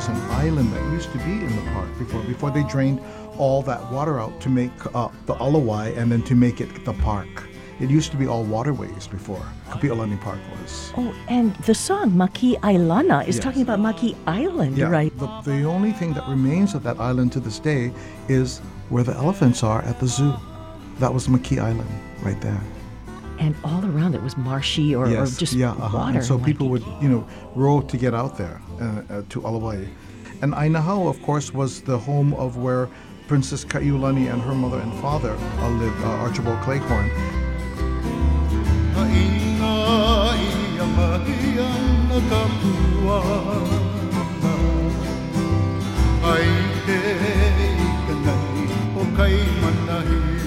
was 0.00 0.08
an 0.08 0.30
island 0.30 0.72
that 0.72 0.82
used 0.92 1.12
to 1.12 1.18
be 1.18 1.32
in 1.32 1.54
the 1.54 1.62
park 1.72 1.98
before, 1.98 2.22
before 2.22 2.50
they 2.50 2.62
drained 2.62 2.98
all 3.36 3.60
that 3.60 3.92
water 3.92 4.18
out 4.18 4.40
to 4.40 4.48
make 4.48 4.72
uh, 4.94 5.08
the 5.26 5.34
Ala 5.34 5.58
Wai 5.58 5.88
and 5.88 6.10
then 6.10 6.22
to 6.22 6.34
make 6.34 6.62
it 6.62 6.86
the 6.86 6.94
park. 6.94 7.28
It 7.80 7.90
used 7.90 8.10
to 8.12 8.16
be 8.16 8.26
all 8.26 8.42
waterways 8.44 9.06
before 9.06 9.46
Kapi'olani 9.68 10.18
Park 10.22 10.38
was. 10.52 10.90
Oh, 10.96 11.14
and 11.28 11.54
the 11.66 11.74
song 11.74 12.12
Makee 12.12 12.58
Ailana 12.60 13.28
is 13.28 13.36
Yes. 13.36 13.44
talking 13.44 13.60
about 13.60 13.78
Makee 13.78 14.16
Island, 14.26 14.78
right? 14.78 15.12
The, 15.18 15.42
the 15.42 15.64
only 15.64 15.92
thing 15.92 16.14
that 16.14 16.26
remains 16.26 16.74
of 16.74 16.82
that 16.84 16.98
island 16.98 17.32
to 17.32 17.40
this 17.40 17.58
day 17.58 17.92
is 18.28 18.60
where 18.88 19.04
the 19.04 19.14
elephants 19.14 19.62
are 19.62 19.82
at 19.82 20.00
the 20.00 20.06
zoo. 20.06 20.32
That 20.98 21.12
was 21.12 21.28
Makee 21.28 21.58
Island 21.58 21.90
right 22.22 22.40
there. 22.40 22.62
And 23.38 23.54
all 23.64 23.84
around 23.84 24.14
it 24.14 24.22
was 24.22 24.36
marshy 24.38 24.94
or, 24.94 25.04
or 25.04 25.10
yes, 25.10 25.36
just 25.36 25.52
yeah, 25.52 25.72
uh-huh. 25.72 25.98
water. 25.98 26.18
And 26.18 26.24
so 26.24 26.38
people 26.38 26.70
would, 26.70 26.84
you 27.02 27.08
know, 27.10 27.26
row 27.54 27.82
to 27.82 27.96
get 27.98 28.14
out 28.14 28.38
there 28.38 28.60
to 29.28 29.40
Ala 29.46 29.58
Wai. 29.58 29.88
And 30.42 30.54
Ainahau, 30.54 31.08
of 31.08 31.20
course, 31.22 31.52
was 31.52 31.82
the 31.82 31.98
home 31.98 32.32
of 32.34 32.56
where 32.56 32.88
Princess 33.28 33.64
Kaiulani 33.64 34.32
and 34.32 34.42
her 34.42 34.54
mother 34.54 34.80
and 34.80 34.92
father 35.00 35.36
uh, 35.58 35.68
lived, 35.68 36.02
uh, 36.02 36.24
Archibald 36.24 36.58
manahila 49.62 50.39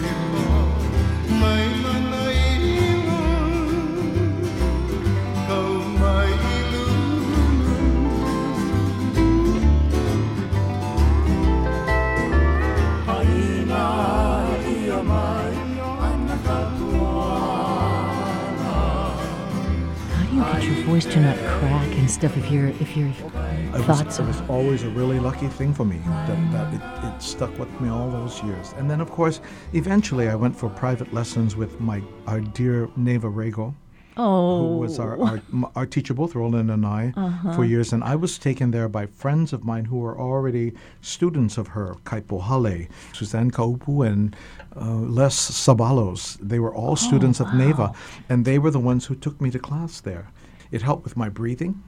voice 20.93 21.05
to 21.05 21.19
not 21.19 21.35
crack 21.57 21.91
and 21.97 22.07
stuff 22.07 22.37
if 22.37 22.51
you're 22.51 22.67
if 22.67 22.95
your 22.95 23.07
It 23.07 23.71
was, 23.71 23.85
thoughts 23.87 24.19
it 24.19 24.27
was 24.27 24.39
always 24.47 24.83
a 24.83 24.89
really 24.89 25.19
lucky 25.19 25.47
thing 25.47 25.73
for 25.73 25.85
me 25.85 25.97
that, 26.27 26.51
that 26.51 26.71
it, 26.71 26.83
it 27.07 27.19
stuck 27.19 27.57
with 27.57 27.71
me 27.81 27.89
all 27.89 28.11
those 28.11 28.43
years. 28.43 28.75
And 28.77 28.87
then, 28.91 29.01
of 29.01 29.09
course, 29.09 29.41
eventually 29.73 30.29
I 30.29 30.35
went 30.35 30.55
for 30.55 30.69
private 30.69 31.11
lessons 31.11 31.55
with 31.55 31.81
my 31.81 31.99
our 32.27 32.41
dear 32.41 32.89
Neva 32.95 33.27
Rego, 33.27 33.73
Oh, 34.17 34.59
who 34.59 34.77
was 34.77 34.99
our, 34.99 35.19
our, 35.19 35.41
our 35.75 35.87
teacher, 35.87 36.13
both 36.13 36.35
Roland 36.35 36.69
and 36.69 36.85
I, 36.85 37.11
for 37.55 37.65
years. 37.65 37.91
And 37.91 38.03
I 38.03 38.15
was 38.15 38.37
taken 38.37 38.69
there 38.69 38.87
by 38.87 39.07
friends 39.07 39.51
of 39.51 39.65
mine 39.65 39.85
who 39.85 39.97
were 39.97 40.15
already 40.19 40.73
students 41.01 41.57
of 41.57 41.69
her, 41.69 41.95
Kaipo 42.05 42.37
Hale, 42.49 42.85
Suzanne 43.13 43.49
Kaupu, 43.49 44.05
and 44.05 44.35
uh, 44.75 44.97
Les 45.19 45.35
Sabalos. 45.35 46.37
They 46.39 46.59
were 46.59 46.75
all 46.75 46.95
students 46.95 47.39
of 47.39 47.51
Neva, 47.55 47.93
and 48.29 48.45
they 48.45 48.59
were 48.59 48.69
the 48.69 48.85
ones 48.91 49.07
who 49.07 49.15
took 49.15 49.41
me 49.41 49.49
to 49.49 49.57
class 49.57 49.99
there. 49.99 50.27
It 50.73 50.81
helped 50.81 51.03
with 51.03 51.15
my 51.15 51.29
breathing, 51.29 51.81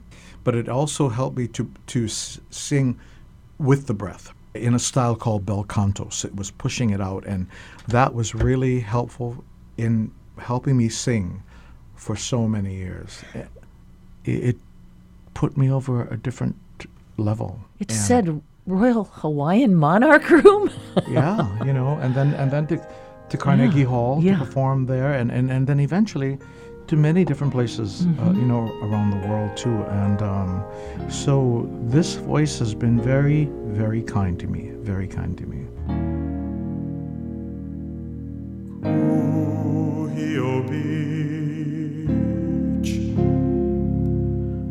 but 0.44 0.54
it 0.54 0.68
also 0.68 1.08
helped 1.08 1.36
me 1.36 1.48
to, 1.48 1.68
to 1.88 2.06
sing 2.08 2.98
with 3.58 3.88
the 3.88 3.94
breath 3.94 4.32
in 4.54 4.74
a 4.74 4.78
style 4.78 5.16
called 5.16 5.44
bel 5.44 5.64
cantos. 5.64 6.24
It 6.24 6.36
was 6.36 6.52
pushing 6.52 6.90
it 6.90 7.00
out, 7.00 7.26
and 7.26 7.48
that 7.88 8.14
was 8.14 8.32
really 8.32 8.78
helpful 8.78 9.44
in 9.76 10.12
helping 10.38 10.76
me 10.76 10.88
sing 10.88 11.42
for 11.96 12.14
so 12.14 12.46
many 12.46 12.76
years. 12.76 13.22
It, 13.34 13.48
it 14.24 14.56
put 15.34 15.56
me 15.56 15.68
over 15.70 16.06
a 16.08 16.16
different 16.16 16.54
level. 17.16 17.58
it 17.80 17.90
And- 17.90 17.98
said 17.98 18.40
Royal 18.66 19.04
Hawaiian 19.04 19.74
Monarch 19.74 20.30
Room. 20.30 20.70
yeah, 21.08 21.64
you 21.64 21.72
know, 21.72 21.98
and 22.02 22.14
then 22.14 22.34
and 22.34 22.50
then 22.50 22.66
to, 22.68 22.76
to 23.30 23.36
Carnegie 23.36 23.84
Hall 23.84 24.20
yeah. 24.22 24.32
to 24.38 24.44
perform 24.44 24.86
there, 24.86 25.12
and, 25.12 25.30
and, 25.32 25.50
and 25.50 25.66
then 25.66 25.80
eventually 25.80 26.38
to 26.86 26.96
many 26.96 27.24
different 27.24 27.52
places, 27.52 28.02
uh, 28.02 28.04
Mm-hmm. 28.04 28.40
you 28.40 28.46
know, 28.46 28.62
around 28.82 29.10
the 29.10 29.28
world 29.28 29.56
too. 29.56 29.82
And 30.04 30.22
um, 30.22 30.64
so 31.08 31.68
this 31.84 32.14
voice 32.14 32.58
has 32.60 32.74
been 32.74 33.00
very, 33.00 33.46
very 33.82 34.02
kind 34.02 34.38
to 34.40 34.46
me, 34.46 34.70
very 34.92 35.08
kind 35.08 35.36
to 35.38 35.46
me. 35.46 35.62
Kuhio 39.26 40.62
Beach, 40.70 42.06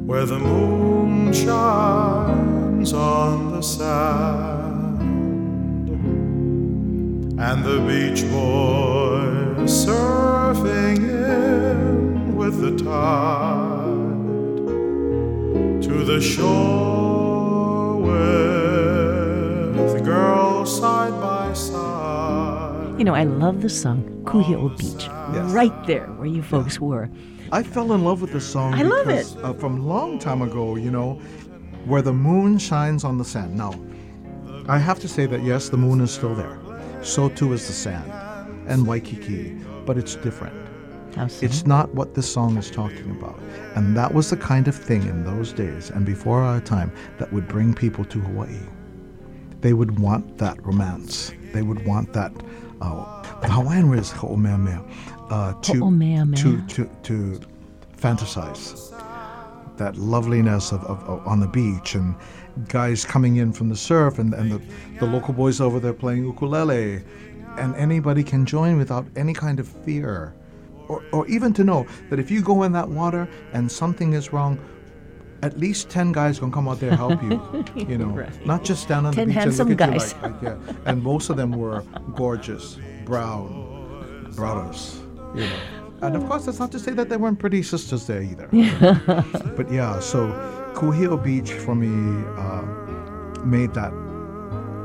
where 0.07 0.25
the 0.25 0.39
moon 0.39 1.33
shines 1.33 2.93
on 2.93 3.51
the 3.51 3.61
sand, 3.61 4.99
and 7.39 7.63
the 7.63 7.79
beach 7.87 8.23
boys 8.31 9.85
surfing 9.85 10.84
the 16.15 16.21
shore 16.21 17.97
with 17.97 20.05
girls 20.05 20.79
side 20.79 21.11
by 21.19 21.51
side. 21.51 22.95
You 22.97 23.03
know, 23.03 23.13
I 23.13 23.25
love 23.25 23.61
the 23.61 23.69
song 23.69 24.01
Kuhio 24.23 24.69
Beach, 24.77 25.07
Yes. 25.33 25.51
right 25.51 25.73
there 25.85 26.07
where 26.15 26.27
you 26.27 26.41
folks 26.41 26.79
were. 26.79 27.09
I 27.51 27.63
fell 27.63 27.91
in 27.91 28.05
love 28.05 28.21
with 28.21 28.31
the 28.31 28.39
song. 28.39 28.75
I 28.75 28.83
love 28.83 29.07
because, 29.07 29.35
Uh, 29.43 29.51
from 29.55 29.81
a 29.81 29.83
long 29.83 30.17
time 30.17 30.41
ago, 30.41 30.77
you 30.77 30.89
know, 30.89 31.19
where 31.83 32.01
the 32.01 32.13
moon 32.13 32.59
shines 32.59 33.03
on 33.03 33.17
the 33.17 33.25
sand. 33.25 33.53
Now, 33.57 33.73
I 34.69 34.77
have 34.77 35.01
to 35.01 35.09
say 35.09 35.25
that 35.25 35.43
yes, 35.43 35.67
the 35.67 35.77
moon 35.77 35.99
is 35.99 36.11
still 36.11 36.33
there. 36.33 36.57
So 37.01 37.27
too 37.27 37.51
is 37.51 37.67
the 37.67 37.73
sand 37.73 38.09
and 38.67 38.87
Waikiki, 38.87 39.57
but 39.85 39.97
it's 39.97 40.15
different. 40.15 40.55
It's 41.17 41.65
not 41.65 41.93
what 41.95 42.13
this 42.13 42.31
song 42.31 42.57
is 42.57 42.69
talking 42.69 43.11
about. 43.11 43.39
And 43.75 43.95
that 43.95 44.13
was 44.13 44.29
the 44.29 44.37
kind 44.37 44.67
of 44.67 44.75
thing 44.75 45.03
in 45.03 45.23
those 45.23 45.53
days 45.53 45.89
and 45.89 46.05
before 46.05 46.41
our 46.41 46.59
time 46.59 46.91
that 47.19 47.31
would 47.31 47.47
bring 47.47 47.73
people 47.73 48.05
to 48.05 48.19
Hawaii. 48.19 48.59
They 49.61 49.73
would 49.73 49.99
want 49.99 50.37
that 50.37 50.63
romance. 50.65 51.31
They 51.53 51.61
would 51.61 51.85
want 51.85 52.13
that. 52.13 52.31
Uh, 52.81 53.21
the 53.39 53.49
Hawaiian 53.49 53.89
word 53.89 53.99
is 53.99 54.11
ho'omeamea, 54.11 54.83
uh, 55.29 55.53
to, 55.61 55.73
Ho'omeamea. 55.73 56.37
to, 56.37 56.61
to, 56.67 56.89
to 57.03 57.39
fantasize 57.97 58.91
that 59.77 59.97
loveliness 59.97 60.71
of, 60.71 60.83
of, 60.85 61.03
of 61.03 61.25
on 61.27 61.39
the 61.39 61.47
beach 61.47 61.95
and 61.95 62.15
guys 62.67 63.03
coming 63.03 63.37
in 63.37 63.51
from 63.51 63.69
the 63.69 63.75
surf 63.75 64.19
and, 64.19 64.33
and 64.33 64.51
the, 64.51 64.61
the 64.99 65.05
local 65.05 65.33
boys 65.33 65.59
over 65.59 65.79
there 65.79 65.93
playing 65.93 66.23
ukulele 66.23 67.03
and 67.57 67.75
anybody 67.75 68.23
can 68.23 68.45
join 68.45 68.77
without 68.77 69.05
any 69.15 69.33
kind 69.33 69.59
of 69.59 69.67
fear 69.67 70.33
or, 70.87 71.03
or 71.11 71.27
even 71.27 71.53
to 71.53 71.63
know 71.63 71.85
that 72.09 72.19
if 72.19 72.29
you 72.31 72.41
go 72.41 72.63
in 72.63 72.71
that 72.73 72.89
water 72.89 73.27
and 73.53 73.71
something 73.71 74.13
is 74.13 74.33
wrong 74.33 74.59
at 75.41 75.59
least 75.59 75.89
10 75.89 76.11
guys 76.11 76.39
gonna 76.39 76.51
come 76.51 76.67
out 76.67 76.79
there 76.79 76.89
and 76.89 76.97
help 76.97 77.21
you 77.21 77.65
you 77.87 77.97
know? 77.97 78.07
Right. 78.07 78.45
not 78.45 78.63
just 78.63 78.83
stand 78.83 79.05
on 79.05 79.13
10 79.13 79.27
the 79.27 79.33
beach 79.33 79.43
and 79.43 79.57
look 79.57 79.69
at 79.71 79.77
guys. 79.77 80.13
you 80.13 80.21
like, 80.21 80.41
like 80.41 80.41
yeah. 80.41 80.73
And 80.85 81.03
most 81.03 81.29
of 81.29 81.37
them 81.37 81.51
were 81.51 81.83
gorgeous 82.15 82.77
brown 83.05 84.31
brothers 84.35 85.01
you 85.35 85.41
know? 85.41 85.59
And 86.01 86.15
of 86.15 86.25
course 86.27 86.45
that's 86.45 86.59
not 86.59 86.71
to 86.71 86.79
say 86.79 86.91
that 86.93 87.09
there 87.09 87.19
weren't 87.19 87.39
pretty 87.39 87.63
sisters 87.63 88.07
there 88.07 88.21
either. 88.21 88.47
But 89.55 89.71
yeah 89.71 89.99
so 89.99 90.27
kuhio 90.73 91.21
beach 91.21 91.51
for 91.51 91.75
me 91.75 91.93
uh, 92.37 92.63
made 93.45 93.73
that 93.73 93.91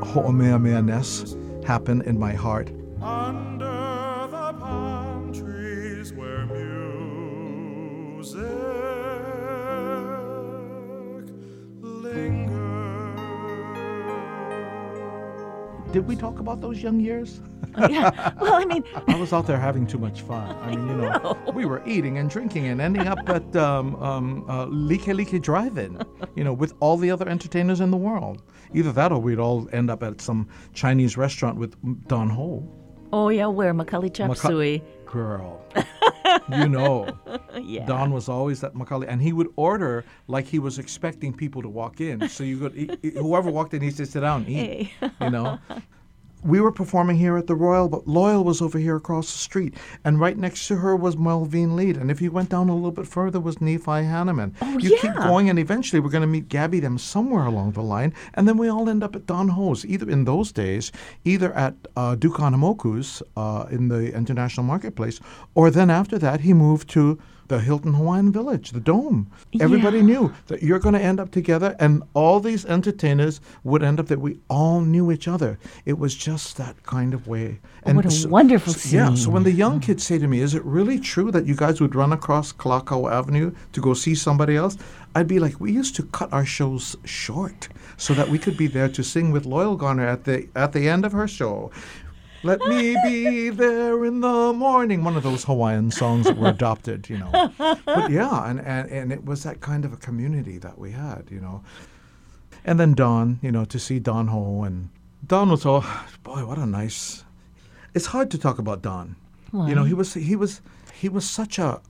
ho'omeamea-ness 0.03 1.37
happen 1.67 2.03
in 2.03 2.19
my 2.19 2.33
heart. 2.33 2.71
Under 3.01 3.80
did 15.93 16.07
we 16.07 16.15
talk 16.15 16.39
about 16.39 16.61
those 16.61 16.83
young 16.83 17.01
years 17.01 17.41
yeah. 17.89 18.33
Well, 18.41 18.55
I 18.55 18.65
mean, 18.65 18.83
I 19.07 19.15
was 19.17 19.33
out 19.33 19.47
there 19.47 19.59
having 19.59 19.87
too 19.87 19.99
much 19.99 20.23
fun. 20.23 20.57
I 20.57 20.75
mean, 20.75 20.89
you 20.89 20.97
know, 21.03 21.39
we 21.55 21.65
were 21.67 21.83
eating 21.87 22.19
and 22.19 22.29
drinking 22.29 22.67
and 22.67 22.81
ending 22.81 23.07
up 23.07 23.29
at 23.29 23.55
um, 23.55 23.95
um, 24.03 24.45
uh, 24.51 24.67
Like 24.67 25.07
Like 25.07 25.41
Drive-In, 25.41 26.03
you 26.35 26.43
know, 26.43 26.53
with 26.53 26.75
all 26.81 26.97
the 26.97 27.11
other 27.11 27.29
entertainers 27.29 27.81
in 27.81 27.91
the 27.91 27.97
world. 27.97 28.43
Either 28.75 28.93
that 28.93 29.13
or 29.13 29.21
we'd 29.21 29.39
all 29.39 29.69
end 29.73 29.91
up 29.91 30.03
at 30.03 30.21
some 30.21 30.49
Chinese 30.75 31.17
restaurant 31.17 31.59
with 31.59 31.77
Don 32.09 32.29
Ho. 32.31 32.69
oh 33.13 33.29
yeah, 33.29 33.47
where 33.47 33.73
McCully 33.73 34.13
Chop 34.13 34.31
Maca- 34.31 34.49
Suey. 34.49 34.83
Girl, 35.07 35.65
you 36.49 36.69
know, 36.69 37.09
Yeah. 37.63 37.85
Don 37.87 38.13
was 38.13 38.29
always 38.29 38.63
at 38.65 38.75
McCully, 38.75 39.07
and 39.09 39.21
he 39.21 39.33
would 39.33 39.49
order 39.57 40.05
like 40.29 40.47
he 40.47 40.59
was 40.59 40.79
expecting 40.79 41.33
people 41.33 41.63
to 41.63 41.69
walk 41.69 42.01
in. 42.01 42.29
So 42.29 42.43
you 42.45 42.59
could, 42.59 42.75
he- 43.03 43.11
whoever 43.11 43.51
walked 43.51 43.75
in, 43.75 43.83
he 43.83 43.91
said, 43.91 44.09
"Sit 44.09 44.21
down, 44.21 44.45
eat." 44.49 44.91
Hey. 45.01 45.11
you 45.21 45.31
know. 45.31 45.59
We 46.43 46.61
were 46.61 46.73
performing 46.73 47.17
here 47.17 47.37
at 47.37 47.47
the 47.47 47.55
Royal, 47.55 47.89
but 47.89 48.09
Loyal 48.09 48.45
was 48.45 48.63
over 48.63 48.79
here 48.79 48.97
across 48.97 49.31
the 49.31 49.39
street, 49.39 49.75
and 50.05 50.19
right 50.19 50.39
next 50.39 50.67
to 50.69 50.77
her 50.77 50.97
was 50.97 51.17
Melveen 51.17 51.75
Leed. 51.75 51.97
And 51.97 52.11
if 52.11 52.23
you 52.23 52.31
went 52.31 52.49
down 52.49 52.69
a 52.69 52.75
little 52.75 52.91
bit 52.91 53.07
further, 53.07 53.39
was 53.39 53.61
Nephi 53.61 53.85
Hannemann. 53.85 54.55
Oh, 54.63 54.79
you 54.79 54.97
keep 54.99 55.15
going, 55.15 55.51
and 55.51 55.59
eventually 55.59 56.01
we're 56.01 56.09
going 56.09 56.23
to 56.23 56.27
meet 56.27 56.49
Gabby 56.49 56.81
them 56.81 56.97
somewhere 56.97 57.45
along 57.45 57.73
the 57.73 57.83
line, 57.83 58.15
and 58.35 58.49
then 58.49 58.57
we 58.57 58.69
all 58.69 58.89
end 58.89 59.03
up 59.03 59.15
at 59.15 59.27
Don 59.27 59.49
Ho's. 59.49 59.85
Either 59.85 60.09
in 60.09 60.25
those 60.25 60.51
days, 60.53 60.93
either 61.25 61.53
at 61.53 61.75
uh, 61.97 62.15
Duke 62.15 62.37
Hanamoku's 62.37 63.23
uh, 63.37 63.67
in 63.71 63.89
the 63.89 64.15
International 64.15 64.65
Marketplace, 64.65 65.21
or 65.55 65.71
then 65.71 65.91
after 65.91 66.19
that 66.19 66.41
he 66.41 66.55
moved 66.55 66.89
to 66.91 67.19
the 67.51 67.59
Hilton 67.59 67.95
Hawaiian 67.95 68.31
Village, 68.31 68.71
the 68.71 68.79
Dome. 68.79 69.27
Everybody 69.61 69.99
Yeah. 69.99 70.05
knew 70.05 70.33
that 70.47 70.63
you're 70.63 70.79
going 70.79 70.95
to 70.95 71.03
end 71.03 71.19
up 71.19 71.33
together, 71.33 71.75
and 71.81 72.05
all 72.15 72.39
these 72.39 72.65
entertainers 72.65 73.41
would 73.65 73.83
end 73.83 73.99
up 73.99 74.07
that 74.07 74.21
we 74.21 74.39
all 74.49 74.81
knew 74.83 75.11
each 75.11 75.27
other. 75.27 75.59
It 75.85 75.99
was 75.99 76.15
just 76.15 76.57
that 76.59 76.77
kind 76.85 77.13
of 77.13 77.27
way. 77.27 77.59
Oh, 77.85 77.95
what 77.95 78.07
a 78.07 78.29
wonderful 78.29 78.73
scene. 78.73 79.01
Yeah. 79.01 79.15
So 79.15 79.31
when 79.31 79.43
the 79.43 79.51
young 79.65 79.81
kids 79.81 80.05
say 80.05 80.17
to 80.19 80.29
me, 80.29 80.39
"Is 80.41 80.55
it 80.55 80.65
really 80.65 81.01
true 81.01 81.33
that 81.33 81.45
you 81.45 81.57
guys 81.57 81.81
would 81.81 81.97
run 81.97 82.13
across 82.13 82.53
Kalakaua 82.53 83.11
Avenue 83.11 83.51
to 83.73 83.81
go 83.81 83.95
see 83.95 84.15
somebody 84.15 84.55
else?" 84.55 84.79
I'd 85.17 85.27
be 85.27 85.41
like, 85.41 85.61
"We 85.61 85.73
used 85.73 85.97
to 85.97 86.05
cut 86.05 86.33
our 86.33 86.47
shows 86.47 86.95
short 87.05 87.69
so 87.97 88.15
that 88.15 88.29
we 88.31 88.39
could 88.39 88.57
be 88.57 88.69
there 88.69 88.89
to 88.91 89.03
sing 89.03 89.33
with 89.33 89.45
Loyal 89.45 89.75
Garner 89.77 90.07
at 90.07 90.23
the 90.23 90.47
at 90.55 90.73
the 90.73 90.89
end 90.89 91.05
of 91.05 91.11
her 91.11 91.27
show." 91.27 91.73
Let 92.43 92.61
me 92.61 92.97
be 93.05 93.51
there 93.51 94.05
in 94.05 94.21
the 94.21 94.53
morning. 94.55 95.05
One 95.05 95.17
of 95.17 95.23
those 95.23 95.45
Hawaiian 95.45 95.91
songs 95.91 96.27
that 96.27 96.39
were 96.39 96.49
adopted, 96.57 97.09
you 97.11 97.19
know. 97.19 97.53
But 97.59 98.11
yeah, 98.11 98.49
and, 98.49 98.61
and, 98.61 98.91
and 98.91 99.13
it 99.13 99.25
was 99.25 99.43
that 99.43 99.61
kind 99.61 99.85
of 99.85 99.93
a 99.93 99.97
community 99.99 100.57
that 100.59 100.79
we 100.79 100.93
had, 100.93 101.29
you 101.31 101.41
know. 101.41 101.63
And 102.65 102.81
then 102.81 102.95
Don, 102.95 103.39
you 103.43 103.53
know, 103.53 103.65
to 103.67 103.79
see 103.79 103.99
Don 103.99 104.29
Ho 104.29 104.63
and 104.63 104.89
Don 105.27 105.51
was 105.51 105.67
all, 105.67 105.85
boy, 106.23 106.47
what 106.47 106.59
a 106.59 106.67
nice. 106.67 107.25
It's 107.95 108.07
hard 108.07 108.31
to 108.31 108.39
talk 108.39 108.59
about 108.59 108.83
Don. 108.83 109.17
You 109.53 109.75
know, 109.75 109.85
he 109.85 109.95
was 109.95 110.15
he 110.15 110.37
was 110.37 110.61
he 110.95 111.09
was 111.09 111.29
such 111.29 111.59
a 111.59 111.81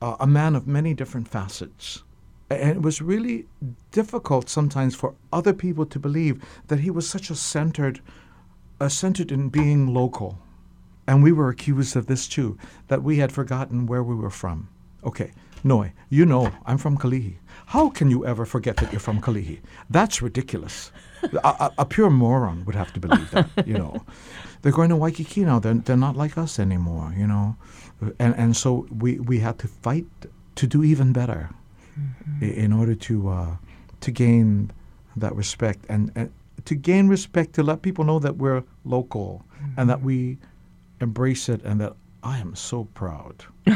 a 0.00 0.16
a 0.20 0.26
man 0.26 0.56
of 0.56 0.66
many 0.66 0.94
different 0.94 1.28
facets. 1.28 2.02
And 2.48 2.70
it 2.70 2.82
was 2.82 3.00
really 3.00 3.46
difficult 3.92 4.48
sometimes 4.48 4.96
for 4.96 5.14
other 5.32 5.52
people 5.52 5.86
to 5.86 5.98
believe 6.00 6.42
that 6.66 6.80
he 6.80 6.90
was 6.90 7.08
such 7.08 7.30
a 7.30 7.36
centered, 7.36 8.00
uh, 8.80 8.88
centered 8.88 9.30
in 9.32 9.48
being 9.48 9.92
local. 9.94 10.38
And 11.06 11.22
we 11.22 11.32
were 11.32 11.48
accused 11.48 11.96
of 11.96 12.06
this 12.06 12.28
too, 12.28 12.56
that 12.88 13.02
we 13.02 13.18
had 13.18 13.32
forgotten 13.32 13.86
where 13.86 14.02
we 14.02 14.14
were 14.14 14.30
from. 14.30 14.68
Okay, 15.04 15.32
Noe, 15.64 15.90
you 16.08 16.24
know 16.26 16.50
I'm 16.66 16.78
from 16.78 16.96
Kalihi. 16.96 17.34
How 17.66 17.90
can 17.90 18.10
you 18.10 18.24
ever 18.26 18.44
forget 18.46 18.76
that 18.78 18.92
you're 18.92 19.00
from 19.00 19.20
Kalihi? 19.20 19.60
That's 19.88 20.22
ridiculous. 20.22 20.92
a, 21.22 21.48
a, 21.48 21.72
a 21.78 21.84
pure 21.84 22.10
moron 22.10 22.64
would 22.64 22.74
have 22.74 22.92
to 22.94 23.00
believe 23.00 23.30
that, 23.32 23.48
you 23.66 23.74
know. 23.74 24.04
They're 24.62 24.72
going 24.72 24.90
to 24.90 24.96
Waikiki 24.96 25.44
now. 25.44 25.58
They're, 25.58 25.74
they're 25.74 25.96
not 25.96 26.16
like 26.16 26.36
us 26.36 26.58
anymore, 26.58 27.14
you 27.16 27.26
know. 27.26 27.56
And, 28.18 28.34
and 28.36 28.56
so 28.56 28.86
we, 28.98 29.18
we 29.18 29.38
had 29.40 29.58
to 29.60 29.68
fight 29.68 30.06
to 30.56 30.66
do 30.66 30.82
even 30.84 31.12
better 31.12 31.50
i- 32.42 32.44
in 32.44 32.72
order 32.72 32.94
to, 32.94 33.28
uh, 33.28 33.56
to 34.00 34.10
gain 34.10 34.70
that 35.16 35.34
respect 35.34 35.84
and, 35.88 36.12
and 36.14 36.30
to 36.64 36.74
gain 36.74 37.08
respect 37.08 37.54
to 37.54 37.62
let 37.62 37.82
people 37.82 38.04
know 38.04 38.18
that 38.18 38.36
we're 38.36 38.62
local 38.84 39.44
and 39.76 39.88
that 39.88 39.98
mm-hmm. 39.98 40.06
we 40.06 40.38
embrace 41.00 41.48
it 41.48 41.62
and 41.64 41.80
that 41.80 41.94
I 42.22 42.38
am 42.38 42.54
so 42.54 42.84
proud. 42.94 43.44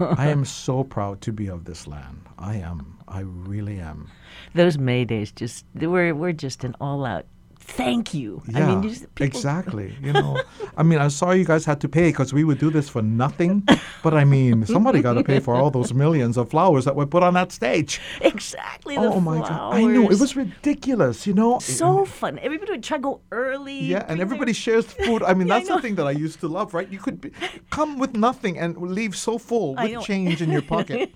I 0.00 0.28
am 0.28 0.44
so 0.44 0.84
proud 0.84 1.20
to 1.22 1.32
be 1.32 1.48
of 1.48 1.64
this 1.64 1.86
land. 1.86 2.26
I 2.38 2.56
am. 2.56 2.98
I 3.08 3.20
really 3.20 3.80
am. 3.80 4.10
Those 4.54 4.78
May 4.78 5.04
days 5.04 5.32
just 5.32 5.64
we're 5.74 6.14
we're 6.14 6.32
just 6.32 6.64
an 6.64 6.76
all 6.80 7.04
out 7.04 7.26
thank 7.68 8.14
you. 8.14 8.42
Yeah, 8.48 8.72
I 8.72 8.76
mean, 8.80 9.06
exactly. 9.20 9.94
You 10.02 10.12
know, 10.12 10.40
I 10.76 10.82
mean, 10.82 10.98
I'm 10.98 11.10
sorry 11.10 11.38
you 11.38 11.44
guys 11.44 11.64
had 11.64 11.80
to 11.82 11.88
pay 11.88 12.08
because 12.10 12.32
we 12.32 12.44
would 12.44 12.58
do 12.58 12.70
this 12.70 12.88
for 12.88 13.02
nothing. 13.02 13.66
But 14.02 14.14
I 14.14 14.24
mean, 14.24 14.66
somebody 14.66 15.02
got 15.02 15.14
to 15.14 15.24
pay 15.24 15.40
for 15.40 15.54
all 15.54 15.70
those 15.70 15.92
millions 15.94 16.36
of 16.36 16.50
flowers 16.50 16.84
that 16.84 16.96
were 16.96 17.06
put 17.06 17.22
on 17.22 17.34
that 17.34 17.52
stage. 17.52 18.00
Exactly. 18.20 18.96
Oh 18.96 19.20
my 19.20 19.38
god! 19.38 19.74
I 19.74 19.84
know 19.84 20.10
it 20.10 20.18
was 20.18 20.34
ridiculous. 20.36 21.26
You 21.26 21.34
know, 21.34 21.58
so 21.58 22.04
fun. 22.04 22.38
Everybody 22.40 22.72
would 22.72 22.82
try 22.82 22.96
to 22.96 23.02
go 23.02 23.20
early. 23.32 23.78
Yeah, 23.80 24.04
and 24.08 24.20
everybody 24.20 24.52
shares 24.52 24.86
food. 24.86 25.22
I 25.22 25.34
mean, 25.34 25.48
Yeah, 25.48 25.56
I 25.56 25.58
that's 25.58 25.68
the 25.68 25.80
thing 25.80 25.96
that 25.96 26.06
I 26.06 26.12
used 26.12 26.40
to 26.40 26.48
love, 26.48 26.74
right? 26.74 26.88
You 26.88 26.98
could 26.98 27.20
be, 27.20 27.32
come 27.70 27.98
with 27.98 28.14
nothing 28.14 28.58
and 28.58 28.76
leave 28.76 29.16
so 29.16 29.38
full 29.38 29.74
with 29.74 30.02
change 30.02 30.42
in 30.42 30.50
your 30.50 30.62
pocket. 30.62 31.10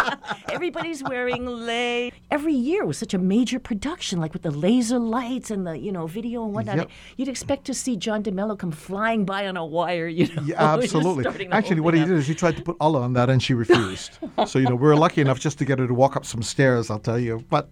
Everybody's 0.48 1.02
wearing 1.02 1.46
lei. 1.46 2.12
Every 2.30 2.54
year 2.54 2.84
was 2.84 2.98
such 2.98 3.14
a 3.14 3.18
major 3.18 3.58
production, 3.58 4.20
like 4.20 4.32
with 4.32 4.42
the 4.42 4.50
laser 4.50 4.98
lights 4.98 5.50
and 5.50 5.66
the 5.66 5.78
you 5.78 5.92
know 5.92 5.95
video 6.04 6.44
and 6.44 6.52
whatnot. 6.52 6.76
Yep. 6.76 6.90
You'd 7.16 7.28
expect 7.28 7.64
to 7.66 7.74
see 7.74 7.96
Jon 7.96 8.20
de 8.20 8.30
Mello 8.30 8.56
come 8.56 8.72
flying 8.72 9.24
by 9.24 9.46
on 9.46 9.56
a 9.56 9.64
wire. 9.64 10.08
You 10.08 10.26
know, 10.34 10.42
Yeah, 10.44 10.74
absolutely. 10.74 11.46
Actually, 11.50 11.80
what 11.80 11.94
he 11.94 12.00
thing 12.00 12.10
did 12.10 12.18
is 12.18 12.26
he 12.26 12.34
tried 12.34 12.56
to 12.56 12.62
put 12.62 12.76
Allah 12.80 13.00
on 13.02 13.14
that, 13.14 13.30
and 13.30 13.42
she 13.42 13.54
refused. 13.54 14.18
so 14.46 14.58
you 14.58 14.66
know, 14.66 14.74
we 14.74 14.88
were 14.88 14.96
lucky 14.96 15.22
enough 15.22 15.40
just 15.40 15.58
to 15.58 15.64
get 15.64 15.78
her 15.78 15.86
to 15.86 15.94
walk 15.94 16.16
up 16.16 16.26
some 16.26 16.42
stairs. 16.42 16.90
I'll 16.90 16.98
tell 16.98 17.18
you, 17.18 17.44
but. 17.48 17.70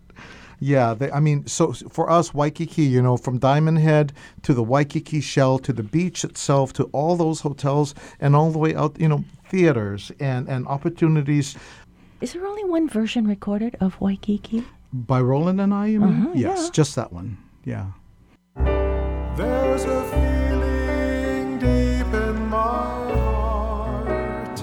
Yeah, 0.60 0.94
they, 0.94 1.10
I 1.10 1.18
mean, 1.18 1.46
so 1.48 1.72
for 1.72 2.08
us, 2.08 2.32
Waikiki, 2.32 2.84
you 2.84 3.02
know, 3.02 3.16
from 3.16 3.38
Diamond 3.38 3.80
Head 3.80 4.12
to 4.42 4.54
the 4.54 4.62
Waikiki 4.62 5.20
Shell 5.20 5.58
to 5.58 5.72
the 5.72 5.82
beach 5.82 6.24
itself 6.24 6.72
to 6.74 6.84
all 6.84 7.16
those 7.16 7.40
hotels 7.40 7.92
and 8.20 8.36
all 8.36 8.52
the 8.52 8.58
way 8.58 8.72
out, 8.74 8.98
you 8.98 9.08
know, 9.08 9.24
theaters 9.50 10.12
and, 10.20 10.48
and 10.48 10.66
opportunities 10.68 11.56
Is 12.20 12.32
there 12.32 12.46
only 12.46 12.64
one 12.64 12.88
version 12.88 13.26
recorded 13.26 13.76
of 13.80 14.00
Waikiki? 14.00 14.64
by 14.94 15.20
Roland 15.20 15.60
and 15.60 15.74
I, 15.74 15.86
you 15.86 16.00
mean? 16.00 16.26
Uh-huh, 16.26 16.32
yes, 16.34 16.62
yeah. 16.64 16.70
just 16.72 16.94
that 16.94 17.12
one. 17.12 17.36
Yeah. 17.64 17.86
There's 19.36 19.82
a 19.82 20.02
feeling 20.12 21.58
deep 21.58 22.14
in 22.14 22.46
my 22.46 23.12
heart, 23.18 24.58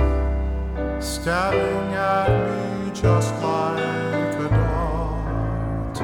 stabbing 1.04 1.94
at 1.94 2.30
me 2.30 2.92
just 2.94 3.34
like 3.44 4.36
a 4.36 4.48
dart. 4.50 6.00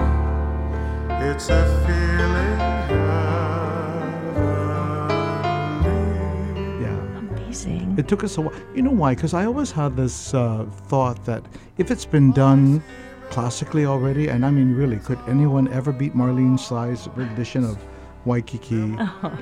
It's 1.23 1.47
a 1.47 1.63
feeling 1.87 2.59
heavenly. 2.59 3.21
Yeah. 6.81 7.19
Amazing. 7.19 7.95
It 7.97 8.09
took 8.09 8.25
us 8.25 8.37
a 8.37 8.41
while. 8.41 8.53
You 8.75 8.81
know 8.81 8.91
why? 8.91 9.15
Because 9.15 9.33
I 9.33 9.45
always 9.45 9.71
had 9.71 9.95
this 9.95 10.33
uh, 10.33 10.65
thought 10.87 11.23
that 11.23 11.45
if 11.77 11.89
it's 11.89 12.03
been 12.05 12.33
done 12.33 12.83
classically 13.29 13.85
already, 13.85 14.27
and 14.27 14.45
I 14.45 14.51
mean, 14.51 14.75
really, 14.75 14.97
could 14.97 15.19
anyone 15.25 15.69
ever 15.71 15.93
beat 15.93 16.13
Marlene 16.15 16.59
Sai's 16.59 17.07
rendition 17.15 17.63
of 17.63 17.77
Waikiki? 18.27 18.95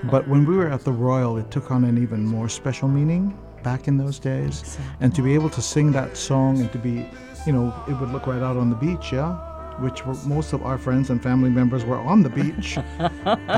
but 0.04 0.28
when 0.28 0.46
we 0.46 0.56
were 0.56 0.70
at 0.70 0.82
the 0.86 0.92
Royal, 0.92 1.38
it 1.38 1.52
took 1.52 1.72
on 1.72 1.84
an 1.84 2.02
even 2.02 2.26
more 2.26 2.48
special 2.48 2.88
meaning 2.88 3.38
back 3.64 3.88
in 3.88 3.98
those 3.98 4.20
days. 4.20 4.78
And 5.02 5.14
to 5.16 5.22
be 5.22 5.34
able 5.34 5.50
to 5.50 5.62
sing 5.62 5.92
that 5.92 6.16
song 6.16 6.62
and 6.62 6.72
to 6.72 6.78
be, 6.78 7.10
you 7.46 7.52
know, 7.52 7.74
it 7.88 7.94
would 7.94 8.12
look 8.12 8.28
right 8.28 8.42
out 8.42 8.56
on 8.56 8.70
the 8.70 8.76
beach, 8.76 9.12
yeah? 9.12 9.34
Which 9.80 10.06
were 10.06 10.16
most 10.26 10.54
of 10.54 10.64
our 10.64 10.78
friends 10.78 11.10
and 11.10 11.22
family 11.22 11.50
members 11.50 11.84
were 11.84 11.98
on 11.98 12.24
the 12.24 12.30
beach 12.30 12.78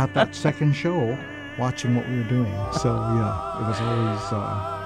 at 0.03 0.13
that 0.15 0.34
second 0.34 0.73
show 0.73 1.17
watching 1.59 1.95
what 1.95 2.07
we 2.09 2.17
were 2.17 2.30
doing. 2.30 2.53
So, 2.82 2.89
yeah, 2.95 3.61
it 3.61 3.67
was 3.67 3.80
always. 3.82 4.34
Uh, 4.34 4.78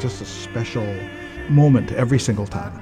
just 0.00 0.20
a 0.20 0.24
special 0.24 0.86
moment 1.48 1.92
every 1.92 2.18
single 2.18 2.46
time. 2.46 2.72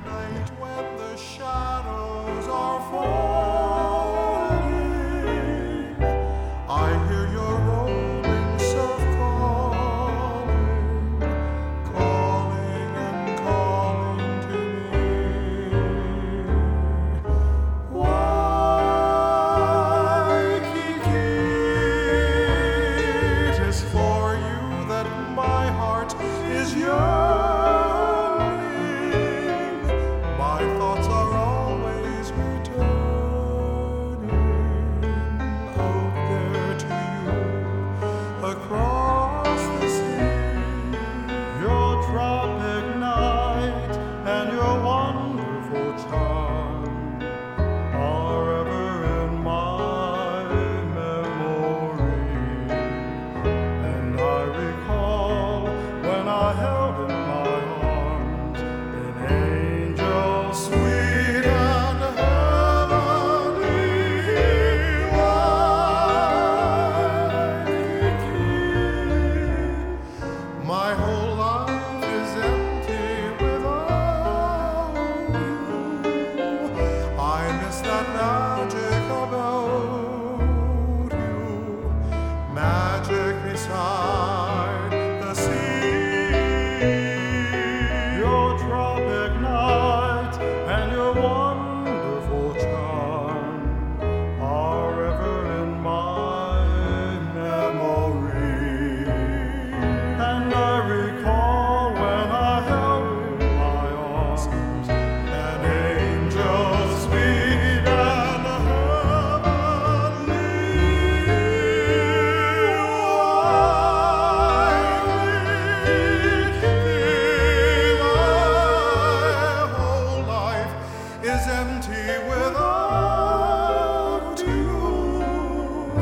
Without 124.35 124.49
you. 124.49 125.95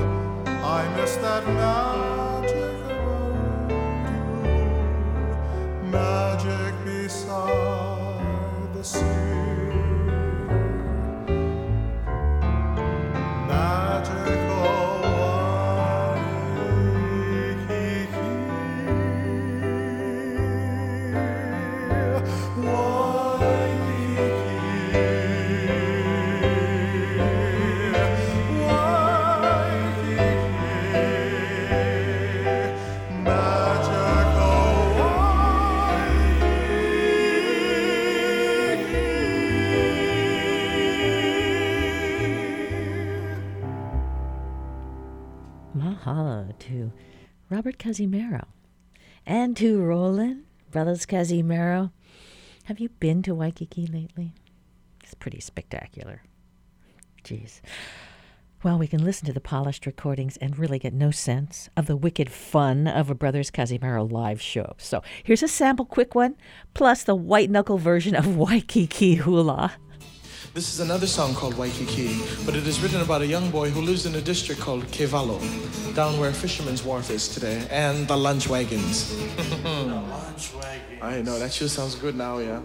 I 0.64 0.96
miss 0.96 1.16
that 1.16 1.46
magic 1.46 1.91
Robert 47.62 47.78
Cazimero 47.78 48.46
and 49.24 49.56
to 49.56 49.80
Roland, 49.80 50.46
Brothers 50.72 51.06
Cazimero. 51.06 51.92
Have 52.64 52.80
you 52.80 52.88
been 52.88 53.22
to 53.22 53.36
Waikiki 53.36 53.86
lately? 53.86 54.34
It's 55.00 55.14
pretty 55.14 55.38
spectacular. 55.38 56.24
Jeez. 57.22 57.60
Well, 58.64 58.80
we 58.80 58.88
can 58.88 59.04
listen 59.04 59.26
to 59.26 59.32
the 59.32 59.40
polished 59.40 59.86
recordings 59.86 60.36
and 60.38 60.58
really 60.58 60.80
get 60.80 60.92
no 60.92 61.12
sense 61.12 61.68
of 61.76 61.86
the 61.86 61.94
wicked 61.94 62.32
fun 62.32 62.88
of 62.88 63.10
a 63.10 63.14
Brothers 63.14 63.52
Cazimero 63.52 64.10
live 64.10 64.42
show. 64.42 64.74
So 64.78 65.00
here's 65.22 65.44
a 65.44 65.46
sample 65.46 65.84
quick 65.84 66.16
one, 66.16 66.34
plus 66.74 67.04
the 67.04 67.14
white 67.14 67.48
knuckle 67.48 67.78
version 67.78 68.16
of 68.16 68.36
Waikiki 68.36 69.14
Hula. 69.14 69.74
This 70.54 70.74
is 70.74 70.80
another 70.80 71.06
song 71.06 71.34
called 71.34 71.56
Waikiki, 71.56 72.20
but 72.44 72.54
it 72.54 72.66
is 72.66 72.78
written 72.82 73.00
about 73.00 73.22
a 73.22 73.26
young 73.26 73.50
boy 73.50 73.70
who 73.70 73.80
lives 73.80 74.04
in 74.04 74.14
a 74.16 74.20
district 74.20 74.60
called 74.60 74.84
Kewalo, 74.88 75.40
down 75.94 76.20
where 76.20 76.30
Fisherman's 76.30 76.84
Wharf 76.84 77.08
is 77.08 77.26
today, 77.26 77.66
and 77.70 78.06
the 78.06 78.14
lunch 78.14 78.50
wagons. 78.50 79.14
I 81.00 81.22
know, 81.22 81.38
that 81.38 81.54
sure 81.54 81.68
sounds 81.68 81.94
good 81.94 82.16
now, 82.16 82.36
yeah. 82.36 82.60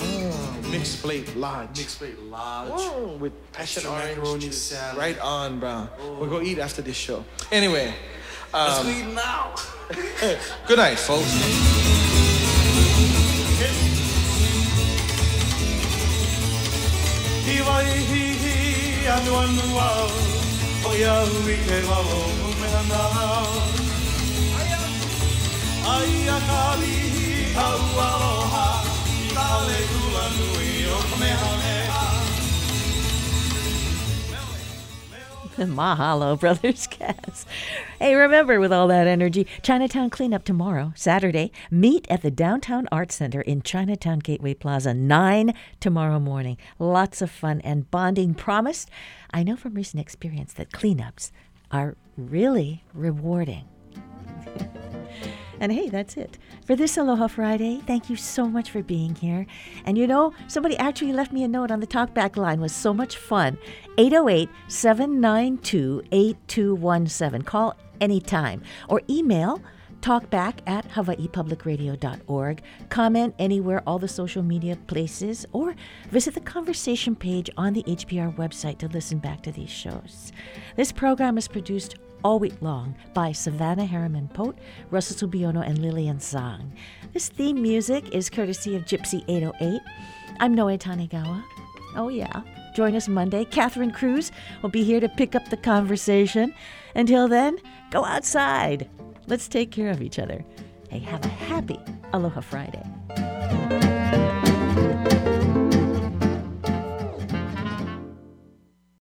Oh, 0.00 0.58
mixed 0.68 1.00
plate 1.00 1.36
lodge. 1.36 1.78
Mixed 1.78 1.98
plate 1.98 2.18
lodge. 2.24 2.72
Oh, 2.74 3.16
with 3.20 3.52
passion 3.52 3.86
orange. 3.86 4.16
macaroni 4.16 4.40
juice. 4.40 4.60
salad. 4.60 4.98
Right 4.98 5.18
on, 5.20 5.60
bro. 5.60 5.88
We'll 6.18 6.28
go 6.28 6.42
eat 6.42 6.58
after 6.58 6.82
this 6.82 6.96
show. 6.96 7.24
Anyway. 7.52 7.94
Let's 8.52 8.80
um, 8.80 8.86
go 8.86 8.90
eat 8.90 9.14
now. 9.14 9.54
Good 10.66 10.78
night, 10.78 10.98
folks. 10.98 11.32
hi 17.46 17.56
wai 17.66 17.90
hi 18.06 18.22
hi 18.42 18.54
anu 19.14 19.34
anu 19.40 19.66
au 19.82 20.06
o 20.88 20.94
ia 21.00 21.12
ui 21.34 21.56
ke 21.66 21.78
wau 21.90 22.16
o 22.46 22.50
mea 22.62 22.80
nā 22.88 23.04
ai 25.92 26.10
a 26.38 26.40
ka 26.48 26.64
li 26.82 26.98
hi 27.14 27.30
hau 27.60 27.78
aloha 28.08 28.66
i 29.14 29.80
tu 29.92 30.02
kua 30.10 30.26
nui 30.36 30.74
o 30.98 31.00
ka 31.08 31.24
mea 31.24 31.56
mea. 31.62 32.15
Mahalo, 35.64 36.38
Brothers 36.38 36.86
Cast. 36.90 37.48
Hey, 37.98 38.14
remember, 38.14 38.60
with 38.60 38.74
all 38.74 38.88
that 38.88 39.06
energy, 39.06 39.46
Chinatown 39.62 40.10
cleanup 40.10 40.44
tomorrow, 40.44 40.92
Saturday. 40.94 41.50
Meet 41.70 42.06
at 42.10 42.20
the 42.20 42.30
Downtown 42.30 42.86
Arts 42.92 43.14
Center 43.14 43.40
in 43.40 43.62
Chinatown 43.62 44.18
Gateway 44.18 44.52
Plaza, 44.52 44.92
9 44.92 45.54
tomorrow 45.80 46.18
morning. 46.18 46.58
Lots 46.78 47.22
of 47.22 47.30
fun 47.30 47.62
and 47.62 47.90
bonding 47.90 48.34
promised. 48.34 48.90
I 49.32 49.42
know 49.42 49.56
from 49.56 49.72
recent 49.72 50.00
experience 50.02 50.52
that 50.52 50.72
cleanups 50.72 51.30
are 51.70 51.96
really 52.18 52.84
rewarding. 52.92 53.64
And 55.60 55.72
hey, 55.72 55.88
that's 55.88 56.16
it. 56.16 56.38
For 56.66 56.76
this 56.76 56.96
Aloha 56.96 57.28
Friday, 57.28 57.82
thank 57.86 58.10
you 58.10 58.16
so 58.16 58.46
much 58.46 58.70
for 58.70 58.82
being 58.82 59.14
here. 59.14 59.46
And 59.84 59.96
you 59.96 60.06
know, 60.06 60.32
somebody 60.48 60.76
actually 60.76 61.12
left 61.12 61.32
me 61.32 61.44
a 61.44 61.48
note 61.48 61.70
on 61.70 61.80
the 61.80 61.86
talkback 61.86 62.36
line. 62.36 62.58
It 62.58 62.62
was 62.62 62.72
so 62.72 62.92
much 62.92 63.16
fun. 63.16 63.58
808 63.98 64.48
792 64.68 66.02
8217. 66.12 67.42
Call 67.42 67.76
anytime 68.00 68.62
or 68.88 69.00
email 69.08 69.62
talkback 70.00 70.58
at 70.66 70.88
hawaiipublicradio.org. 70.90 72.62
Comment 72.90 73.34
anywhere, 73.38 73.82
all 73.86 73.98
the 73.98 74.06
social 74.06 74.42
media 74.42 74.76
places, 74.86 75.46
or 75.52 75.74
visit 76.10 76.34
the 76.34 76.40
conversation 76.40 77.16
page 77.16 77.50
on 77.56 77.72
the 77.72 77.82
HPR 77.84 78.34
website 78.36 78.78
to 78.78 78.88
listen 78.88 79.18
back 79.18 79.42
to 79.42 79.50
these 79.50 79.70
shows. 79.70 80.32
This 80.76 80.92
program 80.92 81.36
is 81.38 81.48
produced 81.48 81.96
all 82.26 82.40
week 82.40 82.60
long 82.60 82.92
by 83.14 83.30
Savannah 83.30 83.84
Harriman 83.84 84.26
Pote, 84.26 84.58
Russell 84.90 85.28
Subiono, 85.28 85.64
and 85.64 85.78
Lillian 85.78 86.18
Zhang. 86.18 86.72
This 87.12 87.28
theme 87.28 87.62
music 87.62 88.12
is 88.12 88.28
courtesy 88.28 88.74
of 88.74 88.82
Gypsy 88.82 89.22
808. 89.28 89.80
I'm 90.40 90.52
Noe 90.52 90.76
Tanigawa. 90.76 91.44
Oh, 91.94 92.08
yeah. 92.08 92.42
Join 92.74 92.96
us 92.96 93.06
Monday. 93.06 93.44
Catherine 93.44 93.92
Cruz 93.92 94.32
will 94.60 94.70
be 94.70 94.82
here 94.82 94.98
to 94.98 95.08
pick 95.08 95.36
up 95.36 95.50
the 95.50 95.56
conversation. 95.56 96.52
Until 96.96 97.28
then, 97.28 97.58
go 97.92 98.04
outside. 98.04 98.90
Let's 99.28 99.46
take 99.46 99.70
care 99.70 99.90
of 99.90 100.02
each 100.02 100.18
other. 100.18 100.44
Hey, 100.90 100.98
have 100.98 101.24
a 101.24 101.28
happy 101.28 101.78
Aloha 102.12 102.40
Friday. 102.40 102.82